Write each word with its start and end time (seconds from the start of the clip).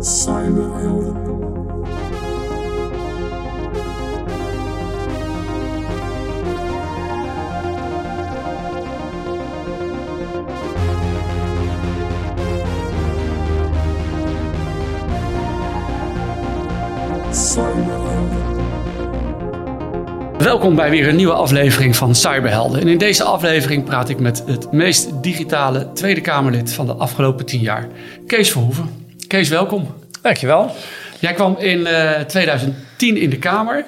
Cyberhelden. 0.00 1.16
Welkom 20.38 20.74
bij 20.74 20.90
weer 20.90 21.08
een 21.08 21.16
nieuwe 21.16 21.32
aflevering 21.32 21.96
van 21.96 22.14
Cyberhelden. 22.14 22.80
En 22.80 22.88
in 22.88 22.98
deze 22.98 23.24
aflevering 23.24 23.84
praat 23.84 24.08
ik 24.08 24.18
met 24.18 24.42
het 24.46 24.72
meest 24.72 25.22
digitale 25.22 25.92
Tweede 25.92 26.20
Kamerlid 26.20 26.72
van 26.72 26.86
de 26.86 26.94
afgelopen 26.94 27.46
tien 27.46 27.60
jaar, 27.60 27.88
Kees 28.26 28.52
Verhoeven. 28.52 29.07
Kees, 29.28 29.48
welkom. 29.48 29.94
Dankjewel. 30.22 30.70
Jij 31.18 31.32
kwam 31.32 31.56
in 31.58 31.86
eh, 31.86 32.20
2010 32.20 33.16
in 33.16 33.30
de 33.30 33.38
Kamer. 33.38 33.84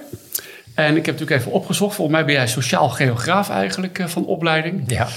En 0.74 0.96
ik 0.96 1.06
heb 1.06 1.14
natuurlijk 1.18 1.40
even 1.40 1.52
opgezocht. 1.52 1.94
Volgens 1.94 2.16
mij 2.16 2.26
ben 2.26 2.34
jij 2.34 2.46
sociaal 2.46 2.88
geograaf 2.88 3.50
eigenlijk 3.50 3.98
eh, 3.98 4.06
van 4.06 4.26
opleiding. 4.26 4.82
Ja. 4.86 5.08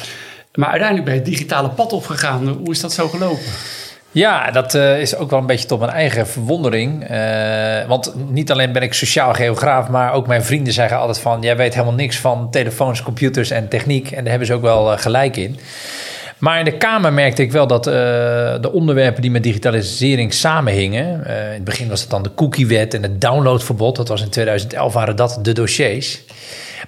Maar 0.54 0.70
uiteindelijk 0.70 1.05
ben 1.05 1.13
je 1.13 1.20
het 1.20 1.30
digitale 1.30 1.70
pad 1.70 1.94
opgegaan. 1.94 2.48
Hoe 2.48 2.72
is 2.72 2.80
dat 2.80 2.94
zo 2.94 3.08
gelopen? 3.08 3.46
Ja, 4.13 4.52
dat 4.52 4.76
eh, 4.76 4.99
is 4.99 5.16
ook 5.16 5.30
wel 5.30 5.40
een 5.40 5.46
beetje 5.46 5.68
tot 5.68 5.80
mijn 5.80 5.91
eigen 5.91 6.27
verwondering. 6.27 7.04
Eh, 7.04 7.88
want 7.88 8.13
niet 8.30 8.52
alleen 8.52 8.71
ben 8.71 8.82
ik 8.82 8.94
sociaal 8.94 9.34
geograaf, 9.34 9.88
maar 9.88 10.13
ook 10.13 10.27
mijn 10.27 10.44
vrienden 10.44 10.74
zeggen 10.74 10.98
altijd 10.98 11.20
van... 11.20 11.41
jij 11.41 11.58
weet 11.58 11.74
helemaal 11.74 11.94
niks 11.94 12.18
van 12.18 12.52
telefoons, 12.52 13.02
computers 13.02 13.52
en 13.52 13.68
techniek. 13.68 14.12
En 14.12 14.20
daar 14.21 14.30
hebben 14.30 14.48
ze 14.48 14.54
ook 14.54 14.62
wel 14.62 14.91
eh, 14.91 14.99
gelijk 14.99 15.38
in. 15.38 15.60
Maar 16.44 16.60
in 16.60 16.66
de 16.66 16.78
Kamer 16.78 17.14
merkte 17.14 17.42
ik 17.42 17.52
wel 17.52 17.68
dat 17.68 17.88
eh, 17.88 17.94
de 18.62 18.70
onderwerpen 18.72 19.22
die 19.22 19.32
met 19.32 19.44
digitalisering 19.44 20.34
samenhingen... 20.34 21.26
eh, 21.26 21.46
in 21.46 21.54
het 21.54 21.64
begin 21.64 21.90
was 21.90 22.02
het 22.02 22.10
dan 22.10 22.24
de 22.24 22.34
cookiewet 22.36 22.94
en 22.94 23.04
het 23.04 23.22
downloadverbod. 23.22 23.96
Dat 23.96 24.08
was 24.08 24.22
in 24.22 24.30
2011 24.30 24.94
waren 24.94 25.16
dat 25.16 25.40
de 25.41 25.54
dossiers. 25.54 26.22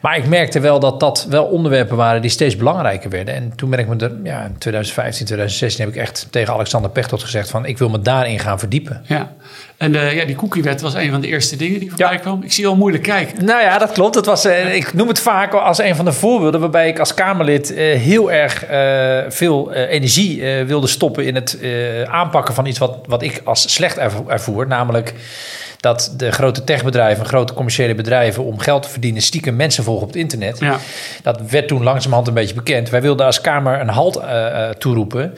Maar 0.02 0.18
ik 0.18 0.28
merkte 0.28 0.60
wel 0.60 0.80
dat 0.80 1.00
dat 1.00 1.26
wel 1.30 1.44
onderwerpen 1.46 1.98
waren 1.98 2.22
die 2.22 2.32
steeds 2.32 2.56
belangrijker 2.58 3.10
werden. 3.10 3.36
En 3.36 3.54
toen 3.56 3.70
ben 3.70 3.80
ik 3.80 3.88
me 3.88 3.96
er, 3.96 4.12
ja, 4.24 4.44
in 4.44 4.58
2015, 4.58 5.26
2016 5.26 5.86
heb 5.86 5.94
ik 5.94 6.02
echt 6.02 6.28
tegen 6.30 6.54
Alexander 6.54 6.92
Pechtold 6.92 7.24
gezegd 7.24 7.50
van 7.50 7.66
ik 7.66 7.78
wil 7.78 7.90
me 7.90 8.02
daarin 8.02 8.40
gaan 8.40 8.60
verdiepen. 8.60 9.02
Ja. 9.08 9.34
En 9.78 9.96
eh, 9.96 10.16
ja, 10.16 10.26
die 10.26 10.36
cookiewet 10.36 10.82
was 10.82 10.94
een 10.94 11.12
van 11.12 11.22
de 11.22 11.28
eerste 11.28 11.56
dingen 11.56 11.80
die 11.80 11.90
voorbij 11.90 12.12
Ja. 12.12 12.18
kwam. 12.18 12.44
Ik 12.44 12.52
zie 12.52 12.64
je 12.64 12.70
al 12.70 12.76
moeilijk 12.76 13.04
kijken. 13.04 13.46
Nou 13.46 13.62
ja, 13.62 13.78
dat 13.78 13.92
klopt. 13.92 14.16
Het 14.16 14.26
was, 14.26 14.46
eh, 14.46 14.76
ik 14.76 14.94
noem 14.94 15.08
het 15.08 15.20
vaak 15.20 15.54
als 15.54 15.78
een 15.80 15.96
van 15.96 16.06
de 16.06 16.12
voorbeelden 16.14 16.60
waarbij 16.60 16.88
ik 16.88 17.00
als 17.00 17.14
Kamerlid 17.14 17.74
eh, 17.74 18.00
heel 18.00 18.32
erg 18.32 18.64
veel 19.34 19.74
energie 19.74 20.44
wilde 20.66 20.88
stoppen 20.88 21.26
in 21.26 21.36
het 21.36 21.58
aanpakken 22.06 22.54
van 22.54 22.66
iets 22.66 22.80
wat, 22.80 22.98
wat 23.08 23.22
ik 23.22 23.42
als 23.44 23.74
slecht 23.74 23.98
ervo- 23.98 24.26
ervoer. 24.28 24.68
Namelijk 24.68 25.14
dat 25.86 26.14
de 26.18 26.32
grote 26.32 26.64
techbedrijven, 26.64 27.26
grote 27.26 27.54
commerciële 27.54 27.96
bedrijven 27.96 28.44
om 28.44 28.60
geld 28.60 28.84
te 28.84 28.90
verdienen 28.90 29.22
stiekem 29.22 29.56
mensen 29.56 29.84
volgen 29.84 30.04
op 30.04 30.08
het 30.08 30.18
internet. 30.18 30.60
Ja. 30.60 30.78
Dat 31.22 31.42
werd 31.50 31.68
toen 31.68 31.84
langzamerhand 31.84 32.28
een 32.28 32.34
beetje 32.34 32.56
bekend. 32.56 32.90
Wij 32.90 33.02
wilden 33.02 33.26
als 33.26 33.42
Kamer 33.42 33.80
een 33.82 33.90
halt 33.90 34.16
eh, 34.16 34.70
eh, 34.70 34.76
toeroepen. 34.76 35.34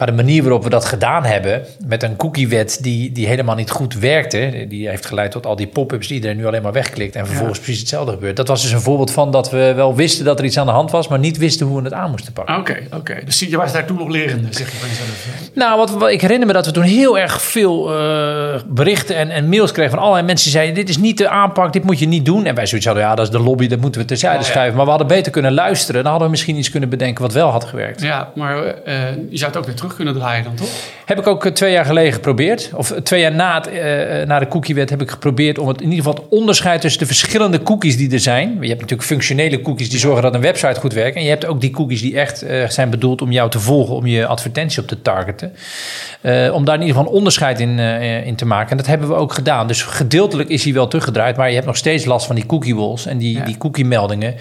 Maar 0.00 0.08
de 0.08 0.14
manier 0.14 0.42
waarop 0.42 0.62
we 0.64 0.70
dat 0.70 0.84
gedaan 0.84 1.24
hebben, 1.24 1.62
met 1.86 2.02
een 2.02 2.16
cookiewet 2.16 2.78
die, 2.82 3.12
die 3.12 3.26
helemaal 3.26 3.54
niet 3.54 3.70
goed 3.70 3.94
werkte, 3.94 4.66
die 4.68 4.88
heeft 4.88 5.06
geleid 5.06 5.30
tot 5.30 5.46
al 5.46 5.56
die 5.56 5.66
pop-ups 5.66 6.06
die 6.06 6.16
iedereen 6.16 6.36
nu 6.36 6.46
alleen 6.46 6.62
maar 6.62 6.72
wegklikt 6.72 7.16
en 7.16 7.26
vervolgens 7.26 7.58
precies 7.58 7.80
hetzelfde 7.80 8.12
gebeurt. 8.12 8.36
Dat 8.36 8.48
was 8.48 8.62
dus 8.62 8.72
een 8.72 8.80
voorbeeld 8.80 9.10
van 9.10 9.30
dat 9.30 9.50
we 9.50 9.72
wel 9.74 9.94
wisten 9.94 10.24
dat 10.24 10.38
er 10.38 10.44
iets 10.44 10.58
aan 10.58 10.66
de 10.66 10.72
hand 10.72 10.90
was, 10.90 11.08
maar 11.08 11.18
niet 11.18 11.38
wisten 11.38 11.66
hoe 11.66 11.76
we 11.78 11.84
het 11.84 11.92
aan 11.92 12.10
moesten 12.10 12.32
pakken. 12.32 12.56
Oké, 12.56 12.76
oké. 12.94 13.18
Dus 13.24 13.38
je 13.38 13.56
was 13.56 13.72
daar 13.72 13.84
toen 13.84 13.96
nog 13.96 14.08
lerende, 14.08 14.48
zeg 14.50 14.70
je 14.70 14.76
van 14.76 14.88
jezelf. 14.88 15.50
Nou, 15.54 15.76
wat, 15.78 15.90
wat- 15.90 16.10
ik 16.10 16.20
herinner 16.20 16.46
me 16.46 16.52
dat 16.52 16.66
we 16.66 16.72
toen 16.72 16.82
heel 16.82 17.18
erg 17.18 17.42
veel 17.42 17.98
eh, 17.98 18.60
berichten 18.66 19.16
en, 19.16 19.30
en 19.30 19.48
mails 19.48 19.72
kregen 19.72 19.90
van 19.90 20.00
allerlei 20.00 20.26
mensen 20.26 20.44
die 20.44 20.54
zeiden: 20.54 20.74
Dit 20.74 20.88
is 20.88 20.98
niet 20.98 21.18
de 21.18 21.28
aanpak, 21.28 21.72
dit 21.72 21.84
moet 21.84 21.98
je 21.98 22.06
niet 22.06 22.24
doen. 22.24 22.44
En 22.46 22.54
wij 22.54 22.66
zoiets 22.66 22.86
hadden: 22.86 23.04
Ja, 23.04 23.14
dat 23.14 23.24
is 23.26 23.32
de 23.32 23.40
lobby, 23.40 23.66
dat 23.66 23.80
moeten 23.80 24.00
we 24.00 24.06
terzijde 24.06 24.38
ja. 24.38 24.44
schuiven. 24.44 24.76
Maar 24.76 24.84
we 24.84 24.90
hadden 24.90 25.08
beter 25.08 25.32
kunnen 25.32 25.52
luisteren. 25.52 26.00
Dan 26.02 26.10
hadden 26.10 26.24
we 26.24 26.34
misschien 26.34 26.56
iets 26.56 26.70
kunnen 26.70 26.88
bedenken 26.88 27.22
wat 27.22 27.32
wel 27.32 27.48
had 27.50 27.64
gewerkt. 27.64 28.02
Ja, 28.02 28.30
maar 28.34 28.64
eh, 28.66 28.94
je 29.30 29.38
zou 29.38 29.50
het 29.50 29.56
ook 29.60 29.66
weer 29.66 29.74
terug 29.74 29.89
kunnen 29.94 30.14
draaien 30.14 30.44
dan, 30.44 30.54
toch? 30.54 30.68
Heb 31.04 31.18
ik 31.18 31.26
ook 31.26 31.44
eh, 31.44 31.52
twee 31.52 31.72
jaar 31.72 31.84
geleden 31.84 32.12
geprobeerd. 32.12 32.70
Of 32.74 32.90
eh, 32.90 33.00
twee 33.00 33.20
jaar 33.20 33.34
na, 33.34 33.54
het, 33.54 33.68
eh, 33.68 34.26
na 34.26 34.38
de 34.38 34.48
cookiewet 34.48 34.90
heb 34.90 35.02
ik 35.02 35.10
geprobeerd 35.10 35.58
om 35.58 35.68
het 35.68 35.80
in 35.80 35.90
ieder 35.90 36.04
geval 36.04 36.22
het 36.22 36.30
onderscheid 36.30 36.80
tussen 36.80 37.00
de 37.00 37.06
verschillende 37.06 37.62
cookies 37.62 37.96
die 37.96 38.12
er 38.12 38.20
zijn. 38.20 38.48
Je 38.60 38.68
hebt 38.68 38.80
natuurlijk 38.80 39.08
functionele 39.08 39.60
cookies 39.60 39.90
die 39.90 39.98
zorgen 39.98 40.22
dat 40.22 40.34
een 40.34 40.40
website 40.40 40.80
goed 40.80 40.92
werkt. 40.92 41.16
En 41.16 41.22
je 41.22 41.28
hebt 41.28 41.46
ook 41.46 41.60
die 41.60 41.70
cookies 41.70 42.00
die 42.00 42.18
echt 42.18 42.44
zijn 42.68 42.90
bedoeld 42.90 43.22
om 43.22 43.32
jou 43.32 43.50
te 43.50 43.58
volgen, 43.60 43.94
om 43.94 44.06
je 44.06 44.26
advertentie 44.26 44.82
op 44.82 44.88
te 44.88 45.02
targeten. 45.02 45.52
Om 46.52 46.64
daar 46.64 46.74
in 46.74 46.80
ieder 46.80 46.96
geval 46.96 47.02
een 47.04 47.16
onderscheid 47.16 47.60
in, 47.60 47.78
in 48.24 48.36
te 48.36 48.46
maken. 48.46 48.70
En 48.70 48.76
dat 48.76 48.86
hebben 48.86 49.08
we 49.08 49.14
ook 49.14 49.32
gedaan. 49.32 49.66
Dus 49.66 49.82
gedeeltelijk 49.82 50.48
is 50.48 50.64
hij 50.64 50.72
wel 50.72 50.88
teruggedraaid, 50.88 51.36
maar 51.36 51.48
je 51.48 51.54
hebt 51.54 51.66
nog 51.66 51.76
steeds 51.76 52.04
last 52.04 52.26
van 52.26 52.34
die 52.34 52.46
cookie 52.46 52.76
walls 52.76 53.06
en 53.06 53.18
die, 53.18 53.36
Ja. 53.36 53.44
die 53.44 53.58
cookie 53.58 53.84
meldingen. 53.84 54.34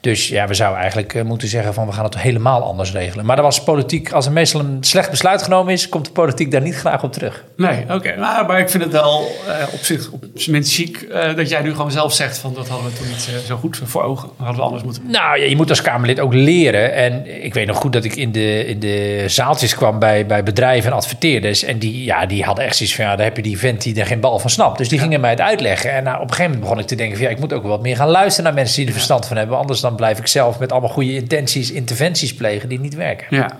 Dus 0.00 0.28
ja, 0.28 0.46
we 0.46 0.54
zouden 0.54 0.80
eigenlijk 0.80 1.24
moeten 1.24 1.48
zeggen 1.48 1.74
van 1.74 1.86
we 1.86 1.92
gaan 1.92 2.04
het 2.04 2.18
helemaal 2.18 2.62
anders 2.62 2.92
regelen. 2.92 3.26
Maar 3.26 3.36
er 3.36 3.42
was 3.42 3.62
politiek, 3.62 4.12
als 4.12 4.26
er 4.26 4.32
meestal 4.32 4.60
een 4.60 4.84
slecht 4.90 5.10
besluit 5.10 5.42
genomen 5.42 5.72
is, 5.72 5.88
komt 5.88 6.04
de 6.04 6.12
politiek 6.12 6.50
daar 6.50 6.60
niet 6.60 6.74
graag 6.74 7.02
op 7.02 7.12
terug. 7.12 7.44
Nee, 7.56 7.84
oké. 7.90 8.16
Maar, 8.18 8.46
maar 8.46 8.60
ik 8.60 8.70
vind 8.70 8.82
het 8.82 8.92
wel 8.92 9.32
eh, 9.46 9.54
op 9.72 9.80
zich 9.80 10.10
op 10.10 10.24
zijn 10.34 10.56
minst 10.56 10.74
chic 10.74 11.02
eh, 11.02 11.34
dat 11.34 11.48
jij 11.48 11.62
nu 11.62 11.74
gewoon 11.74 11.90
zelf 11.90 12.12
zegt 12.12 12.38
van 12.38 12.54
dat 12.54 12.68
hadden 12.68 12.90
we 12.90 12.96
toen 12.96 13.08
niet 13.08 13.28
eh, 13.28 13.46
zo 13.46 13.56
goed 13.56 13.80
voor 13.84 14.02
ogen. 14.02 14.28
Hadden 14.36 14.56
we 14.56 14.62
anders 14.62 14.82
moeten. 14.82 15.02
Nou 15.06 15.38
ja, 15.38 15.44
je 15.44 15.56
moet 15.56 15.68
als 15.68 15.82
Kamerlid 15.82 16.20
ook 16.20 16.34
leren. 16.34 16.94
En 16.94 17.42
ik 17.44 17.54
weet 17.54 17.66
nog 17.66 17.76
goed 17.76 17.92
dat 17.92 18.04
ik 18.04 18.16
in 18.16 18.32
de, 18.32 18.66
in 18.66 18.80
de 18.80 19.24
zaaltjes 19.26 19.74
kwam 19.74 19.98
bij, 19.98 20.26
bij 20.26 20.42
bedrijven 20.42 20.90
en 20.90 20.96
adverteerders. 20.96 21.62
En 21.62 21.78
die, 21.78 22.04
ja, 22.04 22.26
die 22.26 22.44
hadden 22.44 22.64
echt 22.64 22.76
zoiets 22.76 22.94
van, 22.94 23.04
ja, 23.04 23.16
daar 23.16 23.26
heb 23.26 23.36
je 23.36 23.42
die 23.42 23.58
vent 23.58 23.82
die 23.82 24.00
er 24.00 24.06
geen 24.06 24.20
bal 24.20 24.38
van 24.38 24.50
snapt. 24.50 24.78
Dus 24.78 24.88
die 24.88 24.98
gingen 24.98 25.20
mij 25.20 25.30
het 25.30 25.40
uitleggen. 25.40 25.92
En 25.92 26.04
nou, 26.04 26.16
op 26.16 26.22
een 26.22 26.28
gegeven 26.28 26.50
moment 26.50 26.60
begon 26.60 26.78
ik 26.78 26.86
te 26.86 26.94
denken 26.94 27.16
van, 27.16 27.26
ja, 27.26 27.32
ik 27.32 27.40
moet 27.40 27.52
ook 27.52 27.62
wat 27.62 27.82
meer 27.82 27.96
gaan 27.96 28.08
luisteren 28.08 28.44
naar 28.44 28.54
mensen 28.54 28.76
die 28.76 28.86
er 28.86 28.92
verstand 28.92 29.26
van 29.26 29.36
hebben. 29.36 29.58
Anders 29.58 29.80
dan 29.80 29.94
blijf 29.94 30.18
ik 30.18 30.26
zelf 30.26 30.58
met 30.58 30.72
allemaal 30.72 30.90
goede 30.90 31.14
intenties 31.14 31.72
interventies 31.72 32.34
plegen 32.34 32.68
die 32.68 32.80
niet 32.80 32.94
werken. 32.94 33.26
Ja. 33.30 33.50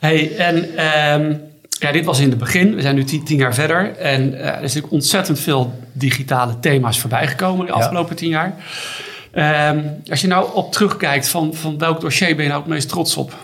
Hey, 0.00 0.36
en 0.36 0.57
ehm, 0.76 1.34
ja, 1.68 1.92
dit 1.92 2.04
was 2.04 2.20
in 2.20 2.28
het 2.28 2.38
begin. 2.38 2.74
We 2.74 2.80
zijn 2.82 2.94
nu 2.94 3.04
tien, 3.04 3.24
tien 3.24 3.36
jaar 3.38 3.54
verder. 3.54 3.96
En 3.96 4.34
eh, 4.34 4.46
er 4.46 4.54
is 4.54 4.60
natuurlijk 4.60 4.92
ontzettend 4.92 5.40
veel 5.40 5.78
digitale 5.92 6.58
thema's 6.60 7.00
voorbijgekomen 7.00 7.66
de 7.66 7.72
Ja. 7.72 7.78
afgelopen 7.78 8.16
tien 8.16 8.28
jaar. 8.28 8.54
Ehm, 9.32 9.78
als 10.10 10.20
je 10.20 10.26
nou 10.26 10.48
op 10.54 10.72
terugkijkt 10.72 11.28
van, 11.28 11.54
van 11.54 11.78
welk 11.78 12.00
dossier 12.00 12.34
ben 12.34 12.44
je 12.44 12.50
nou 12.50 12.62
het 12.62 12.70
meest 12.70 12.88
trots 12.88 13.16
op? 13.16 13.34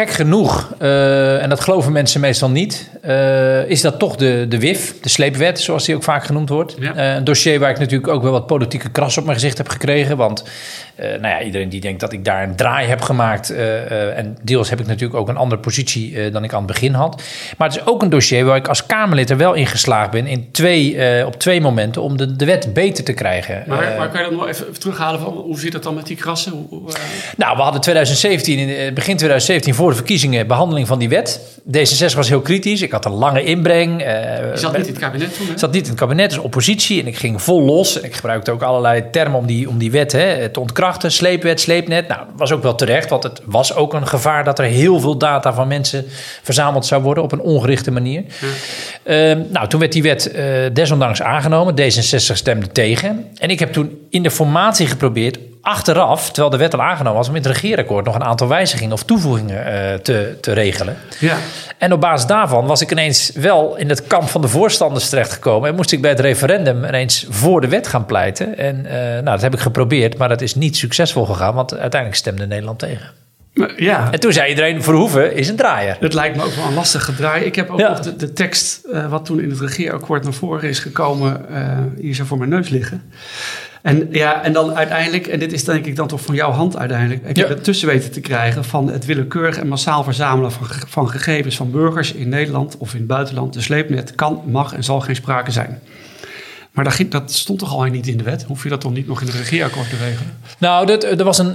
Gek 0.00 0.10
genoeg, 0.10 0.74
eh, 0.78 1.42
en 1.42 1.48
dat 1.48 1.60
geloven 1.60 1.92
mensen 1.92 2.20
meestal 2.20 2.50
niet, 2.50 2.90
eh, 3.02 3.68
is 3.68 3.80
dat 3.80 3.98
toch 3.98 4.16
de, 4.16 4.46
de 4.48 4.58
WIF, 4.58 5.00
de 5.00 5.08
sleepwet, 5.08 5.60
zoals 5.60 5.84
die 5.84 5.94
ook 5.94 6.02
vaak 6.02 6.24
genoemd 6.24 6.48
wordt. 6.48 6.76
Ja. 6.78 6.94
Eh, 6.94 7.14
een 7.14 7.24
dossier 7.24 7.58
waar 7.58 7.70
ik 7.70 7.78
natuurlijk 7.78 8.08
ook 8.08 8.22
wel 8.22 8.32
wat 8.32 8.46
politieke 8.46 8.90
kras 8.90 9.18
op 9.18 9.24
mijn 9.24 9.36
gezicht 9.36 9.58
heb 9.58 9.68
gekregen. 9.68 10.16
Want 10.16 10.44
nou 10.96 11.28
ja, 11.28 11.42
iedereen 11.42 11.68
die 11.68 11.80
denkt 11.80 12.00
dat 12.00 12.12
ik 12.12 12.24
daar 12.24 12.42
een 12.42 12.56
draai 12.56 12.88
heb 12.88 13.00
gemaakt. 13.00 13.50
en 13.50 14.36
deels 14.42 14.70
heb 14.70 14.80
ik 14.80 14.86
natuurlijk 14.86 15.20
ook 15.20 15.28
een 15.28 15.36
andere 15.36 15.60
positie 15.60 16.30
dan 16.30 16.44
ik 16.44 16.52
aan 16.52 16.58
het 16.58 16.72
begin 16.72 16.92
had. 16.94 17.22
Maar 17.56 17.68
het 17.68 17.76
is 17.76 17.86
ook 17.86 18.02
een 18.02 18.10
dossier 18.10 18.44
waar 18.44 18.56
ik 18.56 18.68
als 18.68 18.86
Kamerlid 18.86 19.30
er 19.30 19.36
wel 19.36 19.54
in 19.54 19.66
geslaagd 19.66 20.10
ben 20.10 20.26
in 20.26 20.48
twee, 20.52 21.26
op 21.26 21.36
twee 21.36 21.60
momenten 21.60 22.02
om 22.02 22.16
de, 22.16 22.36
de 22.36 22.44
wet 22.44 22.72
beter 22.74 23.04
te 23.04 23.12
krijgen. 23.12 23.64
Maar, 23.66 23.94
maar 23.98 24.08
kan 24.08 24.22
je 24.22 24.28
dat 24.28 24.38
nog 24.38 24.48
even, 24.48 24.78
terughalen? 24.78 25.20
Van, 25.20 25.32
hoe 25.32 25.60
zit 25.60 25.72
het 25.72 25.82
dan 25.82 25.94
met 25.94 26.06
die 26.06 26.16
krassen? 26.16 26.52
Hoe, 26.52 26.80
nou, 27.36 27.56
we 27.56 27.62
hadden 27.62 27.80
2017, 27.80 28.58
in, 28.58 28.94
begin 28.94 29.16
2017 29.16 29.74
voor 29.74 29.89
de 29.90 29.96
verkiezingen 29.96 30.46
behandeling 30.46 30.86
van 30.86 30.98
die 30.98 31.08
wet. 31.08 31.40
D66 31.76 32.14
was 32.14 32.28
heel 32.28 32.40
kritisch. 32.40 32.82
Ik 32.82 32.90
had 32.90 33.04
een 33.04 33.12
lange 33.12 33.44
inbreng. 33.44 34.02
eh, 34.02 34.50
je 34.50 34.58
zat 34.58 34.76
niet 34.76 34.86
in 34.86 34.92
het 34.92 35.02
kabinet 35.02 35.36
toen, 35.36 35.46
hè? 35.46 35.58
zat 35.58 35.72
niet 35.72 35.82
in 35.82 35.90
het 35.90 35.98
kabinet, 35.98 36.30
dus 36.30 36.38
oppositie. 36.38 37.00
En 37.00 37.06
ik 37.06 37.16
ging 37.16 37.42
vol 37.42 37.62
los. 37.62 37.98
En 37.98 38.04
ik 38.04 38.14
gebruikte 38.14 38.50
ook 38.50 38.62
allerlei 38.62 39.04
termen 39.10 39.38
om 39.38 39.46
die, 39.46 39.68
om 39.68 39.78
die 39.78 39.90
wet 39.90 40.12
hè, 40.12 40.48
te 40.48 40.60
ontkrachten. 40.60 41.12
Sleepwet, 41.12 41.60
sleepnet. 41.60 42.08
Nou, 42.08 42.20
dat 42.20 42.34
was 42.36 42.52
ook 42.52 42.62
wel 42.62 42.74
terecht. 42.74 43.10
Want 43.10 43.22
het 43.22 43.40
was 43.44 43.74
ook 43.74 43.94
een 43.94 44.06
gevaar 44.06 44.44
dat 44.44 44.58
er 44.58 44.64
heel 44.64 45.00
veel 45.00 45.16
data 45.18 45.52
van 45.54 45.68
mensen 45.68 46.04
verzameld 46.42 46.86
zou 46.86 47.02
worden 47.02 47.24
op 47.24 47.32
een 47.32 47.40
ongerichte 47.40 47.90
manier. 47.90 48.24
Ehm, 49.02 49.42
nou, 49.48 49.68
toen 49.68 49.80
werd 49.80 49.92
die 49.92 50.02
wet 50.02 50.30
eh, 50.30 50.44
desondanks 50.72 51.22
aangenomen. 51.22 51.74
D66 51.80 52.32
stemde 52.32 52.66
tegen. 52.68 53.26
En 53.38 53.50
ik 53.50 53.58
heb 53.58 53.72
toen 53.72 53.98
in 54.10 54.22
de 54.22 54.30
formatie 54.30 54.86
geprobeerd 54.86 55.38
achteraf, 55.62 56.26
terwijl 56.26 56.50
de 56.50 56.56
wet 56.56 56.74
al 56.74 56.82
aangenomen 56.82 57.18
was, 57.18 57.28
om 57.28 57.34
in 57.36 57.42
het 57.42 57.50
regeerakkoord 57.52 58.04
nog 58.04 58.14
een 58.14 58.24
aantal 58.24 58.48
wijzigingen 58.48 58.92
of 58.92 59.02
toevoegingen 59.02 59.66
eh, 59.66 59.94
te, 59.98 60.36
te 60.40 60.52
regelen. 60.52 60.96
Ja. 61.18 61.36
En 61.78 61.92
op 61.92 62.00
basis 62.00 62.26
daarvan 62.26 62.66
was 62.66 62.80
ik 62.80 62.90
ineens 62.90 63.30
wel 63.34 63.76
in 63.76 63.88
het 63.88 64.06
kamp 64.06 64.28
van 64.28 64.40
de 64.40 64.48
voorstanders 64.48 65.08
terechtgekomen. 65.08 65.68
En 65.68 65.74
moest 65.74 65.92
ik 65.92 66.00
bij 66.00 66.10
het 66.10 66.20
referendum 66.20 66.84
ineens 66.84 67.26
voor 67.28 67.60
de 67.60 67.68
wet 67.68 67.86
gaan 67.86 68.06
pleiten. 68.06 68.58
En 68.58 68.86
eh, 68.86 69.02
nou, 69.12 69.24
dat 69.24 69.40
heb 69.40 69.54
ik 69.54 69.60
geprobeerd, 69.60 70.18
maar 70.18 70.28
dat 70.28 70.40
is 70.40 70.54
niet 70.54 70.76
succesvol 70.76 71.24
gegaan, 71.24 71.54
want 71.54 71.72
uiteindelijk 71.78 72.20
stemde 72.20 72.46
Nederland 72.46 72.78
tegen. 72.78 73.10
Ja, 73.76 74.08
En 74.10 74.20
toen 74.20 74.32
zei 74.32 74.48
iedereen: 74.48 74.82
Verhoeven 74.82 75.34
is 75.36 75.48
een 75.48 75.56
draaier. 75.56 75.96
Het 76.00 76.14
lijkt 76.14 76.36
me 76.36 76.42
ook 76.44 76.52
wel 76.54 76.66
een 76.66 76.74
lastige 76.74 77.14
draai. 77.14 77.44
Ik 77.44 77.54
heb 77.54 77.70
ook 77.70 77.78
Ja. 77.78 77.88
nog 77.88 78.00
de, 78.00 78.16
de 78.16 78.32
tekst, 78.32 78.80
eh, 78.92 79.10
wat 79.10 79.24
toen 79.24 79.40
in 79.40 79.50
het 79.50 79.60
regeerakkoord 79.60 80.22
naar 80.24 80.32
voren 80.32 80.68
is 80.68 80.78
gekomen, 80.78 81.44
hier 82.00 82.14
zo 82.14 82.24
voor 82.24 82.38
mijn 82.38 82.50
neus 82.50 82.68
liggen. 82.68 83.02
En, 83.82 84.08
ja, 84.10 84.42
en 84.42 84.52
dan 84.52 84.74
uiteindelijk, 84.74 85.26
en 85.26 85.38
dit 85.38 85.52
is 85.52 85.64
denk 85.64 85.86
ik 85.86 85.96
dan 85.96 86.06
toch 86.06 86.20
van 86.20 86.34
jouw 86.34 86.50
hand 86.50 86.76
uiteindelijk, 86.76 87.26
heb 87.26 87.36
je 87.36 87.42
Ja. 87.42 87.48
het 87.48 87.64
tussen 87.64 87.88
weten 87.88 88.10
te 88.12 88.20
krijgen 88.20 88.64
van 88.64 88.90
het 88.90 89.04
willekeurig 89.04 89.56
en 89.58 89.68
massaal 89.68 90.04
verzamelen 90.04 90.52
van, 90.52 90.66
van 90.86 91.08
gegevens 91.10 91.56
van 91.56 91.70
burgers 91.70 92.12
in 92.12 92.28
Nederland 92.28 92.76
of 92.78 92.92
in 92.92 92.98
het 92.98 93.06
buitenland. 93.06 93.52
De 93.52 93.60
sleepnet 93.60 94.14
kan, 94.14 94.42
mag 94.46 94.74
en 94.74 94.84
zal 94.84 95.00
geen 95.00 95.16
sprake 95.16 95.50
zijn. 95.50 95.78
Maar 96.70 96.84
dat, 96.84 96.94
ging, 96.94 97.10
dat 97.10 97.32
stond 97.32 97.58
toch 97.58 97.72
al 97.72 97.82
niet 97.82 98.06
in 98.06 98.16
de 98.16 98.24
wet? 98.24 98.42
Hoef 98.42 98.62
je 98.62 98.68
dat 98.68 98.82
dan 98.82 98.92
niet 98.92 99.06
nog 99.06 99.20
in 99.20 99.26
het 99.26 99.36
regeerakkoord 99.36 99.88
te 99.90 99.96
regelen? 99.96 100.32
Nou, 100.58 100.86
dat, 100.86 101.04
er 101.04 101.24
was 101.24 101.38
een, 101.38 101.54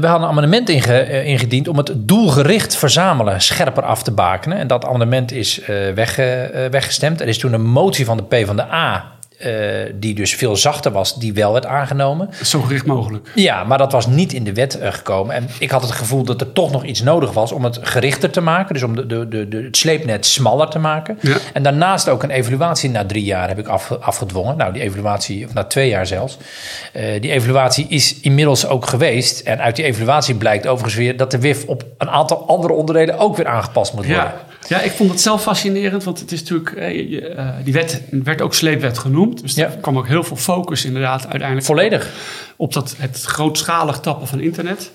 we 0.00 0.06
hadden 0.06 0.22
een 0.22 0.28
amendement 0.28 0.68
inge, 0.68 0.98
eh, 0.98 1.26
ingediend 1.26 1.68
om 1.68 1.76
het 1.76 1.92
doelgericht 1.94 2.76
verzamelen 2.76 3.40
scherper 3.40 3.82
af 3.82 4.02
te 4.02 4.10
bakenen. 4.10 4.58
En 4.58 4.66
dat 4.66 4.84
amendement 4.84 5.32
is 5.32 5.60
eh, 5.60 5.88
eh, 5.88 6.70
weggestemd. 6.70 7.20
Er 7.20 7.28
is 7.28 7.38
toen 7.38 7.52
een 7.52 7.66
motie 7.66 8.04
van 8.04 8.16
de 8.16 8.22
PvdA, 8.22 9.04
eh 9.38 9.54
die 9.94 10.14
dus 10.14 10.34
veel 10.34 10.56
zachter 10.56 10.92
was, 10.92 11.18
die 11.18 11.32
wel 11.32 11.52
werd 11.52 11.66
aangenomen. 11.66 12.28
Zo 12.42 12.60
gericht 12.60 12.86
mogelijk. 12.86 13.28
Ja, 13.34 13.64
maar 13.64 13.78
dat 13.78 13.92
was 13.92 14.06
niet 14.06 14.32
in 14.32 14.44
de 14.44 14.52
wet 14.52 14.78
eh, 14.78 14.92
gekomen. 14.92 15.34
En 15.34 15.48
ik 15.58 15.70
had 15.70 15.82
het 15.82 15.90
gevoel 15.90 16.22
dat 16.24 16.40
er 16.40 16.52
toch 16.52 16.70
nog 16.72 16.84
iets 16.84 17.02
nodig 17.02 17.32
was 17.32 17.52
om 17.52 17.64
het 17.64 17.78
gerichter 17.82 18.30
te 18.30 18.40
maken. 18.40 18.74
Dus 18.74 18.82
om 18.82 18.96
de, 18.96 19.06
de, 19.06 19.28
de, 19.28 19.48
de, 19.48 19.62
het 19.62 19.76
sleepnet 19.76 20.26
smaller 20.26 20.68
te 20.68 20.78
maken. 20.78 21.18
Ja. 21.20 21.36
En 21.52 21.62
daarnaast 21.62 22.08
ook 22.08 22.22
een 22.22 22.30
evaluatie 22.30 22.90
na 22.90 23.04
drie 23.06 23.24
jaar 23.24 23.48
heb 23.48 23.58
ik 23.58 23.66
afge- 23.66 23.98
afgedwongen. 23.98 24.56
Nou, 24.56 24.72
die 24.72 24.82
evaluatie, 24.82 25.46
of 25.46 25.54
na 25.54 25.64
twee 25.64 25.88
jaar 25.88 26.06
zelfs. 26.06 26.36
Eh, 26.92 27.20
die 27.20 27.30
evaluatie 27.32 27.86
is 27.88 28.20
inmiddels 28.20 28.66
ook 28.66 28.86
geweest. 28.86 29.40
En 29.40 29.60
uit 29.60 29.76
die 29.76 29.84
evaluatie 29.84 30.34
blijkt 30.34 30.66
overigens 30.66 30.94
weer 30.94 31.16
dat 31.16 31.30
de 31.30 31.38
WIF 31.38 31.64
op 31.66 31.84
een 31.98 32.10
aantal 32.10 32.48
andere 32.48 32.72
onderdelen 32.72 33.18
ook 33.18 33.36
weer 33.36 33.46
aangepast 33.46 33.92
moet 33.94 34.06
worden. 34.06 34.24
Ja. 34.24 34.76
ja, 34.76 34.80
ik 34.80 34.90
vond 34.90 35.10
het 35.10 35.20
zelf 35.20 35.42
fascinerend, 35.42 36.04
want 36.04 36.20
het 36.20 36.32
is 36.32 36.40
natuurlijk, 36.40 36.74
die 37.64 37.72
wet 37.72 38.02
werd 38.10 38.40
ook 38.40 38.54
sleepwet 38.54 38.98
genoemd. 38.98 39.25
Dus 39.34 39.54
Ja. 39.54 39.64
er 39.66 39.76
kwam 39.80 39.98
ook 39.98 40.06
heel 40.08 40.24
veel 40.24 40.36
focus 40.36 40.84
inderdaad 40.84 41.22
uiteindelijk 41.22 41.64
Volledig. 41.66 42.10
op 42.56 42.72
dat, 42.72 42.94
het 42.98 43.22
grootschalig 43.22 44.00
tappen 44.00 44.26
van 44.28 44.40
internet. 44.40 44.90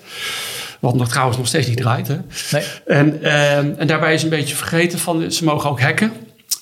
Wat 0.80 0.94
nog 0.94 1.08
trouwens 1.08 1.36
nog 1.38 1.46
steeds 1.46 1.66
niet 1.66 1.76
draait. 1.76 2.08
Hè? 2.08 2.16
Nee. 2.52 2.62
En, 2.86 3.22
ehm, 3.22 3.70
en 3.76 3.86
daarbij 3.86 4.14
is 4.14 4.22
een 4.22 4.28
beetje 4.28 4.54
vergeten 4.56 4.98
van 4.98 5.30
ze 5.32 5.44
mogen 5.44 5.70
ook 5.70 5.80
hacken, 5.80 6.12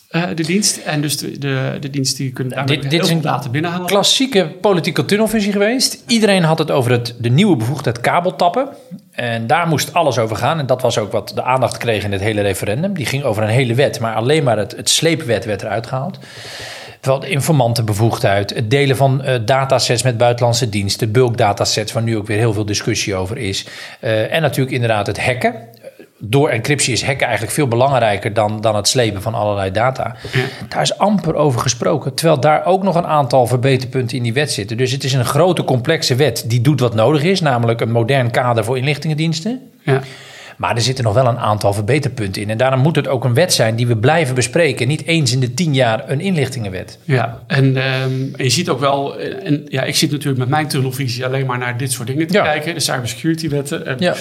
eh, 0.09 0.23
de 0.35 0.43
dienst. 0.43 0.77
En 0.77 1.01
dus 1.01 1.17
de, 1.19 1.39
de, 1.39 1.77
de 1.81 1.91
dienst 1.91 2.17
die 2.17 2.33
kunnen 2.33 2.55
daarmee 2.55 2.79
Dit- 2.81 2.91
dit 2.91 3.03
is 3.03 3.11
een 3.11 3.21
data 3.21 3.49
binnenhalen. 3.49 3.87
Klassieke 3.87 4.47
politieke 4.61 5.05
tunnelvisie 5.05 5.53
geweest. 5.53 6.03
Iedereen 6.07 6.43
had 6.43 6.59
het 6.59 6.71
over 6.71 6.91
het, 6.91 7.15
de 7.19 7.29
nieuwe 7.29 7.57
bevoegdheid 7.57 8.01
kabeltappen. 8.01 8.69
En 9.11 9.47
daar 9.47 9.67
moest 9.67 9.93
alles 9.95 10.19
over 10.19 10.37
gaan. 10.37 10.59
En 10.59 10.67
dat 10.67 10.83
was 10.83 10.99
ook 10.99 11.13
wat 11.13 11.33
de 11.35 11.43
aandacht 11.43 11.77
kreeg 11.77 12.05
in 12.05 12.13
het 12.13 12.21
hele 12.21 12.41
referendum. 12.41 12.95
Die 12.95 13.07
ging 13.07 13.23
over 13.25 13.43
een 13.43 13.49
hele 13.49 13.75
wet, 13.75 14.01
maar 14.01 14.15
alleen 14.15 14.43
maar 14.45 14.59
het, 14.59 14.77
het 14.77 14.89
sleepwet 14.91 15.45
werd 15.45 15.63
eruit 15.63 15.87
gehaald. 15.87 16.19
Terwijl 17.01 17.23
de 17.23 17.29
informantenbevoegdheid, 17.29 18.55
het 18.55 18.71
delen 18.71 18.97
van 18.97 19.23
eh, 19.23 19.41
datasets 19.45 20.03
met 20.03 20.19
buitenlandse 20.19 20.69
diensten, 20.69 21.13
bulk 21.13 21.37
datasets, 21.37 21.93
waar 21.93 22.03
nu 22.03 22.17
ook 22.17 22.27
weer 22.27 22.39
heel 22.39 22.53
veel 22.53 22.65
discussie 22.65 23.15
over 23.15 23.39
is. 23.39 23.67
Eh, 24.01 24.33
en 24.33 24.43
natuurlijk 24.43 24.75
inderdaad 24.75 25.07
het 25.07 25.25
hacken. 25.25 25.55
Door 26.19 26.49
encryptie 26.49 26.93
is 26.93 27.05
hacken 27.05 27.27
eigenlijk 27.27 27.55
veel 27.55 27.69
belangrijker 27.69 28.35
dan, 28.35 28.61
dan 28.61 28.77
het 28.77 28.89
slepen 28.89 29.23
van 29.23 29.35
allerlei 29.35 29.71
data. 29.71 30.17
Daar 30.69 30.83
is 30.83 30.99
amper 30.99 31.35
over 31.35 31.61
gesproken. 31.61 32.15
Terwijl 32.15 32.41
daar 32.41 32.65
ook 32.65 32.83
nog 32.83 32.95
een 32.95 33.07
aantal 33.07 33.47
verbeterpunten 33.47 34.17
in 34.17 34.23
die 34.23 34.33
wet 34.33 34.53
zitten. 34.53 34.77
Dus 34.77 34.93
het 34.93 35.05
is 35.05 35.13
een 35.13 35.25
grote, 35.25 35.65
complexe 35.65 36.15
wet 36.15 36.45
die 36.47 36.61
doet 36.61 36.81
wat 36.81 36.95
nodig 36.95 37.23
is, 37.23 37.41
namelijk 37.41 37.81
een 37.81 37.91
modern 37.91 38.31
kader 38.31 38.65
voor 38.65 38.79
inlichtingendiensten. 38.79 39.71
Ja. 39.83 40.01
Maar 40.61 40.75
er 40.77 40.81
zitten 40.83 41.05
nog 41.05 41.15
wel 41.15 41.27
een 41.27 41.39
aantal 41.39 41.73
verbeterpunten 41.73 42.43
in. 42.43 42.51
En 42.51 42.57
daarom 42.57 42.81
moet 42.81 42.97
het 42.97 43.09
ook 43.09 43.25
een 43.25 43.35
wet 43.35 43.53
zijn 43.53 43.77
die 43.77 43.87
we 43.87 43.97
blijven 43.97 44.35
bespreken. 44.35 44.89
Niet 44.89 45.05
eens 45.07 45.33
in 45.33 45.41
de 45.41 45.55
tien 45.55 45.75
jaar 45.75 46.11
een 46.11 46.21
inlichtingenwet. 46.21 46.99
Ja, 47.05 47.43
en, 47.47 47.77
ehm, 47.77 48.11
en 48.37 48.45
je 48.45 48.51
ziet 48.51 48.69
ook 48.69 48.81
wel, 48.81 49.19
en 49.19 49.63
ja, 49.69 49.83
ik 49.83 49.97
zit 49.97 50.11
natuurlijk 50.11 50.39
met 50.39 50.49
mijn 50.49 50.69
tunnelvisie 50.69 51.25
alleen 51.25 51.47
maar 51.47 51.59
naar 51.59 51.77
dit 51.77 51.93
soort 51.93 52.09
dingen 52.09 52.27
te 52.27 52.33
Ja. 52.33 52.43
kijken, 52.43 52.75
de 52.75 52.81
cybersecurity 52.81 53.49
wetten. 53.49 53.87
En 53.87 53.97
Ja. 53.99 54.15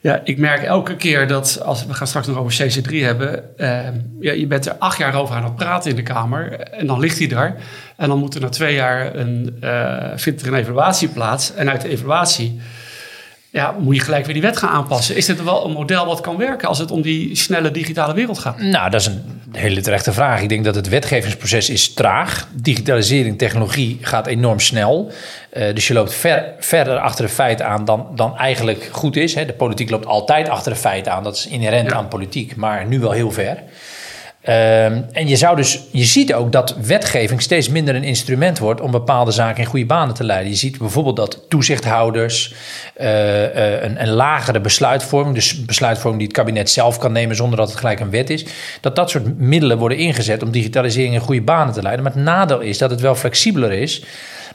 Ja, 0.00 0.20
ik 0.24 0.38
merk 0.38 0.62
elke 0.62 0.96
keer 0.96 1.26
dat, 1.28 1.60
als 1.64 1.86
we 1.86 1.94
gaan 1.94 2.06
straks 2.06 2.26
nog 2.26 2.36
over 2.38 2.52
CC3 2.66 3.04
hebben, 3.04 3.58
eh, 3.58 3.78
ja, 4.20 4.32
je 4.32 4.46
bent 4.46 4.66
er 4.66 4.74
acht 4.78 4.98
jaar 4.98 5.14
over 5.14 5.34
aan 5.34 5.44
het 5.44 5.56
praten 5.56 5.90
in 5.90 5.96
de 5.96 6.02
Kamer 6.02 6.52
en 6.60 6.86
dan 6.86 7.00
ligt 7.00 7.18
hij 7.18 7.26
daar. 7.28 7.56
En 7.96 8.08
dan 8.08 8.18
moet 8.18 8.34
er 8.34 8.40
na 8.40 8.48
twee 8.48 8.74
jaar 8.74 9.14
een, 9.14 9.56
eh, 9.60 9.96
vindt 10.16 10.42
er 10.42 10.48
een 10.48 10.54
evaluatie 10.58 11.08
plaats. 11.08 11.54
En 11.54 11.70
uit 11.70 11.80
de 11.80 11.88
evaluatie 11.88 12.60
ja, 13.50 13.74
moet 13.78 13.94
je 13.96 14.00
gelijk 14.00 14.24
weer 14.24 14.34
die 14.34 14.42
wet 14.42 14.56
gaan 14.56 14.70
aanpassen. 14.70 15.16
Is 15.16 15.26
dit 15.26 15.44
wel 15.44 15.64
een 15.64 15.72
model 15.72 16.06
wat 16.06 16.20
kan 16.20 16.36
werken 16.36 16.68
als 16.68 16.78
het 16.78 16.90
om 16.90 17.02
die 17.02 17.36
snelle 17.36 17.70
digitale 17.70 18.14
wereld 18.14 18.38
gaat? 18.38 18.58
Nou, 18.60 18.90
dat 18.90 19.00
is 19.00 19.06
een 19.06 19.22
hele 19.52 19.80
terechte 19.80 20.12
vraag. 20.12 20.40
Ik 20.42 20.48
denk 20.48 20.64
dat 20.64 20.74
het 20.74 20.88
wetgevingsproces 20.88 21.70
is 21.70 21.94
traag. 21.94 22.48
Digitalisering, 22.52 23.38
technologie 23.38 23.98
gaat 24.00 24.26
enorm 24.26 24.60
snel. 24.60 25.12
Eh, 25.50 25.74
dus 25.74 25.86
je 25.86 25.94
loopt 25.94 26.14
ver, 26.14 26.44
verder 26.58 26.98
achter 26.98 27.24
de 27.26 27.30
feiten 27.32 27.66
aan 27.66 27.84
dan, 27.84 28.06
dan 28.14 28.36
eigenlijk 28.36 28.88
goed 28.92 29.16
is. 29.16 29.34
Hè. 29.34 29.46
De 29.46 29.52
politiek 29.52 29.90
loopt 29.90 30.06
altijd 30.06 30.48
achter 30.48 30.72
de 30.72 30.78
feiten 30.78 31.12
aan. 31.12 31.22
Dat 31.22 31.36
is 31.36 31.46
inherent 31.46 31.90
Ja. 31.90 31.96
aan 31.96 32.08
politiek, 32.08 32.56
maar 32.56 32.86
nu 32.86 33.00
wel 33.00 33.10
heel 33.12 33.30
ver. 33.30 33.58
Ehm, 34.48 35.02
en 35.12 35.28
je, 35.28 35.36
zou 35.36 35.56
dus, 35.56 35.80
je 35.90 36.04
ziet 36.04 36.34
ook 36.34 36.52
dat 36.52 36.76
wetgeving 36.82 37.42
steeds 37.42 37.68
minder 37.68 37.94
een 37.94 38.04
instrument 38.04 38.58
wordt 38.58 38.80
om 38.80 38.90
bepaalde 38.90 39.30
zaken 39.30 39.62
in 39.62 39.68
goede 39.68 39.86
banen 39.86 40.14
te 40.14 40.24
leiden. 40.24 40.50
Je 40.50 40.56
ziet 40.56 40.78
bijvoorbeeld 40.78 41.16
dat 41.16 41.44
toezichthouders 41.48 42.54
eh, 42.94 43.44
eh, 43.44 43.82
een, 43.82 44.02
een 44.02 44.08
lagere 44.08 44.60
besluitvorming, 44.60 45.34
dus 45.34 45.64
besluitvorming 45.64 46.18
die 46.22 46.28
het 46.28 46.36
kabinet 46.36 46.70
zelf 46.70 46.98
kan 46.98 47.12
nemen 47.12 47.36
zonder 47.36 47.58
dat 47.58 47.68
het 47.68 47.78
gelijk 47.78 48.00
een 48.00 48.10
wet 48.10 48.30
is, 48.30 48.44
dat 48.80 48.96
dat 48.96 49.10
soort 49.10 49.38
middelen 49.38 49.78
worden 49.78 49.98
ingezet 49.98 50.42
om 50.42 50.50
digitalisering 50.50 51.14
in 51.14 51.20
goede 51.20 51.42
banen 51.42 51.74
te 51.74 51.82
leiden. 51.82 52.04
Maar 52.04 52.12
het 52.12 52.22
nadeel 52.22 52.60
is 52.60 52.78
dat 52.78 52.90
het 52.90 53.00
wel 53.00 53.14
flexibeler 53.14 53.72
is. 53.72 54.02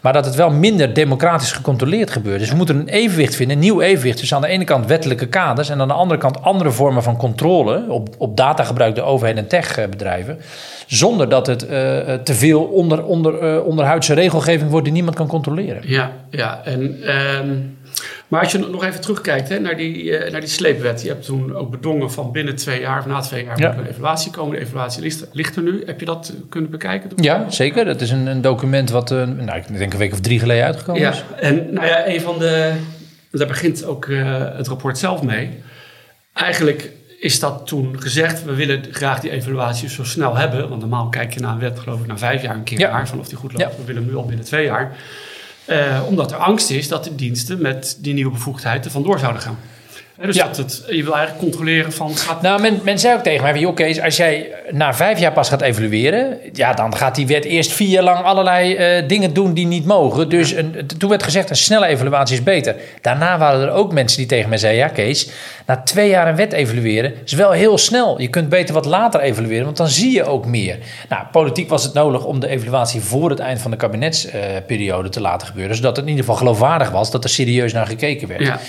Maar 0.03 0.13
dat 0.13 0.25
het 0.25 0.35
wel 0.35 0.51
minder 0.51 0.93
democratisch 0.93 1.51
gecontroleerd 1.51 2.11
gebeurt. 2.11 2.39
Dus 2.39 2.49
we 2.49 2.55
moeten 2.55 2.79
een 2.79 2.87
evenwicht 2.87 3.35
vinden, 3.35 3.55
een 3.55 3.63
nieuw 3.63 3.81
evenwicht. 3.81 4.19
Dus 4.19 4.33
aan 4.33 4.41
de 4.41 4.47
ene 4.47 4.63
kant 4.63 4.85
wettelijke 4.85 5.27
kaders 5.27 5.69
en 5.69 5.81
aan 5.81 5.87
de 5.87 5.93
andere 5.93 6.19
kant 6.19 6.41
andere 6.41 6.71
vormen 6.71 7.03
van 7.03 7.17
controle 7.17 7.85
op, 7.89 8.09
op 8.17 8.37
datagebruik 8.37 8.95
door 8.95 9.05
overheden 9.05 9.43
en 9.43 9.49
techbedrijven. 9.49 10.39
Zonder 10.87 11.29
dat 11.29 11.47
het 11.47 11.65
eh, 11.65 11.69
te 12.13 12.33
veel 12.33 12.63
onder, 12.63 13.03
onder, 13.05 13.39
eh, 13.39 13.65
onderhuidse 13.65 14.13
regelgeving 14.13 14.69
wordt 14.69 14.85
die 14.85 14.93
niemand 14.93 15.15
kan 15.15 15.27
controleren. 15.27 15.81
Ja, 15.85 16.11
ja. 16.29 16.61
En, 16.63 17.03
ehm, 17.03 17.55
maar 18.27 18.41
als 18.41 18.51
je 18.51 18.57
nog 18.57 18.83
even 18.83 19.01
terugkijkt 19.01 19.49
hè, 19.49 19.59
naar, 19.59 19.75
die, 19.77 20.17
eh, 20.17 20.31
naar 20.31 20.39
die 20.41 20.49
sleepwet. 20.49 21.01
Je 21.01 21.07
hebt 21.07 21.25
toen 21.25 21.55
ook 21.55 21.71
bedongen 21.71 22.11
van 22.11 22.31
binnen 22.31 22.55
twee 22.55 22.79
jaar 22.79 22.99
of 22.99 23.05
na 23.05 23.19
twee 23.19 23.43
jaar 23.43 23.59
Ja. 23.59 23.67
moet 23.67 23.77
er 23.77 23.83
een 23.85 23.89
evaluatie 23.91 24.31
komen. 24.31 24.55
De 24.55 24.61
evaluatie 24.61 25.01
ligt, 25.01 25.25
ligt 25.31 25.55
er 25.55 25.61
nu. 25.63 25.83
Heb 25.85 25.99
je 25.99 26.05
dat 26.05 26.33
kunnen 26.49 26.69
bekijken? 26.71 27.09
Ja, 27.15 27.49
zeker. 27.49 27.85
Dat 27.85 28.01
is 28.01 28.11
een, 28.11 28.25
een 28.25 28.41
document 28.41 28.89
wat 28.89 29.11
eh, 29.11 29.17
nou, 29.27 29.57
ik 29.57 29.77
denk 29.77 29.93
een 29.93 29.99
week 29.99 30.11
of 30.13 30.19
drie 30.19 30.39
geleden 30.39 30.65
uitgekomen 30.65 31.01
Ja, 31.01 31.11
is. 31.11 31.23
en 31.39 31.73
nou 31.73 31.87
ja, 31.87 32.07
een 32.07 32.21
van 32.21 32.39
de. 32.39 32.73
Daar 33.31 33.47
begint 33.47 33.85
ook 33.85 34.05
eh, 34.05 34.55
het 34.57 34.67
rapport 34.67 34.97
zelf 34.97 35.21
mee. 35.23 35.49
Eigenlijk 36.33 36.89
is 37.19 37.39
dat 37.39 37.67
toen 37.67 38.01
gezegd, 38.01 38.43
we 38.43 38.53
willen 38.53 38.83
graag 38.91 39.19
die 39.19 39.31
evaluatie 39.31 39.89
zo 39.89 40.03
snel 40.03 40.35
hebben. 40.37 40.69
Want 40.69 40.81
normaal 40.81 41.09
kijk 41.09 41.33
je 41.33 41.39
naar 41.39 41.51
een 41.53 41.59
wet, 41.59 41.79
geloof 41.79 41.99
ik, 41.99 42.07
na 42.07 42.17
vijf 42.17 42.41
jaar 42.41 42.55
een 42.55 42.63
keer 42.63 42.79
Ja. 42.79 43.05
van 43.05 43.19
of 43.19 43.27
die 43.27 43.37
goed 43.37 43.51
loopt. 43.53 43.71
Ja. 43.71 43.77
We 43.77 43.85
willen 43.85 44.01
hem 44.01 44.11
nu 44.11 44.17
al 44.17 44.25
binnen 44.25 44.45
twee 44.45 44.65
jaar. 44.65 44.95
Eh, 45.65 46.01
omdat 46.07 46.31
er 46.31 46.37
angst 46.37 46.69
is 46.69 46.87
dat 46.87 47.03
de 47.03 47.15
diensten 47.15 47.61
met 47.61 47.97
die 47.99 48.13
nieuwe 48.13 48.31
bevoegdheid 48.31 48.85
er 48.85 48.91
vandoor 48.91 49.19
zouden 49.19 49.41
gaan. 49.41 49.57
Dus 50.21 50.35
Ja. 50.35 50.45
dat 50.45 50.57
het, 50.57 50.83
je 50.89 51.03
wil 51.03 51.15
eigenlijk 51.15 51.43
controleren 51.43 51.93
van... 51.93 52.15
Gaat, 52.17 52.41
Nou, 52.41 52.61
men, 52.61 52.79
men 52.83 52.99
zei 52.99 53.15
ook 53.15 53.23
tegen 53.23 53.43
mij: 53.43 53.59
joh, 53.59 53.75
Kees, 53.75 54.01
als 54.01 54.17
jij 54.17 54.51
na 54.71 54.93
vijf 54.93 55.19
jaar 55.19 55.31
pas 55.31 55.49
gaat 55.49 55.61
evalueren, 55.61 56.37
ja, 56.51 56.73
dan 56.73 56.95
gaat 56.95 57.15
die 57.15 57.27
wet 57.27 57.45
eerst 57.45 57.71
vier 57.71 57.87
jaar 57.87 58.03
lang 58.03 58.25
allerlei 58.25 58.75
eh, 58.75 59.07
dingen 59.07 59.33
doen 59.33 59.53
die 59.53 59.65
niet 59.65 59.85
mogen. 59.85 60.29
Dus 60.29 60.51
een, 60.51 60.87
toen 60.97 61.09
werd 61.09 61.23
gezegd: 61.23 61.49
een 61.49 61.55
snelle 61.55 61.85
evaluatie 61.85 62.35
is 62.35 62.43
beter. 62.43 62.75
Daarna 63.01 63.37
waren 63.37 63.61
er 63.61 63.71
ook 63.71 63.93
mensen 63.93 64.17
die 64.17 64.27
tegen 64.27 64.49
mij 64.49 64.57
zeiden: 64.57 64.81
ja, 64.81 64.87
Kees, 64.87 65.29
na 65.65 65.77
twee 65.77 66.09
jaar 66.09 66.27
een 66.27 66.35
wet 66.35 66.53
evalueren 66.53 67.13
is 67.25 67.33
wel 67.33 67.51
heel 67.51 67.77
snel. 67.77 68.21
Je 68.21 68.27
kunt 68.27 68.49
beter 68.49 68.73
wat 68.73 68.85
later 68.85 69.19
evalueren, 69.19 69.65
want 69.65 69.77
dan 69.77 69.87
zie 69.87 70.11
je 70.11 70.23
ook 70.23 70.45
meer. 70.45 70.77
Nou, 71.09 71.23
politiek 71.31 71.69
was 71.69 71.83
het 71.83 71.93
nodig 71.93 72.25
om 72.25 72.39
de 72.39 72.47
evaluatie 72.47 73.01
voor 73.01 73.29
het 73.29 73.39
eind 73.39 73.61
van 73.61 73.71
de 73.71 73.77
kabinetsperiode 73.77 75.09
te 75.09 75.21
laten 75.21 75.47
gebeuren, 75.47 75.75
zodat 75.75 75.95
het 75.95 76.05
in 76.05 76.11
ieder 76.11 76.25
geval 76.25 76.39
geloofwaardig 76.39 76.89
was 76.89 77.11
dat 77.11 77.23
er 77.23 77.29
serieus 77.29 77.73
naar 77.73 77.87
gekeken 77.87 78.27
werd. 78.27 78.41
ja, 78.41 78.59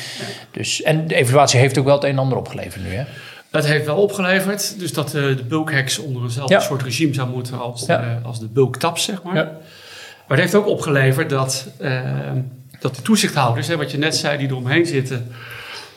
Dus, 0.50 0.82
en 0.82 1.06
de 1.06 1.14
evaluatie 1.14 1.32
heeft 1.52 1.78
ook 1.78 1.84
wel 1.84 1.94
het 1.94 2.04
een 2.04 2.10
en 2.10 2.18
ander 2.18 2.38
opgeleverd 2.38 2.82
nu, 2.84 2.90
hè? 2.94 3.04
het 3.50 3.66
heeft 3.66 3.86
wel 3.86 3.96
opgeleverd. 3.96 4.78
Dus 4.78 4.92
dat 4.92 5.06
eh, 5.06 5.22
de 5.22 5.44
bulkhacks 5.48 5.98
onder 5.98 6.22
eenzelfde 6.22 6.54
Ja. 6.54 6.60
soort 6.60 6.82
regime 6.82 7.14
zou 7.14 7.28
moeten 7.28 7.58
als, 7.58 7.86
Ja. 7.86 7.98
de, 7.98 8.26
als 8.26 8.40
de 8.40 8.46
bulktaps, 8.48 9.04
zeg 9.04 9.22
maar. 9.22 9.34
Ja. 9.34 9.42
Maar 10.28 10.36
het 10.36 10.40
heeft 10.40 10.54
ook 10.54 10.66
opgeleverd 10.66 11.30
dat, 11.30 11.66
eh, 11.78 12.00
dat 12.80 12.94
de 12.96 13.02
toezichthouders, 13.02 13.66
hè, 13.68 13.76
wat 13.76 13.90
je 13.90 13.98
net 13.98 14.16
zei, 14.16 14.38
die 14.38 14.48
eromheen 14.48 14.86
zitten, 14.86 15.26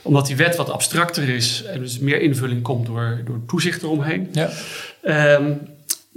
omdat 0.01 0.27
die 0.27 0.35
wet 0.35 0.55
wat 0.55 0.69
abstracter 0.69 1.29
is 1.29 1.63
en 1.63 1.79
dus 1.79 1.99
meer 1.99 2.21
invulling 2.21 2.61
komt 2.61 2.85
door, 2.85 3.21
door 3.25 3.39
toezicht 3.47 3.83
eromheen, 3.83 4.29
Ja. 4.31 4.49
ehm, 5.03 5.51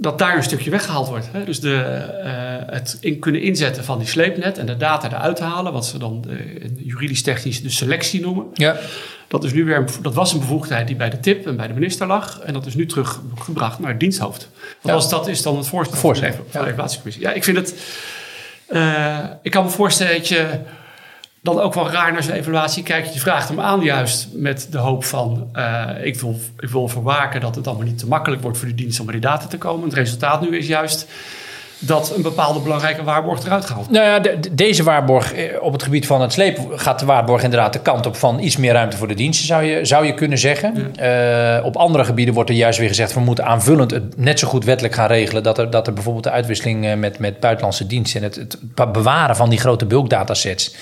dat 0.01 0.19
daar 0.19 0.35
een 0.35 0.43
stukje 0.43 0.69
weggehaald 0.69 1.07
wordt. 1.07 1.27
Hè? 1.31 1.43
Dus 1.43 1.59
de, 1.59 1.75
eh, 2.23 2.73
het 2.73 2.97
in 2.99 3.19
kunnen 3.19 3.41
inzetten 3.41 3.83
van 3.83 3.97
die 3.97 4.07
sleepnet 4.07 4.57
en 4.57 4.65
de 4.65 4.77
data 4.77 5.07
eruit 5.07 5.39
halen, 5.39 5.73
wat 5.73 5.85
ze 5.85 5.97
dan 5.97 6.25
eh, 6.29 6.69
juridisch-technisch 6.77 7.61
de 7.61 7.69
selectie 7.69 8.21
noemen. 8.21 8.45
Ja. 8.53 8.77
Dat, 9.27 9.43
is 9.43 9.53
nu 9.53 9.65
weer, 9.65 9.77
een 9.77 9.87
dat 10.01 10.13
was 10.13 10.33
een 10.33 10.39
bevoegdheid 10.39 10.87
die 10.87 10.95
bij 10.95 11.09
de 11.09 11.19
TIP 11.19 11.47
en 11.47 11.55
bij 11.55 11.67
de 11.67 11.73
minister 11.73 12.07
lag. 12.07 12.39
En 12.39 12.53
dat 12.53 12.65
is 12.65 12.75
nu 12.75 12.85
teruggebracht 12.85 13.79
naar 13.79 13.89
het 13.89 13.99
diensthoofd. 13.99 14.49
Want 14.61 14.77
Ja. 14.81 14.93
als 14.93 15.09
dat 15.09 15.27
is 15.27 15.41
dan 15.41 15.57
het 15.57 15.67
voorstel, 15.67 15.97
van 15.97 16.13
de, 16.13 16.19
van 16.19 16.45
de 16.51 16.57
ja. 16.59 16.65
evaluatiecommissie. 16.65 17.23
Ja, 17.23 17.31
ik 17.31 17.43
vind 17.43 17.57
het... 17.57 17.75
Uh, 18.69 19.17
ik 19.41 19.51
kan 19.51 19.63
me 19.63 19.69
voorstellen 19.69 20.17
dat 20.17 20.27
je 20.27 20.59
dan 21.41 21.59
ook 21.59 21.73
wel 21.73 21.89
raar 21.89 22.13
naar 22.13 22.23
zo'n 22.23 22.33
evaluatie 22.33 22.83
kijkt. 22.83 23.13
Je 23.13 23.19
vraagt 23.19 23.47
hem 23.47 23.59
aan 23.59 23.81
juist 23.81 24.27
met 24.33 24.67
de 24.71 24.77
hoop 24.77 25.03
van... 25.03 25.49
Uh, 25.55 25.89
ik, 26.01 26.19
wil, 26.19 26.39
ik 26.59 26.69
wil 26.69 26.87
verwaken 26.87 27.41
dat 27.41 27.55
het 27.55 27.67
allemaal 27.67 27.85
niet 27.85 27.97
te 27.97 28.07
makkelijk 28.07 28.41
wordt 28.41 28.57
voor 28.57 28.67
de 28.67 28.75
dienst 28.75 28.99
om 28.99 29.05
bij 29.05 29.15
die 29.15 29.23
data 29.23 29.47
te 29.47 29.57
komen. 29.57 29.85
Het 29.85 29.93
resultaat 29.97 30.41
nu 30.41 30.57
is 30.57 30.67
juist 30.67 31.07
dat 31.83 32.13
een 32.15 32.21
bepaalde 32.21 32.59
belangrijke 32.59 33.03
waarborg 33.03 33.45
eruit 33.45 33.65
gehaald 33.65 33.89
Nou 33.89 34.05
ja, 34.05 34.19
de, 34.19 34.39
deze 34.51 34.83
waarborg 34.83 35.33
eh, 35.33 35.61
op 35.61 35.73
het 35.73 35.83
gebied 35.83 36.05
van 36.05 36.21
het 36.21 36.33
sleep 36.33 36.59
gaat 36.75 36.99
de 36.99 37.05
waarborg 37.05 37.43
inderdaad 37.43 37.73
de 37.73 37.79
kant 37.79 38.05
op 38.05 38.15
van 38.15 38.39
iets 38.39 38.57
meer 38.57 38.73
ruimte 38.73 38.97
voor 38.97 39.07
de 39.07 39.13
diensten, 39.13 39.45
zou 39.45 39.63
je, 39.63 39.85
zou 39.85 40.05
je 40.05 40.13
kunnen 40.13 40.37
zeggen. 40.37 40.93
Uh, 41.01 41.65
op 41.65 41.75
andere 41.75 42.03
gebieden 42.03 42.33
wordt 42.33 42.49
er 42.49 42.55
juist 42.55 42.79
weer 42.79 42.87
gezegd, 42.87 43.13
we 43.13 43.19
moeten 43.19 43.45
aanvullend 43.45 43.91
het 43.91 44.17
net 44.17 44.39
zo 44.39 44.47
goed 44.47 44.65
wettelijk 44.65 44.95
gaan 44.95 45.07
regelen 45.07 45.43
dat 45.43 45.57
er, 45.57 45.69
dat 45.69 45.87
er 45.87 45.93
bijvoorbeeld 45.93 46.23
de 46.23 46.31
uitwisseling 46.31 46.85
eh, 46.85 46.95
met, 46.95 47.19
met 47.19 47.39
buitenlandse 47.39 47.87
diensten 47.87 48.21
en 48.21 48.27
het, 48.27 48.35
het 48.35 48.91
bewaren 48.91 49.35
van 49.35 49.49
die 49.49 49.59
grote 49.59 49.85
bulkdatasets, 49.85 50.75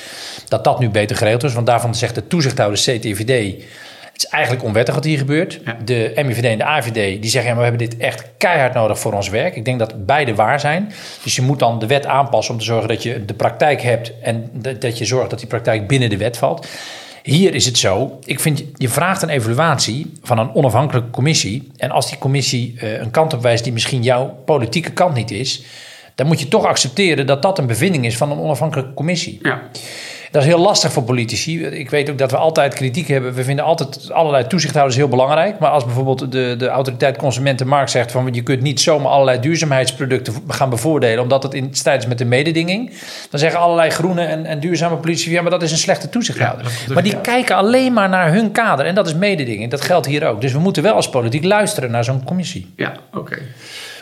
dat 0.48 0.64
dat 0.64 0.80
nu 0.80 0.90
beter 0.90 1.16
geregeld 1.16 1.44
is. 1.44 1.54
Want 1.54 1.66
daarvan 1.66 1.96
zegt 1.96 2.16
de 2.16 2.28
toezichthouder 2.28 2.80
CTVD 2.80 3.64
het 4.20 4.28
is 4.28 4.34
eigenlijk 4.34 4.66
onwettig 4.66 4.96
wat 4.96 5.04
hier 5.04 5.18
gebeurt. 5.18 5.60
De 5.86 6.12
MIVD 6.16 6.44
en 6.44 6.58
de 6.58 6.64
AVD 6.64 6.94
die 6.94 7.30
zeggen... 7.30 7.52
Ja, 7.52 7.58
we 7.58 7.64
hebben 7.64 7.90
dit 7.90 7.98
echt 7.98 8.24
keihard 8.38 8.74
nodig 8.74 9.00
voor 9.00 9.14
ons 9.14 9.30
werk. 9.30 9.56
Ik 9.56 9.66
denk 9.66 9.80
dat 9.80 10.06
beide 10.06 10.36
waar 10.36 10.60
zijn. 10.60 10.92
Dus 11.24 11.36
je 11.36 11.42
moet 11.42 11.60
dan 11.60 11.80
de 11.80 11.88
wet 11.88 12.06
aanpassen 12.06 12.54
om 12.54 12.60
te 12.60 12.66
zorgen 12.66 12.88
dat 12.88 13.04
je 13.04 13.26
de 13.26 13.34
praktijk 13.34 13.82
hebt... 13.82 14.14
en 14.22 14.50
dat 14.80 14.98
je 14.98 15.06
zorgt 15.06 15.30
dat 15.30 15.40
die 15.40 15.48
praktijk 15.48 15.88
binnen 15.88 16.10
de 16.10 16.18
wet 16.18 16.38
valt. 16.38 16.68
Hier 17.24 17.56
is 17.56 17.66
het 17.66 17.78
zo, 17.78 18.20
ik 18.26 18.40
vind, 18.40 18.64
je 18.76 18.90
vraagt 18.90 19.22
een 19.22 19.30
evaluatie 19.30 20.12
van 20.24 20.40
een 20.40 20.54
onafhankelijke 20.56 21.10
commissie... 21.10 21.72
en 21.78 21.92
als 21.92 22.10
die 22.10 22.18
commissie 22.18 22.76
uh, 22.76 23.00
een 23.00 23.12
kant 23.12 23.34
op 23.34 23.42
wijst 23.42 23.64
die 23.64 23.74
misschien 23.74 24.04
jouw 24.04 24.38
politieke 24.46 24.92
kant 24.92 25.16
niet 25.16 25.32
is... 25.32 25.64
dan 26.16 26.28
moet 26.28 26.40
je 26.40 26.48
toch 26.48 26.66
accepteren 26.66 27.26
dat 27.26 27.42
dat 27.42 27.58
een 27.58 27.68
bevinding 27.68 28.06
is 28.06 28.18
van 28.18 28.32
een 28.32 28.40
onafhankelijke 28.40 28.94
commissie. 28.94 29.40
Ja. 29.42 29.62
Dat 30.32 30.42
is 30.42 30.48
heel 30.48 30.60
lastig 30.60 30.92
voor 30.92 31.04
politici. 31.04 31.66
Ik 31.66 31.90
weet 31.90 32.10
ook 32.10 32.18
dat 32.18 32.32
we 32.32 32.38
altijd 32.38 32.74
kritiek 32.74 33.08
hebben. 33.08 33.34
We 33.34 33.44
vinden 33.44 33.66
altijd 33.66 34.12
allerlei 34.12 34.48
toezichthouders 34.48 34.98
heel 34.98 35.08
belangrijk. 35.08 35.60
Maar 35.60 35.70
als 35.70 35.86
bijvoorbeeld 35.86 36.32
de, 36.32 36.56
de 36.58 36.68
autoriteit 36.68 37.18
Consumentenmarkt 37.18 37.92
zegt 37.92 38.12
van 38.12 38.34
je 38.34 38.44
kunt 38.44 38.62
niet 38.62 38.80
zomaar 38.80 39.12
allerlei 39.12 39.40
duurzaamheidsproducten 39.40 40.34
gaan 40.48 40.70
bevoordelen, 40.70 41.24
omdat 41.24 41.44
het 41.44 41.54
in 41.54 41.68
strijd 41.72 42.02
is 42.02 42.08
met 42.08 42.18
de 42.18 42.26
mededinging. 42.26 42.94
Dan 43.30 43.40
zeggen 43.40 43.60
allerlei 43.60 43.90
groene 43.90 44.22
en, 44.22 44.46
en 44.46 44.60
duurzame 44.60 44.96
politici, 44.96 45.32
ja, 45.32 45.42
maar 45.42 45.52
dat 45.52 45.62
is 45.62 45.72
een 45.72 45.78
slechte 45.78 46.10
toezichthouder. 46.10 46.72
maar 46.94 47.04
die 47.04 47.22
kijken 47.22 47.56
alleen 47.56 47.94
maar 47.94 48.10
naar 48.10 48.32
hun 48.32 48.52
kader 48.52 48.86
en 48.86 48.96
dat 48.96 49.08
is 49.08 49.14
mededinging. 49.14 49.72
Dat 49.72 49.82
geldt 49.82 50.06
hier 50.06 50.28
ook. 50.28 50.42
Dus 50.42 50.52
we 50.52 50.60
moeten 50.60 50.84
wel 50.84 50.94
als 50.94 51.10
politiek 51.10 51.44
luisteren 51.44 51.92
naar 51.92 52.04
zo'n 52.04 52.24
commissie. 52.24 52.74
Ja, 52.76 52.94
oké. 53.14 53.38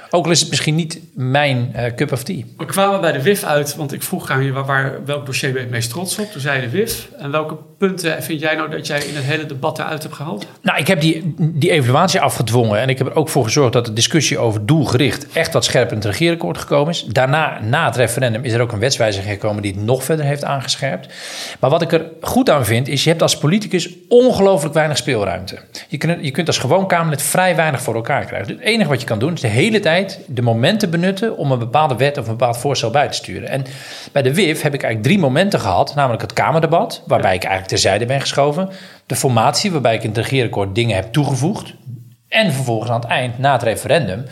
Ook 0.10 0.26
al 0.26 0.32
is 0.32 0.40
het 0.40 0.50
misschien 0.50 0.76
niet 0.76 1.00
mijn 1.14 1.74
uh, 1.76 1.86
cup 1.96 2.12
of 2.12 2.24
tea. 2.24 2.44
We 2.58 2.66
kwamen 2.66 3.02
bij 3.02 3.12
de 3.12 3.22
WIF 3.22 3.44
uit, 3.44 3.76
want 3.76 3.94
ik 3.94 4.04
vroeg 4.04 4.30
aan 4.30 4.44
je 4.44 4.52
waar, 4.52 4.66
waar, 4.66 5.06
welk 5.06 5.26
dossier 5.26 5.50
ben 5.50 5.60
je 5.60 5.66
het 5.66 5.76
meest 5.76 5.90
trots 5.90 6.20
op? 6.20 6.32
Toen 6.32 6.42
zei 6.42 6.62
je 6.62 6.70
de 6.70 6.78
WIF. 6.78 7.10
En 7.18 7.32
welke 7.32 7.58
punten 7.77 8.24
vind 8.24 8.39
jij 8.39 8.55
nou 8.55 8.69
dat 8.69 8.88
jij 8.88 9.00
in 9.00 9.15
het 9.15 9.24
hele 9.24 9.46
debat 9.46 9.79
eruit 9.79 10.03
hebt 10.03 10.15
gehaald? 10.15 10.48
Nou, 10.62 10.79
ik 10.79 10.88
heb 10.88 11.01
die, 11.01 11.34
die 11.38 11.72
evaluatie 11.72 12.19
afgedwongen. 12.19 12.79
En 12.79 12.89
ik 12.89 12.98
heb 12.98 13.07
er 13.07 13.15
ook 13.15 13.29
voor 13.29 13.43
gezorgd 13.43 13.74
dat 13.74 13.86
de 13.86 13.93
discussie 13.93 14.38
over 14.38 14.65
doelgericht 14.65 15.27
echt 15.34 15.53
wat 15.53 15.65
scherper 15.65 15.91
in 15.91 15.98
het 15.98 16.05
regeerakkoord 16.05 16.57
gekomen 16.57 16.93
is. 16.93 17.03
Daarna, 17.03 17.60
na 17.62 17.86
het 17.86 17.96
referendum, 17.96 18.43
is 18.43 18.53
er 18.53 18.62
ook 18.62 18.72
een 18.72 18.79
wetswijziging 18.79 19.34
gekomen 19.34 19.62
die 19.62 19.74
het 19.74 19.84
nog 19.84 20.03
verder 20.03 20.25
heeft 20.25 20.43
aangescherpt. 20.43 21.13
Maar 21.60 21.69
wat 21.69 21.81
ik 21.81 21.91
er 21.91 22.05
goed 22.22 22.50
aan 22.50 22.65
vind, 22.65 22.88
is 22.88 23.03
je 23.03 23.10
hebt 23.10 23.22
als 23.22 23.38
politicus 23.38 23.89
ongelooflijk 24.10 24.74
weinig 24.74 24.98
speelruimte. 24.98 25.57
Je 25.88 25.98
kunt, 25.98 26.25
je 26.25 26.31
kunt 26.31 26.48
als 26.48 26.57
gewoon 26.57 26.88
Kamerlid 26.88 27.22
vrij 27.22 27.55
weinig 27.55 27.81
voor 27.81 27.96
elkaar 27.96 28.25
krijgen. 28.25 28.53
Het 28.53 28.62
enige 28.62 28.89
wat 28.89 29.00
je 29.00 29.07
kan 29.07 29.19
doen 29.19 29.34
is 29.34 29.41
de 29.41 29.48
hele 29.48 29.79
tijd 29.79 30.19
de 30.27 30.41
momenten 30.41 30.89
benutten 30.89 31.38
om 31.38 31.51
een 31.51 31.60
bepaalde 31.60 31.96
wet 31.96 32.17
of 32.17 32.25
een 32.25 32.38
bepaald 32.38 32.57
voorstel 32.57 32.89
bij 32.89 33.07
te 33.07 33.13
sturen. 33.13 33.50
En 33.50 33.65
bij 34.12 34.22
de 34.22 34.34
WIF 34.34 34.62
heb 34.62 34.74
ik 34.74 34.84
eigenlijk 34.84 35.03
drie 35.03 35.19
momenten 35.19 35.60
gehad, 35.60 35.96
namelijk 35.96 36.22
het 36.22 36.34
Kamerdebat, 36.34 37.03
waarbij 37.05 37.36
ik 37.36 37.43
eigenlijk 37.43 37.67
terzijde 37.68 38.06
ben 38.06 38.22
geschoven, 38.22 38.70
de 39.06 39.16
formatie, 39.16 39.72
waarbij 39.72 39.96
ik 39.96 40.04
in 40.04 40.10
het 40.10 40.18
regeerakkoord 40.18 40.76
dingen 40.76 40.96
heb 40.96 41.12
toegevoegd, 41.12 41.74
en 42.28 42.54
vervolgens 42.54 42.92
aan 42.92 43.00
het 43.00 43.10
eind, 43.10 43.38
na 43.38 43.54
het 43.54 43.64
referendum, 43.64 44.26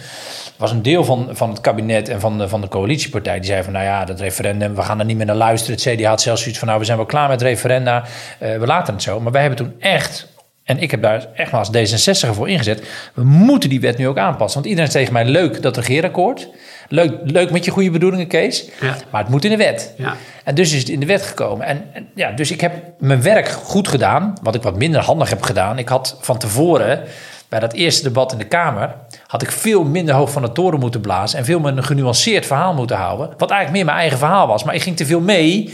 was 0.58 0.72
een 0.72 0.82
deel 0.82 1.04
van, 1.04 1.30
van 1.32 1.50
het 1.50 1.62
kabinet 1.62 2.10
en 2.10 2.20
van 2.20 2.38
de, 2.38 2.48
van 2.48 2.62
de 2.62 2.68
coalitiepartij. 2.68 3.36
Die 3.36 3.46
zei 3.46 3.64
van, 3.64 3.74
nou 3.74 3.86
ja, 3.86 4.06
dat 4.06 4.20
referendum, 4.20 4.76
we 4.76 4.82
gaan 4.82 5.00
er 5.00 5.06
niet 5.06 5.18
meer 5.18 5.26
naar 5.26 5.36
luisteren. 5.36 5.80
Het 5.82 5.98
CDA 5.98 6.10
had 6.10 6.22
zelfs 6.22 6.42
zoiets 6.42 6.60
van, 6.60 6.68
nou, 6.68 6.80
we 6.80 6.86
zijn 6.86 6.98
wel 6.98 7.06
klaar 7.06 7.30
met 7.30 7.42
referenda. 7.42 8.04
Uh, 8.04 8.58
we 8.58 8.66
laten 8.66 8.94
het 8.94 9.04
zo. 9.04 9.20
Maar 9.20 9.32
wij 9.32 9.42
hebben 9.42 9.66
toen 9.66 9.76
echt 9.80 10.34
en 10.66 10.80
ik 10.80 10.92
heb 10.92 11.02
daar 11.02 11.28
echt 11.34 11.52
maar 11.52 11.60
als 11.60 11.70
D66 11.70 12.30
voor 12.30 12.50
ingezet. 12.50 12.84
We 13.14 13.24
moeten 13.24 13.70
die 13.70 13.80
wet 13.80 13.98
nu 13.98 14.08
ook 14.08 14.18
aanpassen. 14.18 14.62
Want 14.62 14.70
iedereen 14.70 14.92
zegt 14.92 15.06
tegen 15.06 15.26
mij: 15.26 15.32
leuk 15.32 15.62
dat 15.62 15.78
regeerakkoord. 15.78 16.50
Leuk, 16.88 17.12
leuk 17.24 17.52
met 17.52 17.66
je 17.66 17.72
goede 17.72 17.92
bedoelingen, 17.92 18.28
Kees. 18.28 18.70
Ja. 18.82 18.96
Maar 19.10 19.22
het 19.22 19.30
moet 19.30 19.44
in 19.44 19.50
de 19.50 19.58
wet. 19.58 19.94
Ja. 19.98 20.16
En 20.44 20.56
dus 20.56 20.74
is 20.74 20.80
het 20.80 20.90
in 20.90 21.00
de 21.00 21.06
wet 21.06 21.22
gekomen. 21.22 21.66
En, 21.66 21.86
en, 21.94 22.08
ja, 22.16 22.32
dus 22.32 22.52
ik 22.52 22.62
heb 22.62 22.74
mijn 23.00 23.22
werk 23.22 23.48
goed 23.50 23.88
gedaan. 23.88 24.34
Wat 24.42 24.56
ik 24.56 24.62
wat 24.62 24.76
minder 24.78 25.02
handig 25.02 25.30
heb 25.30 25.42
gedaan. 25.42 25.78
Ik 25.78 25.90
had 25.90 26.18
van 26.22 26.38
tevoren 26.38 27.04
bij 27.50 27.60
dat 27.60 27.74
eerste 27.74 28.04
debat 28.04 28.32
in 28.32 28.38
de 28.38 28.46
Kamer. 28.46 28.96
had 29.28 29.42
ik 29.42 29.52
veel 29.52 29.84
minder 29.84 30.16
hoog 30.16 30.32
van 30.32 30.42
de 30.42 30.52
toren 30.52 30.80
moeten 30.80 31.02
blazen. 31.02 31.40
en 31.40 31.46
veel 31.46 31.60
meer 31.60 31.78
een 31.78 31.84
genuanceerd 31.84 32.46
verhaal 32.46 32.74
moeten 32.74 32.98
houden. 32.98 33.28
Wat 33.38 33.50
eigenlijk 33.50 33.72
meer 33.72 33.86
mijn 33.86 33.98
eigen 33.98 34.18
verhaal 34.18 34.48
was. 34.48 34.64
Maar 34.64 34.76
ik 34.76 34.82
ging 34.82 34.98
te 34.98 35.06
veel 35.06 35.22
mee 35.22 35.74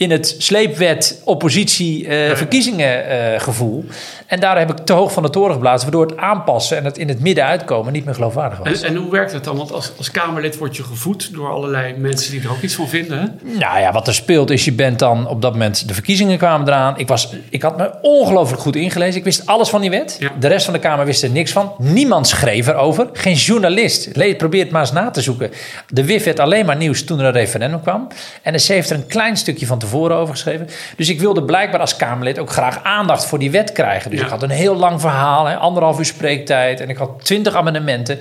in 0.00 0.10
het 0.10 0.34
sleepwet 0.38 1.20
oppositie 1.24 2.04
uh, 2.04 2.34
verkiezingen 2.34 3.04
uh, 3.04 3.40
gevoel. 3.40 3.84
En 4.26 4.40
daar 4.40 4.58
heb 4.58 4.70
ik 4.70 4.76
te 4.76 4.92
hoog 4.92 5.12
van 5.12 5.22
de 5.22 5.30
toren 5.30 5.52
geblazen, 5.52 5.90
waardoor 5.90 6.06
het 6.06 6.16
aanpassen 6.16 6.76
en 6.76 6.84
het 6.84 6.98
in 6.98 7.08
het 7.08 7.20
midden 7.20 7.44
uitkomen 7.44 7.92
niet 7.92 8.04
meer 8.04 8.14
geloofwaardig 8.14 8.58
was. 8.58 8.82
En, 8.82 8.88
en 8.88 8.96
hoe 8.96 9.10
werkt 9.10 9.32
het 9.32 9.44
dan? 9.44 9.56
Want 9.56 9.72
als, 9.72 9.92
als 9.98 10.10
Kamerlid 10.10 10.58
word 10.58 10.76
je 10.76 10.82
gevoed 10.82 11.34
door 11.34 11.50
allerlei 11.50 11.94
mensen 11.96 12.32
die 12.32 12.42
er 12.42 12.50
ook 12.50 12.62
iets 12.62 12.74
van 12.74 12.88
vinden. 12.88 13.40
Nou 13.42 13.80
ja, 13.80 13.92
wat 13.92 14.06
er 14.06 14.14
speelt 14.14 14.50
is, 14.50 14.64
je 14.64 14.72
bent 14.72 14.98
dan 14.98 15.28
op 15.28 15.42
dat 15.42 15.52
moment, 15.52 15.88
de 15.88 15.94
verkiezingen 15.94 16.38
kwamen 16.38 16.66
eraan. 16.66 16.98
Ik, 16.98 17.08
was, 17.08 17.34
ik 17.50 17.62
had 17.62 17.76
me 17.76 17.90
ongelooflijk 18.02 18.62
goed 18.62 18.76
ingelezen. 18.76 19.18
Ik 19.18 19.24
wist 19.24 19.46
alles 19.46 19.68
van 19.68 19.80
die 19.80 19.90
wet. 19.90 20.18
De 20.38 20.48
rest 20.48 20.64
van 20.64 20.74
de 20.74 20.80
Kamer 20.80 21.06
wist 21.06 21.22
er 21.22 21.30
niks 21.30 21.52
van. 21.52 21.72
Niemand 21.78 22.28
schreef 22.28 22.66
erover. 22.66 23.08
Geen 23.12 23.34
journalist. 23.34 24.12
Probeer 24.36 24.62
het 24.62 24.70
maar 24.70 24.80
eens 24.80 24.92
na 24.92 25.10
te 25.10 25.20
zoeken. 25.20 25.50
De 25.88 26.04
WIF 26.04 26.24
werd 26.24 26.40
alleen 26.40 26.66
maar 26.66 26.76
nieuws 26.76 27.04
toen 27.04 27.18
er 27.18 27.24
een 27.24 27.32
referendum 27.32 27.82
kwam. 27.82 28.08
En 28.42 28.52
de 28.52 28.58
C 28.58 28.66
heeft 28.66 28.90
er 28.90 28.96
een 28.96 29.06
klein 29.06 29.36
stukje 29.36 29.66
van 29.66 29.78
tevoren 29.78 29.88
over 29.92 30.34
geschreven. 30.34 30.68
Dus 30.96 31.08
ik 31.08 31.20
wilde 31.20 31.42
blijkbaar 31.42 31.80
als 31.80 31.96
Kamerlid 31.96 32.38
ook 32.38 32.50
graag 32.50 32.82
aandacht 32.82 33.26
voor 33.26 33.38
die 33.38 33.50
wet 33.50 33.72
krijgen. 33.72 34.10
Dus 34.10 34.20
ik 34.20 34.28
had 34.28 34.42
een 34.42 34.50
heel 34.50 34.76
lang 34.76 35.00
verhaal, 35.00 35.46
hè, 35.46 35.56
anderhalf 35.56 35.98
uur 35.98 36.04
spreektijd 36.04 36.80
en 36.80 36.88
ik 36.88 36.96
had 36.96 37.24
twintig 37.24 37.54
amendementen. 37.54 38.18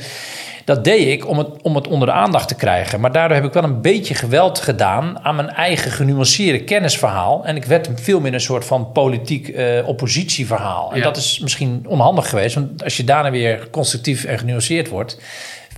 Dat 0.65 0.83
deed 0.83 1.07
ik 1.07 1.27
om 1.27 1.37
het, 1.37 1.47
om 1.61 1.75
het 1.75 1.87
onder 1.87 2.07
de 2.07 2.13
aandacht 2.13 2.47
te 2.47 2.55
krijgen. 2.55 2.99
Maar 2.99 3.11
daardoor 3.11 3.37
heb 3.37 3.45
ik 3.45 3.53
wel 3.53 3.63
een 3.63 3.81
beetje 3.81 4.15
geweld 4.15 4.59
gedaan 4.59 5.19
aan 5.23 5.35
mijn 5.35 5.49
eigen 5.49 5.91
genuanceerde 5.91 6.63
kennisverhaal. 6.63 7.45
En 7.45 7.55
ik 7.55 7.65
werd 7.65 7.89
veel 7.95 8.19
meer 8.19 8.33
een 8.33 8.41
soort 8.41 8.65
van 8.65 8.91
politiek 8.91 9.47
uh, 9.47 9.87
oppositieverhaal. 9.87 10.93
En 10.93 11.01
dat 11.01 11.17
is 11.17 11.39
misschien 11.39 11.85
onhandig 11.87 12.29
geweest, 12.29 12.55
want 12.55 12.83
als 12.83 12.97
je 12.97 13.03
daarna 13.03 13.31
weer 13.31 13.67
constructief 13.69 14.23
en 14.23 14.39
genuanceerd 14.39 14.89
wordt, 14.89 15.17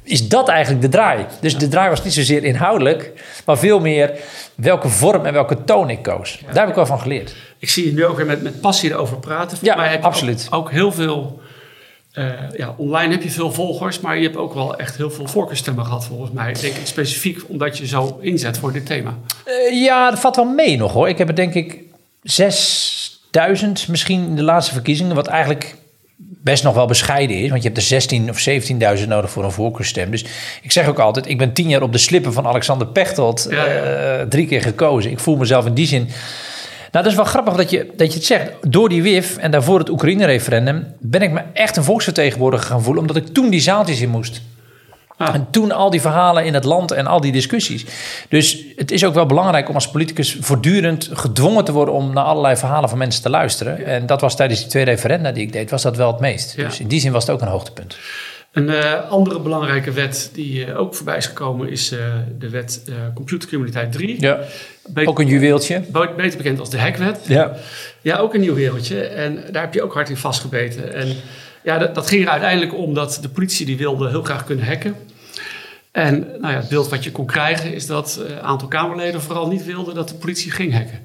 is 0.04 0.28
dat 0.28 0.48
eigenlijk 0.48 0.82
de 0.82 0.90
draai. 0.90 1.26
Dus 1.42 1.58
de 1.58 1.68
draai 1.68 1.90
was 1.90 2.04
niet 2.04 2.14
zozeer 2.14 2.44
inhoudelijk, 2.44 3.12
maar 3.46 3.58
veel 3.58 3.80
meer 3.80 4.20
welke 4.56 4.90
vorm 4.90 5.26
en 5.26 5.34
welke 5.34 5.64
toon 5.64 5.90
ik 5.90 6.02
koos. 6.02 6.40
Daar 6.46 6.60
heb 6.60 6.70
ik 6.70 6.76
wel 6.76 6.86
van 6.86 7.00
geleerd. 7.00 7.36
Ik 7.60 7.70
zie 7.70 7.86
je 7.86 7.94
nu 7.94 8.06
ook 8.06 8.18
weer 8.18 8.26
met, 8.26 8.42
met 8.44 8.62
passie 8.62 8.90
erover 8.90 9.18
praten. 9.18 9.58
ja, 9.62 9.76
mij 9.76 9.90
heb 9.90 10.04
absoluut. 10.04 10.48
Ook, 10.50 10.60
ook, 10.60 10.72
heel 10.72 10.92
veel... 10.92 11.42
Uh, 12.14 12.30
ja, 12.58 12.76
online 12.78 13.14
heb 13.14 13.24
je 13.24 13.30
veel 13.30 13.52
volgers, 13.52 14.00
maar 14.00 14.18
je 14.18 14.24
hebt 14.24 14.38
ook 14.38 14.54
wel 14.54 14.76
echt 14.76 14.98
heel 14.98 15.12
veel 15.12 15.28
voorkeurstemmen 15.28 15.86
gehad 15.86 16.06
volgens 16.06 16.32
mij. 16.32 16.54
Denk 16.54 16.76
ik 16.76 16.86
specifiek 16.86 17.40
omdat 17.48 17.78
je 17.78 17.88
zo 17.88 18.18
inzet 18.22 18.58
voor 18.58 18.72
dit 18.72 18.86
thema. 18.86 19.18
Uh, 19.48 19.84
ja, 19.84 20.10
dat 20.10 20.20
valt 20.20 20.36
wel 20.36 20.46
mee 20.46 20.78
nog 20.78 20.94
hoor. 20.94 21.10
Ik 21.10 21.18
heb 21.18 21.28
er 21.28 21.36
denk 21.36 21.54
ik 21.54 21.80
6000 22.22 23.88
misschien 23.88 24.26
in 24.26 24.36
de 24.36 24.44
laatste 24.44 24.74
verkiezingen, 24.74 25.16
wat 25.16 25.28
eigenlijk 25.28 25.76
best 26.44 26.64
nog 26.64 26.74
wel 26.74 26.86
bescheiden 26.86 27.38
is. 27.38 27.50
Want 27.50 27.62
je 27.62 27.68
hebt 27.68 27.82
er 27.82 27.88
16 27.88 28.30
of 28.30 28.50
17.000 29.00 29.08
nodig 29.08 29.32
voor 29.32 29.44
een 29.44 29.52
voorkeurstem. 29.52 30.12
Dus 30.12 30.26
ik 30.62 30.72
zeg 30.72 30.88
ook 30.88 31.00
altijd, 31.00 31.30
ik 31.30 31.38
ben 31.38 31.54
tien 31.54 31.70
jaar 31.70 31.82
op 31.82 31.92
de 31.92 31.98
slippen 31.98 32.34
van 32.34 32.48
Alexander 32.48 32.88
Pechtold 32.88 33.48
ja, 33.50 33.70
Uh, 33.72 34.22
drie 34.28 34.48
keer 34.48 34.62
gekozen. 34.62 35.12
Ik 35.12 35.20
voel 35.20 35.38
mezelf 35.38 35.66
in 35.66 35.74
die 35.74 35.88
zin... 35.88 36.10
Nou, 36.92 37.04
dat 37.04 37.14
is 37.14 37.20
wel 37.20 37.30
grappig 37.30 37.56
dat 37.56 37.70
je, 37.70 37.92
dat 37.96 38.08
je 38.08 38.18
het 38.18 38.26
zegt. 38.28 38.52
Door 38.68 38.90
die 38.90 39.02
WIF 39.02 39.38
en 39.38 39.52
daarvoor 39.52 39.80
het 39.80 39.90
Oekraïne-referendum... 39.90 40.86
ben 41.00 41.22
ik 41.22 41.32
me 41.32 41.42
echt 41.54 41.78
een 41.78 41.84
volksvertegenwoordiger 41.84 42.68
gaan 42.68 42.84
voelen... 42.84 43.02
omdat 43.02 43.16
ik 43.16 43.28
toen 43.28 43.50
die 43.50 43.60
zaaltjes 43.60 44.02
in 44.02 44.10
moest. 44.10 44.42
Ah. 45.22 45.36
En 45.36 45.48
toen 45.52 45.72
al 45.72 45.90
die 45.90 46.02
verhalen 46.02 46.46
in 46.46 46.54
het 46.54 46.64
land 46.64 46.92
en 46.92 47.08
al 47.08 47.22
die 47.22 47.32
discussies. 47.32 47.86
Dus 48.30 48.66
het 48.76 48.92
is 48.92 49.06
ook 49.06 49.14
wel 49.14 49.26
belangrijk 49.26 49.70
om 49.70 49.76
als 49.76 49.92
politicus 49.92 50.38
voortdurend 50.40 51.10
gedwongen 51.14 51.64
te 51.64 51.72
worden 51.72 51.94
om 51.94 52.14
naar 52.14 52.24
allerlei 52.24 52.56
verhalen 52.56 52.90
van 52.90 52.98
mensen 52.98 53.24
te 53.24 53.30
luisteren. 53.30 53.86
En 53.86 54.06
dat 54.06 54.22
was 54.22 54.36
tijdens 54.36 54.60
die 54.60 54.70
twee 54.70 54.84
referenda 54.84 55.32
die 55.32 55.44
ik 55.44 55.54
deed, 55.54 55.70
was 55.70 55.82
dat 55.82 55.98
wel 55.98 56.12
het 56.12 56.20
meest. 56.20 56.56
Dus 56.56 56.80
in 56.80 56.88
die 56.88 57.00
zin 57.00 57.12
was 57.12 57.26
het 57.26 57.36
ook 57.36 57.42
een 57.42 57.48
hoogtepunt. 57.48 57.98
Een 58.52 58.70
uh, 58.70 59.10
andere 59.10 59.40
belangrijke 59.40 59.92
wet 59.92 60.30
die 60.34 60.66
uh, 60.66 60.80
ook 60.80 60.96
voorbij 60.96 61.18
is 61.18 61.26
gekomen 61.26 61.70
is 61.70 61.92
uh, 61.92 62.00
de 62.40 62.50
wet 62.50 62.82
computercriminaliteit 63.14 63.92
3. 63.92 64.22
Ja, 64.22 64.40
ook 64.94 65.20
een 65.20 65.28
juweeltje. 65.28 65.84
Beter 66.18 66.38
bekend 66.38 66.60
als 66.60 66.70
de 66.70 66.80
hackwet. 66.80 67.20
Ja. 67.28 67.56
ja, 68.02 68.18
ook 68.18 68.34
een 68.34 68.40
nieuw 68.40 68.54
wereldje. 68.54 69.02
En 69.02 69.44
daar 69.52 69.62
heb 69.62 69.74
je 69.74 69.84
ook 69.84 69.94
hard 69.94 70.10
in 70.10 70.18
vastgebeten. 70.18 70.94
En 70.94 71.16
ja, 71.64 71.78
dat, 71.78 71.96
dat 71.96 72.08
ging 72.08 72.24
er 72.24 72.30
uiteindelijk 72.30 72.78
om 72.78 72.94
dat 72.94 73.20
de 73.22 73.30
politie 73.30 73.66
die 73.66 73.78
wilde 73.78 74.10
heel 74.10 74.24
graag 74.24 74.44
kunnen 74.44 74.66
hacken. 74.66 74.96
En 75.92 76.28
nou 76.40 76.54
ja, 76.54 76.60
het 76.60 76.70
beeld 76.70 76.90
wat 76.90 77.04
je 77.04 77.12
kon 77.12 77.26
krijgen 77.26 77.74
is 77.74 77.88
dat 77.88 78.20
een 78.28 78.42
aantal 78.42 78.68
Kamerleden 78.68 79.22
vooral 79.22 79.48
niet 79.48 79.66
wilden 79.66 79.96
dat 79.96 80.10
de 80.10 80.16
politie 80.16 80.52
ging 80.52 80.74
hacken. 80.74 81.00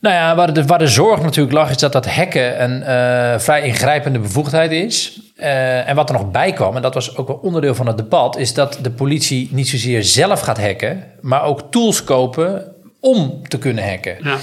Nou 0.00 0.16
ja, 0.16 0.34
waar 0.34 0.52
de, 0.52 0.76
de 0.78 0.86
zorg 0.86 1.22
natuurlijk 1.22 1.54
lag, 1.54 1.70
is 1.70 1.78
dat 1.78 1.92
dat 1.92 2.06
hacken 2.06 2.62
een 2.62 2.80
uh, 2.80 3.38
vrij 3.38 3.62
ingrijpende 3.62 4.18
bevoegdheid 4.18 4.70
is. 4.70 5.20
Uh, 5.36 5.88
en 5.88 5.96
wat 5.96 6.08
er 6.08 6.14
nog 6.14 6.30
bij 6.30 6.52
kwam, 6.52 6.76
en 6.76 6.82
dat 6.82 6.94
was 6.94 7.16
ook 7.16 7.26
wel 7.26 7.36
onderdeel 7.36 7.74
van 7.74 7.86
het 7.86 7.96
debat, 7.96 8.36
is 8.36 8.54
dat 8.54 8.78
de 8.82 8.90
politie 8.90 9.48
niet 9.52 9.68
zozeer 9.68 10.02
zelf 10.02 10.40
gaat 10.40 10.60
hacken, 10.60 11.04
maar 11.20 11.42
ook 11.42 11.70
tools 11.70 12.04
kopen 12.04 12.73
om 13.04 13.42
te 13.48 13.58
kunnen 13.58 13.88
hacken. 13.88 14.16
Ja. 14.22 14.38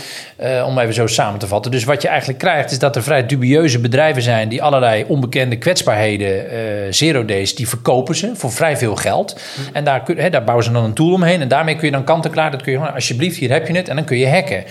Uh, 0.62 0.68
om 0.68 0.80
even 0.80 0.94
zo 0.94 1.08
samen 1.08 1.40
te 1.40 1.48
vatten. 1.48 1.72
Dus 1.72 1.84
wat 1.84 2.02
je 2.02 2.08
eigenlijk 2.08 2.40
krijgt, 2.40 2.72
is 2.72 2.80
dat 2.80 2.96
er 2.96 3.04
vrij 3.04 3.26
dubieuze 3.26 3.80
bedrijven 3.80 4.22
zijn 4.22 4.50
die 4.50 4.64
allerlei 4.64 5.06
onbekende 5.08 5.58
kwetsbaarheden, 5.58 6.46
uh, 6.46 6.60
zero 6.90 7.26
days, 7.26 7.56
die 7.56 7.68
verkopen 7.68 8.16
ze 8.16 8.32
voor 8.36 8.52
vrij 8.52 8.78
veel 8.78 8.96
geld. 8.96 9.40
En 9.74 9.84
daar, 9.84 10.04
kun, 10.04 10.18
he, 10.18 10.30
daar 10.30 10.44
bouwen 10.44 10.66
ze 10.66 10.72
dan 10.72 10.84
een 10.84 10.94
tool 10.94 11.14
omheen. 11.14 11.42
En 11.42 11.48
daarmee 11.48 11.76
kun 11.76 11.86
je 11.86 11.92
dan 11.92 12.04
kant 12.04 12.26
en 12.26 12.32
klaar, 12.32 12.52
dat 12.52 12.62
kun 12.62 12.72
je 12.72 12.78
gewoon, 12.78 12.94
alsjeblieft, 12.94 13.38
hier 13.38 13.52
heb 13.52 13.68
je 13.68 13.76
het. 13.76 13.90
En 13.90 13.96
dan 13.96 14.06
kun 14.06 14.18
je 14.18 14.30
hacken. 14.30 14.64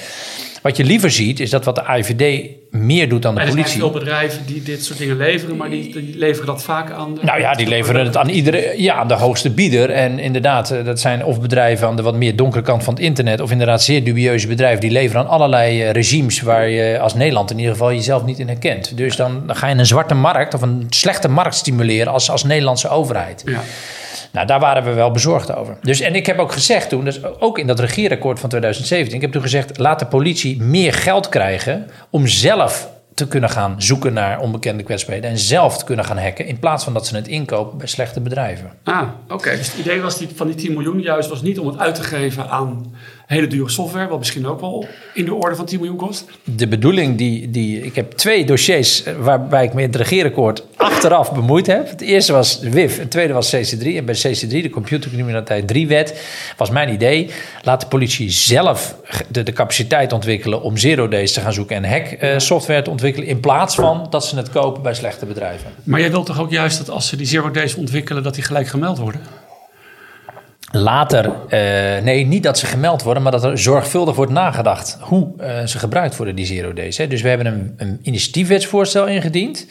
Wat 0.63 0.77
je 0.77 0.85
liever 0.85 1.11
ziet, 1.11 1.41
is 1.41 1.51
dat 1.51 1.65
wat 1.65 1.75
de 1.75 1.85
IVD 1.97 2.51
meer 2.71 3.09
doet 3.09 3.23
dan 3.23 3.35
de 3.35 3.41
politie. 3.41 3.63
Er 3.63 3.69
zijn 3.69 3.81
veel 3.81 3.91
bedrijven 3.91 4.47
die 4.47 4.63
dit 4.63 4.85
soort 4.85 4.99
dingen 4.99 5.17
leveren, 5.17 5.57
maar 5.57 5.71
die, 5.71 5.93
die 5.93 6.19
leveren 6.19 6.47
dat 6.47 6.63
vaak 6.63 6.91
aan. 6.91 7.15
De, 7.15 7.21
nou 7.25 7.41
ja, 7.41 7.55
die 7.55 7.69
leveren 7.69 8.05
het 8.05 8.17
aan 8.17 8.29
iedere, 8.29 8.75
ja, 8.77 8.95
aan 8.95 9.09
de 9.09 9.15
hoogste 9.15 9.51
bieder. 9.51 9.91
En 9.91 10.19
inderdaad, 10.19 10.71
eh, 10.71 10.85
dat 10.85 11.01
zijn 11.01 11.25
of 11.25 11.41
bedrijven 11.41 11.87
aan 11.89 11.97
de 11.97 12.03
wat 12.03 12.15
meer 12.15 12.37
donkere 12.37 12.63
kant 12.63 12.85
van 12.85 12.95
het 12.95 13.03
internet, 13.03 13.41
of 13.41 13.51
inderdaad 13.51 13.83
zeer 13.83 14.05
dubieuze 14.05 14.47
bedrijven 14.47 14.81
die 14.81 14.91
leveren 14.91 15.23
aan 15.23 15.29
allerlei 15.29 15.83
eh, 15.83 15.91
regimes 15.91 16.41
waar 16.41 16.69
je 16.69 16.99
als 17.01 17.15
Nederland 17.15 17.51
in 17.51 17.59
ieder 17.59 17.73
geval 17.73 17.93
jezelf 17.93 18.25
niet 18.25 18.39
in 18.39 18.49
herkent. 18.49 18.97
Dus 18.97 19.17
dan, 19.17 19.43
dan 19.47 19.57
ga 19.57 19.67
je 19.67 19.75
een 19.75 19.87
zwarte 19.87 20.15
markt 20.15 20.55
of 20.55 20.63
een 20.63 20.87
slechte 20.91 21.29
markt 21.29 21.55
stimuleren 21.55 22.13
als, 22.13 22.31
als 22.31 22.45
Nederlandse 22.45 22.89
overheid. 22.89 23.43
Ja. 23.47 23.61
Nou, 24.33 24.47
daar 24.47 24.61
waren 24.61 24.85
we 24.85 24.93
wel 24.93 25.11
bezorgd 25.11 25.55
over. 25.55 25.77
Dus, 25.83 26.01
en 26.01 26.15
ik 26.15 26.27
heb 26.27 26.39
ook 26.39 26.53
gezegd 26.53 26.89
toen, 26.89 27.05
dus 27.05 27.25
ook 27.25 27.59
in 27.59 27.67
dat 27.67 27.81
regeerakkoord 27.81 28.41
van 28.41 28.49
2017, 28.49 29.17
ik 29.17 29.23
heb 29.23 29.33
toen 29.33 29.43
gezegd: 29.43 29.79
laat 29.79 29.99
de 29.99 30.07
politie 30.07 30.63
meer 30.63 30.93
geld 30.93 31.29
krijgen 31.29 31.91
om 32.11 32.27
zelf 32.27 32.89
te 33.15 33.29
kunnen 33.29 33.51
gaan 33.51 33.75
zoeken 33.83 34.13
naar 34.13 34.41
onbekende 34.41 34.83
kwetsbaarheden 34.83 35.31
en 35.31 35.39
zelf 35.39 35.79
te 35.79 35.85
kunnen 35.85 36.05
gaan 36.05 36.19
hacken 36.19 36.47
in 36.47 36.59
plaats 36.59 36.85
van 36.85 36.93
dat 36.93 37.07
ze 37.07 37.17
het 37.17 37.29
inkopen 37.29 37.79
bij 37.79 37.87
slechte 37.87 38.21
bedrijven. 38.21 38.71
Ah, 38.85 39.09
oké. 39.29 39.51
Dus 39.57 39.67
het 39.73 39.81
idee 39.81 40.01
was 40.01 40.19
die, 40.19 40.29
van 40.35 40.47
die 40.47 40.57
10 40.57 40.73
miljoen 40.73 41.01
juist 41.01 41.29
was 41.29 41.43
niet 41.43 41.59
om 41.59 41.67
het 41.67 41.79
uit 41.79 41.95
te 41.95 42.03
geven 42.03 42.49
aan 42.49 42.95
hele 43.31 43.47
dure 43.47 43.71
software, 43.71 44.09
wat 44.09 44.19
misschien 44.19 44.47
ook 44.47 44.61
wel 44.61 44.87
in 45.15 45.25
de 45.25 45.35
orde 45.35 45.57
van 45.57 45.65
10 45.65 45.79
miljoen 45.79 45.97
kost? 45.97 46.25
De 46.45 46.69
bedoeling 46.69 47.19
die, 47.19 47.51
die 47.51 47.81
ik 47.81 47.95
heb 47.95 48.13
twee 48.13 48.45
dossiers 48.45 49.03
waarbij 49.19 49.65
ik 49.65 49.73
me 49.73 49.81
in 49.83 49.87
het 49.87 49.97
regeerakkoord 49.97 50.65
achteraf 50.77 51.33
bemoeid 51.33 51.67
heb. 51.67 51.91
Het 51.91 52.01
eerste 52.01 52.33
was 52.33 52.59
WIF, 52.61 52.99
het 52.99 53.11
tweede 53.11 53.33
was 53.33 53.57
CC3. 53.57 53.87
En 53.97 54.05
bij 54.05 54.17
CC3, 54.17 54.49
de 54.49 54.71
Computercriminaliteit 54.71 55.73
3-wet, 55.73 56.21
was 56.57 56.71
mijn 56.71 56.93
idee: 56.93 57.31
laat 57.63 57.81
de 57.81 57.87
politie 57.87 58.31
zelf 58.31 58.97
de, 59.29 59.43
de 59.43 59.53
capaciteit 59.53 60.13
ontwikkelen 60.13 60.63
om 60.63 60.77
zero 60.77 61.09
days 61.09 61.33
te 61.33 61.41
gaan 61.41 61.53
zoeken 61.53 61.77
en 61.77 61.91
hack 61.91 62.23
uh, 62.23 62.39
software 62.39 62.83
te 62.83 62.91
ontwikkelen, 62.91 63.29
in 63.29 63.41
plaats 63.41 63.75
van 63.75 64.07
dat 64.11 64.27
ze 64.27 64.37
het 64.37 64.51
kopen 64.51 64.83
bij 64.83 64.95
slechte 64.95 65.27
bedrijven. 65.27 65.71
Maar 65.85 66.01
jij 66.01 66.11
wilt 66.11 66.27
toch 66.27 66.41
ook 66.41 66.51
juist 66.51 66.79
dat 66.79 66.91
als 66.91 67.09
ze 67.09 67.17
die 67.17 67.27
zero 67.27 67.51
days 67.51 67.75
ontwikkelen, 67.75 68.23
dat 68.23 68.35
die 68.35 68.45
gelijk 68.45 68.69
gemeld 68.69 68.99
worden? 68.99 69.21
Later, 70.73 71.27
uh, 71.27 72.05
nee, 72.05 72.27
niet 72.27 72.43
dat 72.43 72.59
ze 72.59 72.67
gemeld 72.67 73.03
worden, 73.03 73.23
maar 73.23 73.33
dat 73.33 73.45
er 73.45 73.59
zorgvuldig 73.59 74.17
wordt 74.17 74.33
nagedacht 74.33 74.99
hoe 75.01 75.29
uh, 75.41 75.67
ze 75.67 75.79
gebruikt 75.79 76.17
worden, 76.17 76.35
die 76.35 76.47
zero 76.47 76.73
days. 76.73 76.97
Hè. 76.97 77.07
Dus 77.07 77.23
we 77.23 77.29
hebben 77.29 77.47
een, 77.47 77.75
een 77.77 77.99
initiatiefwetsvoorstel 78.03 79.07
ingediend, 79.07 79.67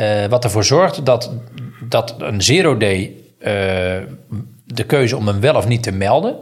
uh, 0.00 0.26
wat 0.26 0.44
ervoor 0.44 0.64
zorgt 0.64 1.06
dat, 1.06 1.32
dat 1.88 2.14
een 2.18 2.42
zero 2.42 2.76
day 2.76 3.14
de 4.64 4.84
keuze 4.86 5.16
om 5.16 5.26
hem 5.26 5.40
wel 5.40 5.54
of 5.54 5.68
niet 5.68 5.82
te 5.82 5.92
melden, 5.92 6.36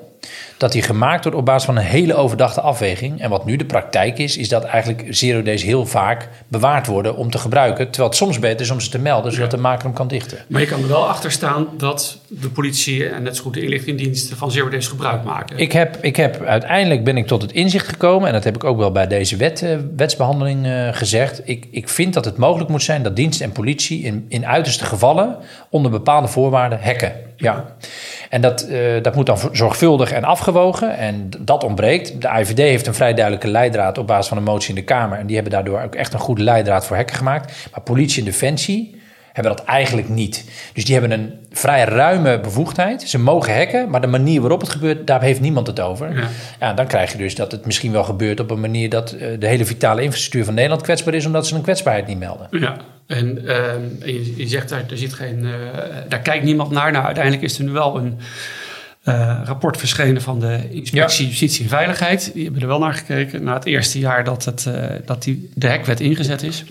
dat 0.56 0.72
die 0.72 0.82
gemaakt 0.82 1.22
wordt 1.24 1.38
op 1.38 1.44
basis 1.44 1.64
van 1.64 1.76
een 1.76 1.82
hele 1.82 2.14
overdachte 2.14 2.60
afweging. 2.60 3.20
En 3.20 3.30
wat 3.30 3.44
nu 3.44 3.56
de 3.56 3.64
praktijk 3.64 4.18
is, 4.18 4.36
is 4.36 4.48
dat 4.48 4.64
eigenlijk 4.64 5.06
zero 5.10 5.42
days 5.42 5.62
heel 5.62 5.86
vaak 5.86 6.28
bewaard 6.48 6.86
worden 6.86 7.16
om 7.16 7.30
te 7.30 7.38
gebruiken. 7.38 7.84
Terwijl 7.84 8.08
het 8.08 8.18
soms 8.18 8.38
beter 8.38 8.60
is 8.60 8.70
om 8.70 8.80
ze 8.80 8.90
te 8.90 8.98
melden, 8.98 9.32
zodat 9.32 9.50
de 9.50 9.56
maker 9.56 9.84
hem 9.84 9.92
kan 9.92 10.08
dichten. 10.08 10.38
Maar 10.48 10.60
je 10.60 10.66
kan 10.66 10.82
er 10.82 10.88
wel 10.88 11.08
achter 11.08 11.32
staan 11.32 11.66
dat 11.76 12.18
de 12.28 12.48
politie 12.48 13.08
en 13.08 13.22
net 13.22 13.36
zo 13.36 13.42
goed 13.42 13.54
de 13.54 13.62
inlichtingendiensten 13.62 14.36
van 14.36 14.50
zero 14.50 14.68
days 14.68 14.86
gebruik 14.86 15.24
maken. 15.24 15.58
Ik 15.58 15.72
heb, 15.72 15.98
ik 16.00 16.16
heb 16.16 16.42
uiteindelijk 16.42 17.04
ben 17.04 17.16
ik 17.16 17.26
tot 17.26 17.42
het 17.42 17.52
inzicht 17.52 17.88
gekomen, 17.88 18.26
en 18.26 18.34
dat 18.34 18.44
heb 18.44 18.54
ik 18.54 18.64
ook 18.64 18.78
wel 18.78 18.92
bij 18.92 19.06
deze 19.06 19.36
wet, 19.36 19.62
uh, 19.62 19.76
wetsbehandeling 19.96 20.66
uh, 20.66 20.88
gezegd. 20.92 21.40
Ik, 21.44 21.66
ik 21.70 21.88
vind 21.88 22.14
dat 22.14 22.24
het 22.24 22.36
mogelijk 22.36 22.70
moet 22.70 22.82
zijn 22.82 23.02
dat 23.02 23.16
dienst 23.16 23.40
en 23.40 23.52
politie 23.52 24.02
in, 24.02 24.26
in 24.28 24.46
uiterste 24.46 24.84
gevallen 24.84 25.36
onder 25.70 25.90
bepaalde 25.90 26.28
voorwaarden 26.28 26.82
hacken. 26.82 27.27
Ja. 27.40 27.64
En 28.30 28.40
dat, 28.40 28.66
uh, 28.70 29.02
dat 29.02 29.14
moet 29.14 29.26
dan 29.26 29.38
zorgvuldig 29.52 30.12
en 30.12 30.24
afgewogen. 30.24 30.96
En 30.96 31.30
dat 31.38 31.64
ontbreekt. 31.64 32.22
De 32.22 32.28
IVD 32.28 32.58
heeft 32.58 32.86
een 32.86 32.94
vrij 32.94 33.14
duidelijke 33.14 33.48
leidraad 33.48 33.98
op 33.98 34.06
basis 34.06 34.28
van 34.28 34.36
een 34.36 34.42
motie 34.42 34.68
in 34.68 34.74
de 34.74 34.84
Kamer. 34.84 35.18
En 35.18 35.26
die 35.26 35.34
hebben 35.34 35.52
daardoor 35.52 35.82
ook 35.82 35.94
echt 35.94 36.12
een 36.12 36.18
goede 36.18 36.42
leidraad 36.42 36.86
voor 36.86 36.96
hekken 36.96 37.16
gemaakt. 37.16 37.68
Maar 37.72 37.80
politie 37.80 38.18
en 38.18 38.24
defensie 38.24 38.96
hebben 39.32 39.56
dat 39.56 39.66
eigenlijk 39.66 40.08
niet. 40.08 40.44
Dus 40.72 40.84
die 40.84 40.98
hebben 40.98 41.18
een 41.18 41.32
vrij 41.52 41.84
ruime 41.84 42.40
bevoegdheid. 42.40 43.02
Ze 43.02 43.18
mogen 43.18 43.56
hacken, 43.56 43.90
maar 43.90 44.00
de 44.00 44.06
manier 44.06 44.40
waarop 44.40 44.60
het 44.60 44.70
gebeurt, 44.70 45.06
daar 45.06 45.22
heeft 45.22 45.40
niemand 45.40 45.66
het 45.66 45.80
over. 45.80 46.16
Ja. 46.16 46.28
ja. 46.60 46.72
dan 46.72 46.86
krijg 46.86 47.12
je 47.12 47.18
dus 47.18 47.34
dat 47.34 47.52
het 47.52 47.66
misschien 47.66 47.92
wel 47.92 48.04
gebeurt 48.04 48.40
op 48.40 48.50
een 48.50 48.60
manier 48.60 48.88
dat 48.88 49.14
uh, 49.14 49.20
de 49.38 49.46
hele 49.46 49.64
vitale 49.64 50.02
infrastructuur 50.02 50.44
van 50.44 50.54
Nederland 50.54 50.82
kwetsbaar 50.82 51.14
is, 51.14 51.26
omdat 51.26 51.46
ze 51.46 51.54
een 51.54 51.62
kwetsbaarheid 51.62 52.06
niet 52.06 52.18
melden. 52.18 52.48
Ja, 52.50 52.76
en, 53.08 53.44
uh, 53.44 53.74
je, 54.04 54.36
je, 54.36 54.48
zegt 54.48 54.68
daar, 54.68 54.84
er 54.90 54.98
zit 54.98 55.12
geen, 55.12 55.44
uh, 55.44 55.52
daar 56.08 56.20
kijkt 56.20 56.44
niemand 56.44 56.70
naar. 56.70 56.92
Nou, 56.92 57.04
uiteindelijk 57.04 57.44
is 57.44 57.58
er 57.58 57.64
nu 57.64 57.70
wel 57.70 57.96
een 57.96 58.18
uh, 59.04 59.40
rapport 59.44 59.76
verschenen 59.76 60.22
van 60.22 60.40
de 60.40 60.68
Inspectie 60.70 61.24
ja. 61.24 61.30
Justitie 61.30 61.62
en 61.62 61.68
Veiligheid. 61.68 62.30
Die 62.34 62.44
hebben 62.44 62.62
er 62.62 62.68
wel 62.68 62.78
naar 62.78 62.94
gekeken 62.94 63.42
na 63.42 63.54
het 63.54 63.64
eerste 63.64 63.98
jaar 63.98 64.24
dat, 64.24 64.44
het, 64.44 64.64
uh, 64.68 64.84
dat 65.04 65.22
die, 65.22 65.50
de 65.54 65.68
hekwet 65.68 66.00
ingezet 66.00 66.42
is. 66.42 66.64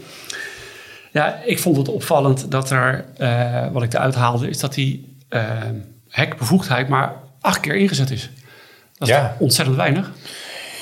Ja, 1.12 1.42
ik 1.46 1.60
vond 1.60 1.78
het 1.78 1.88
opvallend 1.88 2.52
dat 2.52 2.70
er, 2.72 3.06
wat 3.72 3.84
ik 3.84 3.94
eruit 3.94 4.16
haalde, 4.16 4.50
is 4.50 4.60
dat 4.60 4.74
die 4.74 5.18
hekbevoegdheid 6.10 6.88
maar 6.88 7.14
acht 7.42 7.60
keer 7.60 7.76
ingezet 7.76 8.12
is. 8.12 8.30
Dat 8.98 9.08
is 9.08 9.14
ja. 9.14 9.36
ontzettend 9.40 9.78
weinig. 9.78 10.12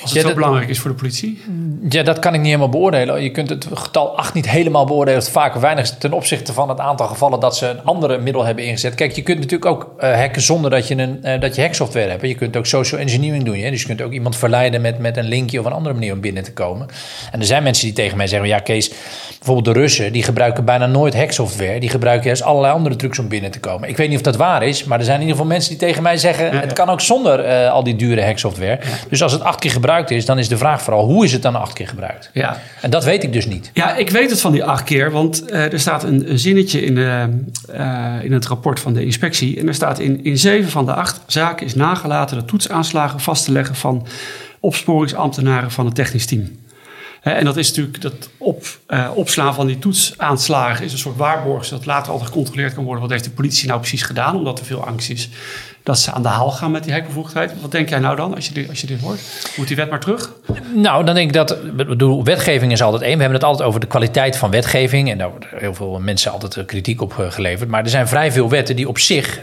Als 0.02 0.10
het 0.10 0.12
ja, 0.12 0.20
zo 0.20 0.26
dat, 0.26 0.36
belangrijk 0.36 0.68
is 0.68 0.78
voor 0.78 0.90
de 0.90 0.96
politie? 0.96 1.42
Ja, 1.88 2.02
dat 2.02 2.18
kan 2.18 2.32
ik 2.34 2.38
niet 2.38 2.48
helemaal 2.48 2.68
beoordelen. 2.68 3.22
Je 3.22 3.30
kunt 3.30 3.48
het 3.48 3.66
getal 3.72 4.16
8 4.16 4.34
niet 4.34 4.50
helemaal 4.50 4.84
beoordelen. 4.84 5.20
Het 5.20 5.30
vaak 5.30 5.54
weinig 5.54 5.90
ten 5.90 6.12
opzichte 6.12 6.52
van 6.52 6.68
het 6.68 6.80
aantal 6.80 7.06
gevallen 7.06 7.40
dat 7.40 7.56
ze 7.56 7.66
een 7.66 7.84
andere 7.84 8.18
middel 8.18 8.44
hebben 8.44 8.64
ingezet. 8.64 8.94
Kijk, 8.94 9.12
je 9.12 9.22
kunt 9.22 9.38
natuurlijk 9.38 9.70
ook 9.70 9.94
uh, 10.00 10.14
hacken 10.14 10.42
zonder 10.42 10.70
dat 10.70 10.88
je, 10.88 10.96
een, 10.96 11.20
uh, 11.24 11.40
dat 11.40 11.54
je 11.54 11.62
hacksoftware 11.62 12.10
hebt. 12.10 12.22
Je 12.22 12.34
kunt 12.34 12.56
ook 12.56 12.66
social 12.66 13.00
engineering 13.00 13.44
doen. 13.44 13.56
Hè? 13.56 13.70
Dus 13.70 13.80
je 13.80 13.86
kunt 13.86 14.02
ook 14.02 14.12
iemand 14.12 14.36
verleiden 14.36 14.80
met, 14.80 14.98
met 14.98 15.16
een 15.16 15.28
linkje 15.28 15.60
of 15.60 15.66
een 15.66 15.72
andere 15.72 15.94
manier 15.94 16.12
om 16.12 16.20
binnen 16.20 16.42
te 16.42 16.52
komen. 16.52 16.86
En 17.32 17.40
er 17.40 17.46
zijn 17.46 17.62
mensen 17.62 17.84
die 17.84 17.94
tegen 17.94 18.16
mij 18.16 18.26
zeggen: 18.26 18.48
Ja, 18.48 18.58
Kees, 18.58 18.88
bijvoorbeeld 19.28 19.74
de 19.74 19.80
Russen, 19.80 20.12
die 20.12 20.22
gebruiken 20.22 20.64
bijna 20.64 20.86
nooit 20.86 21.14
hacksoftware. 21.14 21.80
Die 21.80 21.90
gebruiken 21.90 22.26
juist 22.26 22.42
allerlei 22.42 22.74
andere 22.74 22.96
trucs 22.96 23.18
om 23.18 23.28
binnen 23.28 23.50
te 23.50 23.60
komen. 23.60 23.88
Ik 23.88 23.96
weet 23.96 24.08
niet 24.08 24.16
of 24.16 24.22
dat 24.22 24.36
waar 24.36 24.62
is, 24.62 24.84
maar 24.84 24.98
er 24.98 25.04
zijn 25.04 25.16
in 25.16 25.22
ieder 25.22 25.36
geval 25.36 25.52
mensen 25.52 25.70
die 25.70 25.88
tegen 25.88 26.02
mij 26.02 26.16
zeggen: 26.16 26.58
Het 26.58 26.72
kan 26.72 26.88
ook 26.88 27.00
zonder 27.00 27.46
uh, 27.46 27.72
al 27.72 27.82
die 27.84 27.96
dure 27.96 28.24
hacksoftware. 28.24 28.78
Dus 29.08 29.22
als 29.22 29.32
het 29.32 29.42
acht 29.42 29.58
keer 29.58 29.70
gebruikt 29.70 29.84
is, 30.08 30.24
dan 30.24 30.38
is 30.38 30.48
de 30.48 30.56
vraag 30.56 30.82
vooral: 30.82 31.06
hoe 31.06 31.24
is 31.24 31.32
het 31.32 31.42
dan 31.42 31.56
acht 31.56 31.72
keer 31.72 31.88
gebruikt? 31.88 32.30
Ja. 32.32 32.62
En 32.80 32.90
dat 32.90 33.04
weet 33.04 33.22
ik 33.22 33.32
dus 33.32 33.46
niet. 33.46 33.70
Ja, 33.72 33.94
ik 33.94 34.10
weet 34.10 34.30
het 34.30 34.40
van 34.40 34.52
die 34.52 34.64
acht 34.64 34.84
keer, 34.84 35.10
want 35.10 35.50
uh, 35.50 35.72
er 35.72 35.80
staat 35.80 36.02
een, 36.02 36.30
een 36.30 36.38
zinnetje 36.38 36.80
in, 36.80 36.94
de, 36.94 37.28
uh, 37.74 38.14
in 38.22 38.32
het 38.32 38.46
rapport 38.46 38.80
van 38.80 38.92
de 38.92 39.04
inspectie. 39.04 39.58
En 39.58 39.68
er 39.68 39.74
staat 39.74 39.98
in, 39.98 40.24
in 40.24 40.38
zeven 40.38 40.70
van 40.70 40.86
de 40.86 40.94
acht 40.94 41.20
zaken 41.26 41.66
is 41.66 41.74
nagelaten 41.74 42.36
de 42.38 42.44
toetsaanslagen 42.44 43.20
vast 43.20 43.44
te 43.44 43.52
leggen 43.52 43.74
van 43.74 44.06
opsporingsambtenaren 44.60 45.70
van 45.70 45.84
het 45.84 45.94
technisch 45.94 46.26
team. 46.26 46.64
En 47.34 47.44
dat 47.44 47.56
is 47.56 47.68
natuurlijk 47.68 48.00
dat 48.00 48.28
op, 48.38 48.64
uh, 48.88 49.10
opslaan 49.14 49.54
van 49.54 49.66
die 49.66 49.78
toetsaanslagen 49.78 50.84
is 50.84 50.92
een 50.92 50.98
soort 50.98 51.16
waarborg, 51.16 51.64
zodat 51.64 51.86
later 51.86 52.12
altijd 52.12 52.28
gecontroleerd 52.28 52.74
kan 52.74 52.84
worden 52.84 53.02
wat 53.02 53.10
heeft 53.10 53.24
de 53.24 53.30
politie 53.30 53.68
nou 53.68 53.80
precies 53.80 54.02
gedaan, 54.02 54.36
omdat 54.36 54.58
er 54.58 54.64
veel 54.64 54.86
angst 54.86 55.10
is 55.10 55.28
dat 55.86 55.98
ze 55.98 56.12
aan 56.12 56.22
de 56.22 56.28
haal 56.28 56.50
gaan 56.50 56.70
met 56.70 56.84
die 56.84 56.92
hekbevoegdheid. 56.92 57.52
Wat 57.60 57.70
denk 57.70 57.88
jij 57.88 57.98
nou 57.98 58.16
dan 58.16 58.34
als 58.34 58.46
je 58.46 58.54
dit, 58.54 58.68
als 58.68 58.80
je 58.80 58.86
dit 58.86 59.00
hoort? 59.00 59.20
Moet 59.56 59.66
die 59.68 59.76
wet 59.76 59.90
maar 59.90 60.00
terug? 60.00 60.32
Nou, 60.74 61.04
dan 61.04 61.14
denk 61.14 61.28
ik 61.28 61.34
dat, 61.34 61.76
bedoel, 61.76 62.24
wetgeving 62.24 62.72
is 62.72 62.82
altijd 62.82 63.02
één. 63.02 63.14
We 63.14 63.20
hebben 63.20 63.38
het 63.38 63.48
altijd 63.48 63.68
over 63.68 63.80
de 63.80 63.86
kwaliteit 63.86 64.36
van 64.36 64.50
wetgeving 64.50 65.10
en 65.10 65.18
daar 65.18 65.30
worden 65.30 65.48
heel 65.52 65.74
veel 65.74 65.98
mensen 66.00 66.32
altijd 66.32 66.64
kritiek 66.64 67.00
op 67.00 67.12
geleverd. 67.28 67.68
Maar 67.68 67.82
er 67.82 67.88
zijn 67.88 68.08
vrij 68.08 68.32
veel 68.32 68.48
wetten 68.48 68.76
die 68.76 68.88
op 68.88 68.98
zich 68.98 69.40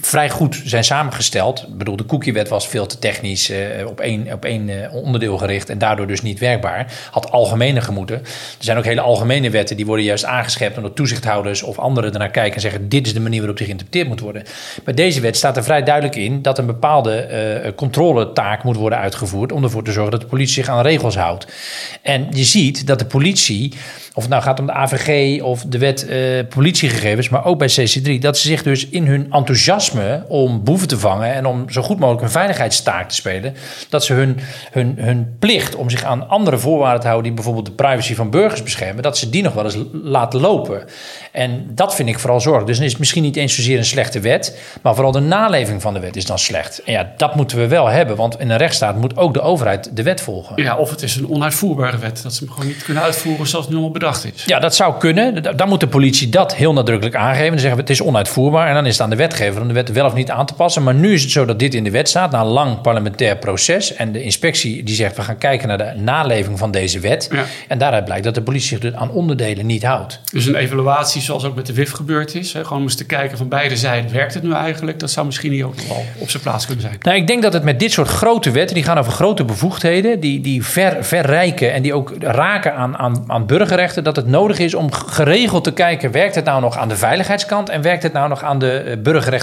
vrij 0.00 0.30
goed 0.30 0.62
zijn 0.64 0.84
samengesteld. 0.84 1.62
Ik 1.68 1.78
bedoel, 1.78 1.96
de 1.96 2.06
cookiewet 2.06 2.48
was 2.48 2.68
veel 2.68 2.86
te 2.86 2.98
technisch 2.98 3.50
uh, 3.50 3.58
op 3.86 4.00
één, 4.00 4.32
op 4.32 4.44
één 4.44 4.68
uh, 4.68 4.94
onderdeel 4.94 5.38
gericht 5.38 5.68
en 5.68 5.78
daardoor 5.78 6.06
dus 6.06 6.22
niet 6.22 6.38
werkbaar. 6.38 6.92
Had 7.10 7.30
algemener 7.30 7.82
gemoeten. 7.82 8.16
Er 8.18 8.24
zijn 8.58 8.78
ook 8.78 8.84
hele 8.84 9.00
algemene 9.00 9.50
wetten 9.50 9.76
die 9.76 9.86
worden 9.86 10.04
juist 10.04 10.24
aangescherpt 10.24 10.76
omdat 10.76 10.96
toezichthouders 10.96 11.62
of 11.62 11.78
anderen 11.78 12.12
ernaar 12.12 12.30
kijken 12.30 12.54
en 12.54 12.60
zeggen: 12.60 12.88
dit 12.88 13.06
is 13.06 13.14
de 13.14 13.20
manier 13.20 13.38
waarop 13.38 13.56
die 13.56 13.66
geïnterpreteerd 13.66 14.08
moet 14.08 14.20
worden. 14.20 14.42
Bij 14.84 14.94
deze 14.94 15.20
wet 15.20 15.36
staat 15.36 15.56
er 15.56 15.64
vrij 15.64 15.82
duidelijk 15.82 16.16
in 16.16 16.42
dat 16.42 16.58
een 16.58 16.66
bepaalde 16.66 17.28
uh, 17.64 17.70
controletaak 17.74 18.62
moet 18.62 18.76
worden 18.76 18.98
uitgevoerd 18.98 19.52
om 19.52 19.62
ervoor 19.62 19.84
te 19.84 19.92
zorgen 19.92 20.12
dat 20.12 20.20
de 20.20 20.26
politie 20.26 20.54
zich 20.54 20.68
aan 20.68 20.82
regels 20.82 21.16
houdt. 21.16 21.46
En 22.02 22.26
je 22.30 22.44
ziet 22.44 22.86
dat 22.86 22.98
de 22.98 23.04
politie 23.04 23.72
of 24.14 24.22
het 24.22 24.32
nou 24.32 24.42
gaat 24.42 24.60
om 24.60 24.66
de 24.66 24.72
AVG 24.72 25.42
of 25.42 25.64
de 25.68 25.78
wet 25.78 26.06
politiegegevens, 26.48 27.28
maar 27.28 27.44
ook 27.44 27.58
bij 27.58 27.70
CC3, 27.70 28.18
dat 28.20 28.38
ze 28.38 28.48
zich 28.48 28.62
dus 28.62 28.88
in 28.88 29.06
hun 29.06 29.32
enthousiasme 29.32 29.79
om 30.28 30.64
boeven 30.64 30.88
te 30.88 30.98
vangen 30.98 31.34
en 31.34 31.46
om 31.46 31.70
zo 31.70 31.82
goed 31.82 31.98
mogelijk 31.98 32.22
een 32.24 32.30
veiligheidstaak 32.30 33.08
te 33.08 33.14
spelen, 33.14 33.54
dat 33.88 34.04
ze 34.04 34.12
hun, 34.12 34.38
hun, 34.70 34.94
hun 34.98 35.36
plicht 35.38 35.74
om 35.74 35.90
zich 35.90 36.04
aan 36.04 36.28
andere 36.28 36.58
voorwaarden 36.58 37.00
te 37.00 37.06
houden, 37.06 37.26
die 37.26 37.34
bijvoorbeeld 37.34 37.66
de 37.66 37.72
privacy 37.72 38.14
van 38.14 38.30
burgers 38.30 38.62
beschermen, 38.62 39.02
dat 39.02 39.18
ze 39.18 39.30
die 39.30 39.42
nog 39.42 39.52
wel 39.52 39.64
eens 39.64 39.78
laten 39.92 40.40
lopen. 40.40 40.82
En 41.32 41.70
dat 41.74 41.94
vind 41.94 42.08
ik 42.08 42.18
vooral 42.18 42.40
zorg. 42.40 42.64
Dus 42.64 42.76
dan 42.76 42.84
is 42.84 42.90
het 42.90 43.00
misschien 43.00 43.22
niet 43.22 43.36
eens 43.36 43.54
zozeer 43.54 43.78
een 43.78 43.84
slechte 43.84 44.20
wet, 44.20 44.58
maar 44.82 44.94
vooral 44.94 45.12
de 45.12 45.20
naleving 45.20 45.82
van 45.82 45.94
de 45.94 46.00
wet 46.00 46.16
is 46.16 46.26
dan 46.26 46.38
slecht. 46.38 46.82
En 46.82 46.92
ja, 46.92 47.12
dat 47.16 47.34
moeten 47.34 47.58
we 47.58 47.66
wel 47.66 47.86
hebben, 47.86 48.16
want 48.16 48.40
in 48.40 48.50
een 48.50 48.58
rechtsstaat 48.58 48.96
moet 48.96 49.16
ook 49.16 49.34
de 49.34 49.40
overheid 49.40 49.96
de 49.96 50.02
wet 50.02 50.20
volgen. 50.20 50.62
Ja, 50.62 50.76
of 50.76 50.90
het 50.90 51.02
is 51.02 51.16
een 51.16 51.28
onuitvoerbare 51.30 51.98
wet, 51.98 52.22
dat 52.22 52.34
ze 52.34 52.44
hem 52.44 52.52
gewoon 52.52 52.68
niet 52.68 52.84
kunnen 52.84 53.02
uitvoeren 53.02 53.46
zoals 53.46 53.64
het 53.64 53.74
nu 53.74 53.80
allemaal 53.80 53.98
bedacht 53.98 54.24
is. 54.34 54.44
Ja, 54.44 54.58
dat 54.58 54.74
zou 54.74 54.98
kunnen. 54.98 55.56
Dan 55.56 55.68
moet 55.68 55.80
de 55.80 55.88
politie 55.88 56.28
dat 56.28 56.54
heel 56.54 56.72
nadrukkelijk 56.72 57.16
aangeven. 57.16 57.50
Dan 57.50 57.58
zeggen 57.58 57.76
we 57.76 57.82
het 57.82 57.90
is 57.90 58.02
onuitvoerbaar. 58.02 58.68
En 58.68 58.74
dan 58.74 58.86
is 58.86 58.92
het 58.92 59.02
aan 59.02 59.10
de 59.10 59.16
wetgever 59.16 59.60
om 59.60 59.68
de 59.70 59.76
wet 59.76 59.92
wel 59.92 60.06
of 60.06 60.14
niet 60.14 60.30
aan 60.30 60.46
te 60.46 60.54
passen. 60.54 60.82
Maar 60.82 60.94
nu 60.94 61.12
is 61.12 61.22
het 61.22 61.30
zo 61.30 61.44
dat 61.44 61.58
dit 61.58 61.74
in 61.74 61.84
de 61.84 61.90
wet 61.90 62.08
staat 62.08 62.30
na 62.30 62.40
een 62.40 62.46
lang 62.46 62.80
parlementair 62.80 63.36
proces. 63.36 63.94
En 63.94 64.12
de 64.12 64.22
inspectie 64.22 64.82
die 64.82 64.94
zegt 64.94 65.16
we 65.16 65.22
gaan 65.22 65.38
kijken 65.38 65.68
naar 65.68 65.78
de 65.78 65.92
naleving 65.96 66.58
van 66.58 66.70
deze 66.70 67.00
wet. 67.00 67.28
Ja. 67.32 67.44
En 67.68 67.78
daaruit 67.78 68.04
blijkt 68.04 68.24
dat 68.24 68.34
de 68.34 68.42
politie 68.42 68.68
zich 68.68 68.78
dus 68.78 68.94
aan 68.94 69.10
onderdelen 69.10 69.66
niet 69.66 69.82
houdt. 69.84 70.20
Dus 70.32 70.46
een 70.46 70.54
evaluatie 70.54 71.20
zoals 71.20 71.44
ook 71.44 71.54
met 71.54 71.66
de 71.66 71.72
WIF 71.72 71.92
gebeurd 71.92 72.34
is. 72.34 72.52
Hè? 72.52 72.62
Gewoon 72.64 72.78
om 72.78 72.84
eens 72.84 72.96
te 72.96 73.06
kijken 73.06 73.38
van 73.38 73.48
beide 73.48 73.76
zijden. 73.76 74.12
Werkt 74.12 74.34
het 74.34 74.42
nu 74.42 74.52
eigenlijk? 74.52 74.98
Dat 74.98 75.10
zou 75.10 75.26
misschien 75.26 75.52
hier 75.52 75.66
ook 75.66 75.76
nog 75.76 75.88
wel 75.88 76.04
op 76.18 76.30
zijn 76.30 76.42
plaats 76.42 76.66
kunnen 76.66 76.82
zijn. 76.82 76.96
Nou, 77.02 77.16
ik 77.16 77.26
denk 77.26 77.42
dat 77.42 77.52
het 77.52 77.62
met 77.62 77.78
dit 77.78 77.92
soort 77.92 78.08
grote 78.08 78.50
wetten, 78.50 78.74
die 78.74 78.84
gaan 78.84 78.98
over 78.98 79.12
grote 79.12 79.44
bevoegdheden. 79.44 80.20
Die, 80.20 80.40
die 80.40 80.64
ver, 80.64 81.04
verrijken 81.04 81.72
en 81.72 81.82
die 81.82 81.94
ook 81.94 82.12
raken 82.18 82.74
aan, 82.74 82.96
aan, 82.96 83.24
aan 83.26 83.46
burgerrechten. 83.46 84.04
Dat 84.04 84.16
het 84.16 84.26
nodig 84.26 84.58
is 84.58 84.74
om 84.74 84.92
geregeld 84.92 85.64
te 85.64 85.72
kijken, 85.72 86.10
werkt 86.10 86.34
het 86.34 86.44
nou 86.44 86.60
nog 86.60 86.76
aan 86.76 86.88
de 86.88 86.96
veiligheidskant 86.96 87.68
en 87.68 87.82
werkt 87.82 88.02
het 88.02 88.12
nou 88.12 88.28
nog 88.28 88.42
aan 88.42 88.58
de 88.58 88.72
eh, 88.72 88.96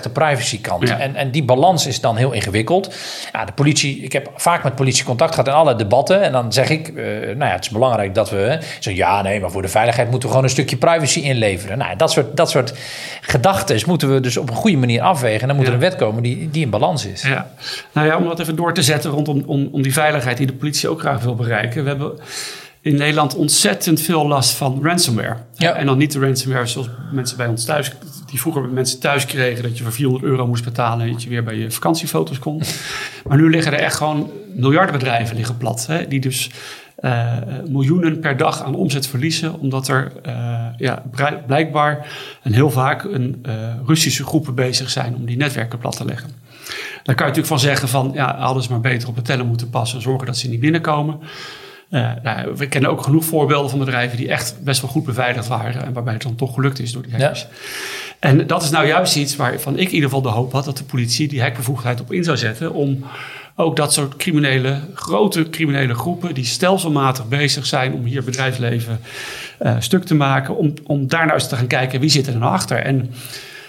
burgerrechten 0.09 0.35
privacykant? 0.35 0.87
Ja. 0.87 0.99
En, 0.99 1.15
en 1.15 1.31
die 1.31 1.43
balans 1.43 1.87
is 1.87 2.01
dan 2.01 2.15
heel 2.15 2.31
ingewikkeld. 2.31 2.95
Ja, 3.31 3.45
de 3.45 3.51
politie, 3.51 3.99
ik 3.99 4.13
heb 4.13 4.31
vaak 4.35 4.63
met 4.63 4.75
politie 4.75 5.03
contact 5.03 5.31
gehad 5.31 5.47
in 5.47 5.53
alle 5.53 5.75
debatten 5.75 6.21
en 6.21 6.31
dan 6.31 6.53
zeg 6.53 6.69
ik, 6.69 6.87
uh, 6.87 6.95
nou 7.25 7.37
ja, 7.37 7.51
het 7.51 7.63
is 7.63 7.69
belangrijk 7.69 8.15
dat 8.15 8.29
we, 8.29 8.59
zo 8.79 8.91
ja, 8.91 9.21
nee, 9.21 9.39
maar 9.39 9.51
voor 9.51 9.61
de 9.61 9.67
veiligheid 9.67 10.09
moeten 10.09 10.27
we 10.27 10.35
gewoon 10.35 10.49
een 10.49 10.55
stukje 10.55 10.77
privacy 10.77 11.19
inleveren. 11.19 11.77
Nou, 11.77 11.95
dat 11.95 12.11
soort, 12.11 12.37
dat 12.37 12.49
soort 12.49 12.73
gedachten 13.21 13.81
moeten 13.85 14.13
we 14.13 14.19
dus 14.19 14.37
op 14.37 14.49
een 14.49 14.55
goede 14.55 14.77
manier 14.77 15.01
afwegen 15.01 15.41
en 15.41 15.47
dan 15.47 15.55
moet 15.55 15.67
er 15.67 15.73
een 15.73 15.79
wet 15.79 15.95
komen 15.95 16.23
die, 16.23 16.49
die 16.49 16.63
in 16.63 16.69
balans 16.69 17.05
is. 17.05 17.21
Ja. 17.21 17.51
Nou 17.91 18.07
ja, 18.07 18.17
om 18.17 18.23
dat 18.23 18.39
even 18.39 18.55
door 18.55 18.73
te 18.73 18.83
zetten 18.83 19.11
rondom 19.11 19.43
om, 19.45 19.69
om 19.71 19.81
die 19.81 19.93
veiligheid 19.93 20.37
die 20.37 20.47
de 20.47 20.53
politie 20.53 20.89
ook 20.89 20.99
graag 20.99 21.23
wil 21.23 21.35
bereiken. 21.35 21.83
We 21.83 21.89
hebben 21.89 22.19
in 22.87 22.95
Nederland 22.95 23.35
ontzettend 23.35 24.01
veel 24.01 24.27
last 24.27 24.51
van 24.51 24.79
ransomware. 24.83 25.37
Ja. 25.55 25.73
En 25.73 25.85
dan 25.85 25.97
niet 25.97 26.11
de 26.11 26.19
ransomware 26.19 26.65
zoals 26.65 26.89
mensen 27.11 27.37
bij 27.37 27.47
ons 27.47 27.65
thuis, 27.65 27.91
die 28.25 28.39
vroeger 28.39 28.69
mensen 28.69 28.99
thuis 28.99 29.25
kregen, 29.25 29.63
dat 29.63 29.77
je 29.77 29.83
voor 29.83 29.93
400 29.93 30.25
euro 30.25 30.47
moest 30.47 30.63
betalen 30.63 31.05
en 31.05 31.11
dat 31.11 31.23
je 31.23 31.29
weer 31.29 31.43
bij 31.43 31.55
je 31.55 31.71
vakantiefoto's 31.71 32.39
kon. 32.39 32.61
maar 33.27 33.37
nu 33.37 33.49
liggen 33.49 33.73
er 33.73 33.79
echt 33.79 33.95
gewoon 33.95 34.31
miljardenbedrijven 34.55 35.35
liggen 35.35 35.57
plat, 35.57 35.87
hè, 35.87 36.07
die 36.07 36.19
dus 36.19 36.51
uh, 36.99 37.33
miljoenen 37.67 38.19
per 38.19 38.37
dag 38.37 38.63
aan 38.63 38.75
omzet 38.75 39.07
verliezen, 39.07 39.59
omdat 39.59 39.87
er 39.87 40.11
uh, 40.27 40.65
ja, 40.77 41.03
blijkbaar 41.47 42.07
en 42.43 42.53
heel 42.53 42.71
vaak 42.71 43.03
een 43.03 43.43
uh, 43.47 43.53
Russische 43.85 44.23
groepen 44.23 44.55
bezig 44.55 44.89
zijn 44.89 45.15
om 45.15 45.25
die 45.25 45.37
netwerken 45.37 45.79
plat 45.79 45.97
te 45.97 46.05
leggen. 46.05 46.29
Daar 47.03 47.15
kan 47.15 47.25
je 47.25 47.31
natuurlijk 47.31 47.47
van 47.47 47.59
zeggen 47.59 47.87
van 47.87 48.11
ja, 48.13 48.59
ze 48.61 48.69
maar 48.69 48.79
beter 48.79 49.07
op 49.07 49.15
het 49.15 49.25
tellen 49.25 49.47
moeten 49.47 49.69
passen, 49.69 50.01
zorgen 50.01 50.25
dat 50.25 50.37
ze 50.37 50.49
niet 50.49 50.59
binnenkomen. 50.59 51.19
Uh, 51.89 52.11
nou, 52.23 52.55
we 52.55 52.67
kennen 52.67 52.89
ook 52.89 53.01
genoeg 53.01 53.25
voorbeelden 53.25 53.69
van 53.69 53.79
bedrijven 53.79 54.17
die 54.17 54.29
echt 54.29 54.55
best 54.63 54.81
wel 54.81 54.89
goed 54.89 55.05
beveiligd 55.05 55.47
waren. 55.47 55.85
En 55.85 55.93
waarbij 55.93 56.13
het 56.13 56.21
dan 56.21 56.35
toch 56.35 56.53
gelukt 56.53 56.79
is 56.79 56.91
door 56.91 57.01
die 57.01 57.11
hackers. 57.11 57.41
Ja. 57.41 57.47
En 58.19 58.47
dat 58.47 58.63
is 58.63 58.69
nou 58.69 58.87
juist 58.87 59.15
iets 59.15 59.35
waarvan 59.35 59.77
ik 59.77 59.87
in 59.87 59.93
ieder 59.93 60.09
geval 60.09 60.21
de 60.21 60.29
hoop 60.29 60.51
had 60.51 60.65
dat 60.65 60.77
de 60.77 60.83
politie 60.83 61.27
die 61.27 61.41
hackbevoegdheid 61.41 61.99
op 61.99 62.13
in 62.13 62.23
zou 62.23 62.37
zetten. 62.37 62.73
Om 62.73 63.05
ook 63.55 63.75
dat 63.75 63.93
soort 63.93 64.15
criminele, 64.15 64.79
grote 64.93 65.49
criminele 65.49 65.93
groepen 65.93 66.33
die 66.33 66.45
stelselmatig 66.45 67.27
bezig 67.27 67.65
zijn 67.65 67.93
om 67.93 68.05
hier 68.05 68.23
bedrijfsleven 68.23 68.99
uh, 69.61 69.75
stuk 69.79 70.03
te 70.03 70.15
maken. 70.15 70.57
Om, 70.57 70.73
om 70.83 71.07
daar 71.07 71.25
nou 71.25 71.33
eens 71.33 71.49
te 71.49 71.55
gaan 71.55 71.67
kijken 71.67 71.99
wie 71.99 72.09
zit 72.09 72.27
er 72.27 72.37
nou 72.37 72.51
achter. 72.51 72.77
En 72.77 73.13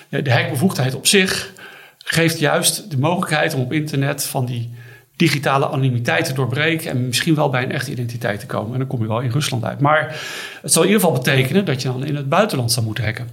uh, 0.08 0.24
de 0.24 0.32
hackbevoegdheid 0.32 0.94
op 0.94 1.06
zich 1.06 1.52
geeft 1.98 2.38
juist 2.38 2.90
de 2.90 2.98
mogelijkheid 2.98 3.54
om 3.54 3.60
op 3.60 3.72
internet 3.72 4.24
van 4.24 4.46
die 4.46 4.70
digitale 5.18 5.66
anonimiteit 5.66 6.24
te 6.24 6.32
doorbreken 6.32 6.90
en 6.90 7.06
misschien 7.06 7.34
wel 7.34 7.50
bij 7.50 7.62
een 7.62 7.72
echte 7.72 7.90
identiteit 7.90 8.40
te 8.40 8.46
komen. 8.46 8.72
En 8.72 8.78
dan 8.78 8.88
kom 8.88 9.00
je 9.00 9.08
wel 9.08 9.20
in 9.20 9.30
Rusland 9.30 9.64
uit. 9.64 9.80
Maar 9.80 10.20
het 10.62 10.72
zal 10.72 10.82
in 10.82 10.88
ieder 10.88 11.04
geval 11.04 11.18
betekenen 11.18 11.64
dat 11.64 11.82
je 11.82 11.88
dan 11.88 12.04
in 12.04 12.16
het 12.16 12.28
buitenland 12.28 12.72
zou 12.72 12.86
moeten 12.86 13.04
hacken. 13.04 13.28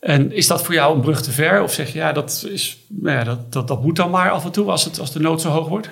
En 0.00 0.32
is 0.32 0.46
dat 0.46 0.64
voor 0.64 0.74
jou 0.74 0.94
een 0.94 1.00
brug 1.00 1.22
te 1.22 1.30
ver? 1.30 1.62
Of 1.62 1.72
zeg 1.72 1.92
je, 1.92 1.98
ja, 1.98 2.12
dat, 2.12 2.46
is, 2.50 2.78
nou 2.88 3.18
ja, 3.18 3.24
dat, 3.24 3.52
dat, 3.52 3.68
dat 3.68 3.82
moet 3.82 3.96
dan 3.96 4.10
maar 4.10 4.30
af 4.30 4.44
en 4.44 4.50
toe 4.50 4.70
als, 4.70 4.84
het, 4.84 5.00
als 5.00 5.12
de 5.12 5.20
nood 5.20 5.40
zo 5.40 5.48
hoog 5.48 5.68
wordt? 5.68 5.90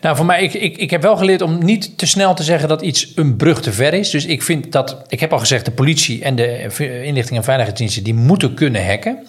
Nou, 0.00 0.16
voor 0.16 0.26
mij, 0.26 0.42
ik, 0.42 0.54
ik, 0.54 0.76
ik 0.76 0.90
heb 0.90 1.02
wel 1.02 1.16
geleerd 1.16 1.42
om 1.42 1.64
niet 1.64 1.98
te 1.98 2.06
snel 2.06 2.34
te 2.34 2.42
zeggen 2.42 2.68
dat 2.68 2.82
iets 2.82 3.12
een 3.14 3.36
brug 3.36 3.62
te 3.62 3.72
ver 3.72 3.94
is. 3.94 4.10
Dus 4.10 4.26
ik 4.26 4.42
vind 4.42 4.72
dat, 4.72 5.02
ik 5.08 5.20
heb 5.20 5.32
al 5.32 5.38
gezegd, 5.38 5.64
de 5.64 5.70
politie 5.70 6.22
en 6.22 6.36
de 6.36 6.62
inlichting 7.04 7.38
en 7.38 7.44
veiligheidsdiensten, 7.44 8.04
die 8.04 8.14
moeten 8.14 8.54
kunnen 8.54 8.86
hacken. 8.86 9.26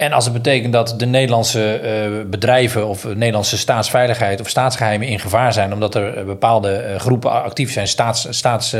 En 0.00 0.12
als 0.12 0.24
het 0.24 0.32
betekent 0.32 0.72
dat 0.72 0.94
de 0.96 1.06
Nederlandse 1.06 1.80
uh, 1.82 2.30
bedrijven 2.30 2.88
of 2.88 3.04
Nederlandse 3.04 3.58
staatsveiligheid 3.58 4.40
of 4.40 4.48
staatsgeheimen 4.48 5.08
in 5.08 5.18
gevaar 5.18 5.52
zijn, 5.52 5.72
omdat 5.72 5.94
er 5.94 6.16
eh, 6.16 6.24
bepaalde 6.24 6.84
uh, 6.88 7.00
groepen 7.00 7.30
actief 7.30 7.72
zijn, 7.72 7.88
staats, 7.88 8.26
staats 8.30 8.76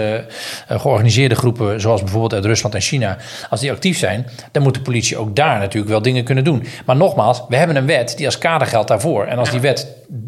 georganiseerde 0.69 1.35
groepen, 1.35 1.81
zoals 1.81 2.01
bijvoorbeeld 2.01 2.35
uit 2.35 2.45
Rusland 2.45 2.75
en 2.75 2.81
China, 2.81 3.17
als 3.51 3.61
die 3.61 3.71
actief 3.71 3.99
zijn, 3.99 4.27
dan 4.53 4.63
moet 4.63 4.75
de 4.75 4.81
politie 4.81 5.17
ook 5.17 5.37
daar 5.37 5.59
natuurlijk 5.59 5.91
wel 5.91 6.03
dingen 6.03 6.25
kunnen 6.25 6.45
doen. 6.45 6.67
Maar 6.87 6.97
nogmaals, 6.97 7.43
we 7.49 7.57
hebben 7.57 7.77
een 7.77 7.87
wet 7.87 8.17
die 8.17 8.27
als 8.27 8.39
kader 8.39 8.67
geldt 8.67 8.89
daarvoor. 8.89 9.27
En 9.27 9.39
als 9.39 9.51
die 9.51 9.61
wet 9.61 9.87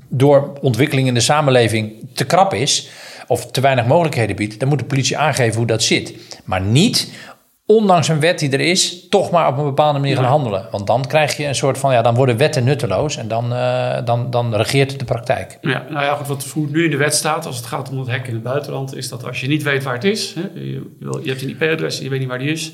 door 0.08 0.52
ontwikkeling 0.60 1.08
in 1.08 1.14
de 1.14 1.20
samenleving 1.20 1.92
te 2.14 2.24
krap 2.24 2.54
is, 2.54 2.88
of 3.26 3.50
te 3.50 3.60
weinig 3.60 3.86
mogelijkheden 3.86 4.36
biedt, 4.36 4.60
dan 4.60 4.68
moet 4.68 4.78
de 4.78 4.84
politie 4.84 5.18
aangeven 5.18 5.56
hoe 5.56 5.66
dat 5.66 5.82
zit. 5.82 6.14
Maar 6.44 6.60
niet 6.60 7.08
ondanks 7.66 8.08
een 8.08 8.20
wet 8.20 8.38
die 8.38 8.50
er 8.50 8.60
is, 8.60 9.08
toch 9.08 9.30
maar 9.30 9.48
op 9.48 9.58
een 9.58 9.64
bepaalde 9.64 9.98
manier 9.98 10.16
gaan 10.16 10.24
handelen. 10.24 10.68
Want 10.70 10.86
dan 10.86 11.06
krijg 11.06 11.36
je 11.36 11.46
een 11.46 11.54
soort 11.54 11.78
van, 11.78 11.92
ja, 11.92 12.02
dan 12.02 12.14
worden 12.14 12.36
wetten 12.36 12.64
nutteloos 12.64 13.16
en 13.16 13.28
dan, 13.28 13.52
uh, 13.52 14.04
dan, 14.04 14.30
dan 14.30 14.54
regeert 14.54 14.98
de 14.98 15.04
praktijk. 15.04 15.58
Ja, 15.60 15.86
nou 15.88 16.04
ja, 16.04 16.24
wat 16.26 16.44
hoe 16.44 16.62
het 16.62 16.72
nu 16.72 16.84
in 16.84 16.90
de 16.90 16.96
wet 16.96 17.14
staat, 17.14 17.46
als 17.46 17.56
het 17.56 17.66
gaat 17.66 17.90
om 17.90 17.98
het 17.98 18.08
hek 18.08 18.26
in 18.26 18.34
het 18.34 18.42
buitenland, 18.42 18.96
is 18.96 19.08
dat 19.08 19.26
als 19.26 19.40
je 19.40 19.48
niet 19.48 19.62
weet 19.62 19.82
waar 19.82 19.94
het 19.94 20.04
is, 20.04 20.34
hè, 20.34 20.60
je, 20.60 20.82
je, 21.22 21.28
hebt 21.28 21.42
een 21.42 21.48
IP-adres 21.48 21.98
en 21.98 22.04
je 22.04 22.10
weet 22.10 22.20
niet 22.20 22.28
waar 22.28 22.38
die 22.38 22.50
is, 22.50 22.72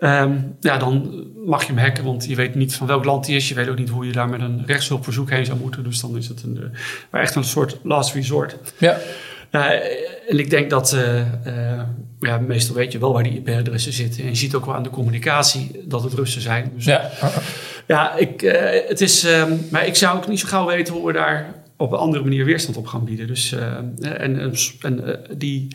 um, 0.00 0.56
ja, 0.60 0.78
dan 0.78 1.24
mag 1.44 1.66
je 1.66 1.72
hem 1.72 1.82
hacken, 1.82 2.04
want 2.04 2.26
je 2.26 2.34
weet 2.34 2.54
niet 2.54 2.74
van 2.74 2.86
welk 2.86 3.04
land 3.04 3.26
die 3.26 3.36
is. 3.36 3.48
Je 3.48 3.54
weet 3.54 3.68
ook 3.68 3.78
niet 3.78 3.88
hoe 3.88 4.06
je 4.06 4.12
daar 4.12 4.28
met 4.28 4.40
een 4.40 4.62
rechtshulpverzoek 4.66 5.30
heen 5.30 5.44
zou 5.44 5.58
moeten. 5.58 5.84
Dus 5.84 6.00
dan 6.00 6.16
is 6.16 6.28
het 6.28 6.42
een, 6.42 6.56
uh, 6.56 6.78
maar 7.10 7.20
echt 7.20 7.34
een 7.34 7.44
soort 7.44 7.78
last 7.82 8.14
resort. 8.14 8.56
Ja. 8.78 8.98
Nou, 9.54 9.72
en 10.28 10.38
ik 10.38 10.50
denk 10.50 10.70
dat, 10.70 10.92
uh, 10.92 11.16
uh, 11.46 11.82
ja, 12.20 12.38
meestal 12.38 12.74
weet 12.74 12.92
je 12.92 12.98
wel 12.98 13.12
waar 13.12 13.22
die 13.22 13.42
IP-adressen 13.44 13.92
zitten. 13.92 14.22
En 14.22 14.28
je 14.28 14.34
ziet 14.34 14.54
ook 14.54 14.66
wel 14.66 14.74
aan 14.74 14.82
de 14.82 14.90
communicatie 14.90 15.82
dat 15.84 16.02
het 16.02 16.12
Russen 16.12 16.40
zijn. 16.40 16.72
Dus, 16.74 16.84
ja, 16.84 17.10
ja 17.86 18.16
ik, 18.16 18.42
uh, 18.42 18.52
het 18.88 19.00
is, 19.00 19.24
um, 19.24 19.66
maar 19.70 19.86
ik 19.86 19.94
zou 19.94 20.16
ook 20.16 20.28
niet 20.28 20.40
zo 20.40 20.48
gauw 20.48 20.66
weten 20.66 20.94
hoe 20.94 21.06
we 21.06 21.12
daar 21.12 21.54
op 21.76 21.92
een 21.92 21.98
andere 21.98 22.22
manier 22.22 22.44
weerstand 22.44 22.76
op 22.76 22.86
gaan 22.86 23.04
bieden. 23.04 23.26
Dus, 23.26 23.52
en, 24.00 24.38
en 24.80 25.20
die 25.36 25.68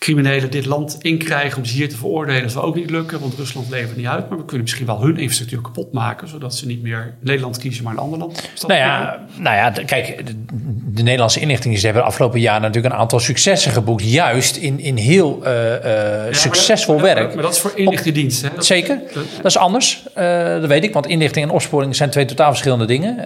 criminelen 0.00 0.50
dit 0.50 0.66
land 0.66 0.96
inkrijgen 1.00 1.58
om 1.58 1.64
ze 1.64 1.74
hier 1.74 1.88
te 1.88 1.96
veroordelen, 1.96 2.42
dat 2.42 2.50
zal 2.50 2.62
ook 2.62 2.74
niet 2.74 2.90
lukken, 2.90 3.20
want 3.20 3.34
Rusland 3.34 3.70
levert 3.70 3.96
niet 3.96 4.06
uit. 4.06 4.28
Maar 4.28 4.38
we 4.38 4.44
kunnen 4.44 4.62
misschien 4.62 4.86
wel 4.86 5.02
hun 5.02 5.16
infrastructuur 5.16 5.60
kapot 5.60 5.92
maken, 5.92 6.28
zodat 6.28 6.54
ze 6.54 6.66
niet 6.66 6.82
meer 6.82 7.14
Nederland 7.20 7.58
kiezen, 7.58 7.84
maar 7.84 7.92
een 7.92 7.98
ander 7.98 8.18
land. 8.18 8.50
Nou 8.66 8.80
ja, 8.80 9.26
nou 9.36 9.56
ja, 9.56 9.70
kijk, 9.70 10.26
de, 10.26 10.34
de 10.92 11.02
Nederlandse 11.02 11.40
inlichtingen 11.40 11.80
hebben 11.80 12.02
de 12.02 12.08
afgelopen 12.08 12.40
jaren 12.40 12.62
natuurlijk 12.62 12.94
een 12.94 13.00
aantal 13.00 13.20
successen 13.20 13.72
geboekt, 13.72 14.02
juist 14.02 14.56
in, 14.56 14.80
in 14.80 14.96
heel 14.96 15.40
uh, 15.42 15.50
uh, 15.50 15.74
ja, 15.84 16.32
succesvol 16.32 16.94
maar 16.94 17.04
dat, 17.04 17.14
werk. 17.14 17.34
Maar 17.34 17.42
dat 17.42 17.54
is 17.54 17.60
voor 17.60 17.72
inlichtingendiensten. 17.74 18.50
Dat 18.54 18.66
Zeker, 18.66 19.00
dat 19.36 19.44
is 19.44 19.56
anders, 19.56 20.02
uh, 20.18 20.44
dat 20.44 20.66
weet 20.66 20.84
ik, 20.84 20.92
want 20.92 21.06
inlichting 21.06 21.46
en 21.46 21.52
opsporing 21.52 21.96
zijn 21.96 22.10
twee 22.10 22.24
totaal 22.24 22.50
verschillende 22.50 22.86
dingen. 22.86 23.18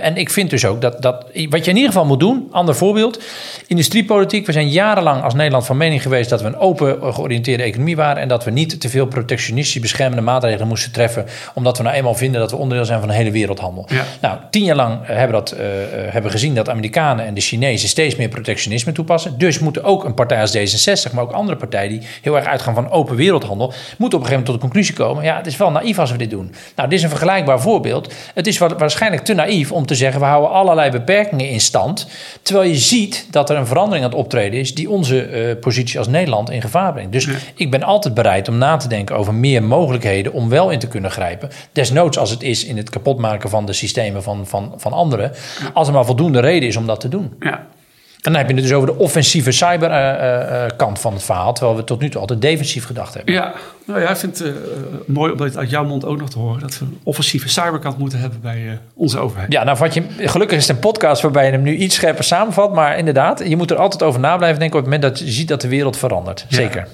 en 0.00 0.16
ik 0.16 0.30
vind 0.30 0.50
dus 0.50 0.64
ook 0.64 0.80
dat, 0.80 1.02
dat 1.02 1.24
wat 1.48 1.64
je 1.64 1.70
in 1.70 1.76
ieder 1.76 1.92
geval 1.92 2.06
moet 2.06 2.20
doen, 2.20 2.48
ander 2.50 2.74
voorbeeld, 2.74 3.22
industriepolitiek, 3.66 4.46
we 4.46 4.52
zijn 4.52 4.68
jarenlang 4.68 5.22
als 5.22 5.34
Nederland 5.34 5.66
van 5.66 5.76
mening 5.76 6.02
geweest 6.04 6.30
dat 6.30 6.40
we 6.40 6.46
een 6.46 6.56
open 6.58 7.14
georiënteerde 7.14 7.62
economie 7.62 7.96
waren 7.96 8.22
en 8.22 8.28
dat 8.28 8.44
we 8.44 8.50
niet 8.50 8.80
te 8.80 8.88
veel 8.88 9.06
protectionistische 9.06 9.80
beschermende 9.80 10.22
maatregelen 10.22 10.68
moesten 10.68 10.92
treffen, 10.92 11.26
omdat 11.54 11.76
we 11.76 11.82
nou 11.82 11.96
eenmaal 11.96 12.14
vinden 12.14 12.40
dat 12.40 12.50
we 12.50 12.56
onderdeel 12.56 12.86
zijn 12.86 12.98
van 12.98 13.08
de 13.08 13.14
hele 13.14 13.30
wereldhandel. 13.30 13.86
Ja. 13.88 14.04
Nou, 14.20 14.38
tien 14.50 14.64
jaar 14.64 14.76
lang 14.76 14.98
hebben 15.02 15.26
we 15.26 15.32
dat, 15.32 15.50
eh, 15.50 15.82
eh, 15.82 16.12
hebben 16.12 16.30
gezien 16.30 16.54
dat 16.54 16.68
Amerikanen 16.68 17.26
en 17.26 17.34
de 17.34 17.40
Chinezen 17.40 17.88
steeds 17.88 18.16
meer 18.16 18.28
protectionisme 18.28 18.92
toepassen. 18.92 19.38
Dus 19.38 19.58
moeten 19.58 19.84
ook 19.84 20.04
een 20.04 20.14
partij 20.14 20.40
als 20.40 20.56
D66, 20.56 21.12
maar 21.12 21.22
ook 21.24 21.32
andere 21.32 21.58
partijen 21.58 21.90
die 21.90 22.08
heel 22.22 22.36
erg 22.36 22.46
uitgaan 22.46 22.74
van 22.74 22.90
open 22.90 23.16
wereldhandel, 23.16 23.66
moeten 23.66 24.18
op 24.18 24.24
een 24.24 24.30
gegeven 24.30 24.30
moment 24.30 24.44
tot 24.46 24.54
de 24.54 24.60
conclusie 24.60 24.94
komen: 24.94 25.24
ja, 25.24 25.36
het 25.36 25.46
is 25.46 25.56
wel 25.56 25.70
naïef 25.70 25.98
als 25.98 26.10
we 26.10 26.18
dit 26.18 26.30
doen. 26.30 26.54
Nou, 26.76 26.88
dit 26.88 26.98
is 26.98 27.04
een 27.04 27.10
vergelijkbaar 27.10 27.60
voorbeeld. 27.60 28.12
Het 28.34 28.46
is 28.46 28.58
wa- 28.58 28.76
waarschijnlijk 28.76 29.24
te 29.24 29.34
naïef 29.34 29.72
om 29.72 29.86
te 29.86 29.94
zeggen: 29.94 30.20
we 30.20 30.26
houden 30.26 30.50
allerlei 30.50 30.90
beperkingen 30.90 31.48
in 31.48 31.60
stand, 31.60 32.06
terwijl 32.42 32.68
je 32.70 32.76
ziet 32.76 33.26
dat 33.30 33.50
er 33.50 33.56
een 33.56 33.66
verandering 33.66 34.04
aan 34.04 34.10
het 34.10 34.20
optreden 34.20 34.60
is 34.60 34.74
die 34.74 34.90
onze 34.90 35.22
eh, 35.22 35.56
positie 35.60 35.93
als 35.98 36.08
Nederland 36.08 36.50
in 36.50 36.60
gevaar 36.60 36.92
brengt. 36.92 37.12
Dus 37.12 37.28
ik 37.54 37.70
ben 37.70 37.82
altijd 37.82 38.14
bereid 38.14 38.48
om 38.48 38.58
na 38.58 38.76
te 38.76 38.88
denken 38.88 39.16
over 39.16 39.34
meer 39.34 39.62
mogelijkheden 39.62 40.32
om 40.32 40.48
wel 40.48 40.70
in 40.70 40.78
te 40.78 40.88
kunnen 40.88 41.10
grijpen. 41.10 41.50
Desnoods 41.72 42.18
als 42.18 42.30
het 42.30 42.42
is 42.42 42.64
in 42.64 42.76
het 42.76 42.90
kapotmaken 42.90 43.50
van 43.50 43.66
de 43.66 43.72
systemen 43.72 44.22
van, 44.22 44.46
van, 44.46 44.72
van 44.76 44.92
anderen. 44.92 45.32
Als 45.72 45.88
er 45.88 45.94
maar 45.94 46.04
voldoende 46.04 46.40
reden 46.40 46.68
is 46.68 46.76
om 46.76 46.86
dat 46.86 47.00
te 47.00 47.08
doen. 47.08 47.34
Ja. 47.40 47.66
En 48.24 48.32
dan 48.32 48.40
heb 48.40 48.48
je 48.50 48.54
het 48.54 48.64
dus 48.64 48.72
over 48.72 48.88
de 48.88 48.98
offensieve 48.98 49.52
cyberkant 49.52 51.00
van 51.00 51.12
het 51.12 51.22
verhaal. 51.22 51.52
Terwijl 51.54 51.76
we 51.76 51.84
tot 51.84 52.00
nu 52.00 52.08
toe 52.08 52.20
altijd 52.20 52.40
defensief 52.40 52.84
gedacht 52.84 53.14
hebben. 53.14 53.34
Ja, 53.34 53.52
nou 53.86 54.00
ja, 54.00 54.10
ik 54.10 54.16
vind 54.16 54.38
het 54.38 54.46
eh, 54.48 54.52
mooi 55.06 55.32
om 55.32 55.38
dit 55.38 55.56
uit 55.56 55.70
jouw 55.70 55.84
mond 55.84 56.04
ook 56.04 56.18
nog 56.18 56.30
te 56.30 56.38
horen. 56.38 56.60
Dat 56.60 56.78
we 56.78 56.84
een 56.84 56.98
offensieve 57.02 57.48
cyberkant 57.48 57.98
moeten 57.98 58.18
hebben 58.18 58.40
bij 58.40 58.68
eh, 58.68 58.72
onze 58.94 59.18
overheid. 59.18 59.52
Ja, 59.52 59.64
nou 59.64 59.76
vat 59.76 59.94
je, 59.94 60.02
gelukkig 60.18 60.56
is 60.58 60.66
het 60.66 60.76
een 60.76 60.82
podcast 60.82 61.22
waarbij 61.22 61.46
je 61.46 61.50
hem 61.50 61.62
nu 61.62 61.74
iets 61.76 61.94
scherper 61.94 62.24
samenvat. 62.24 62.74
Maar 62.74 62.98
inderdaad, 62.98 63.42
je 63.48 63.56
moet 63.56 63.70
er 63.70 63.76
altijd 63.76 64.02
over 64.02 64.20
na 64.20 64.36
blijven 64.36 64.58
denken 64.60 64.78
op 64.78 64.84
het 64.84 64.94
moment 64.94 65.16
dat 65.16 65.26
je 65.26 65.32
ziet 65.34 65.48
dat 65.48 65.60
de 65.60 65.68
wereld 65.68 65.96
verandert. 65.96 66.46
Ja. 66.48 66.56
Zeker. 66.56 66.86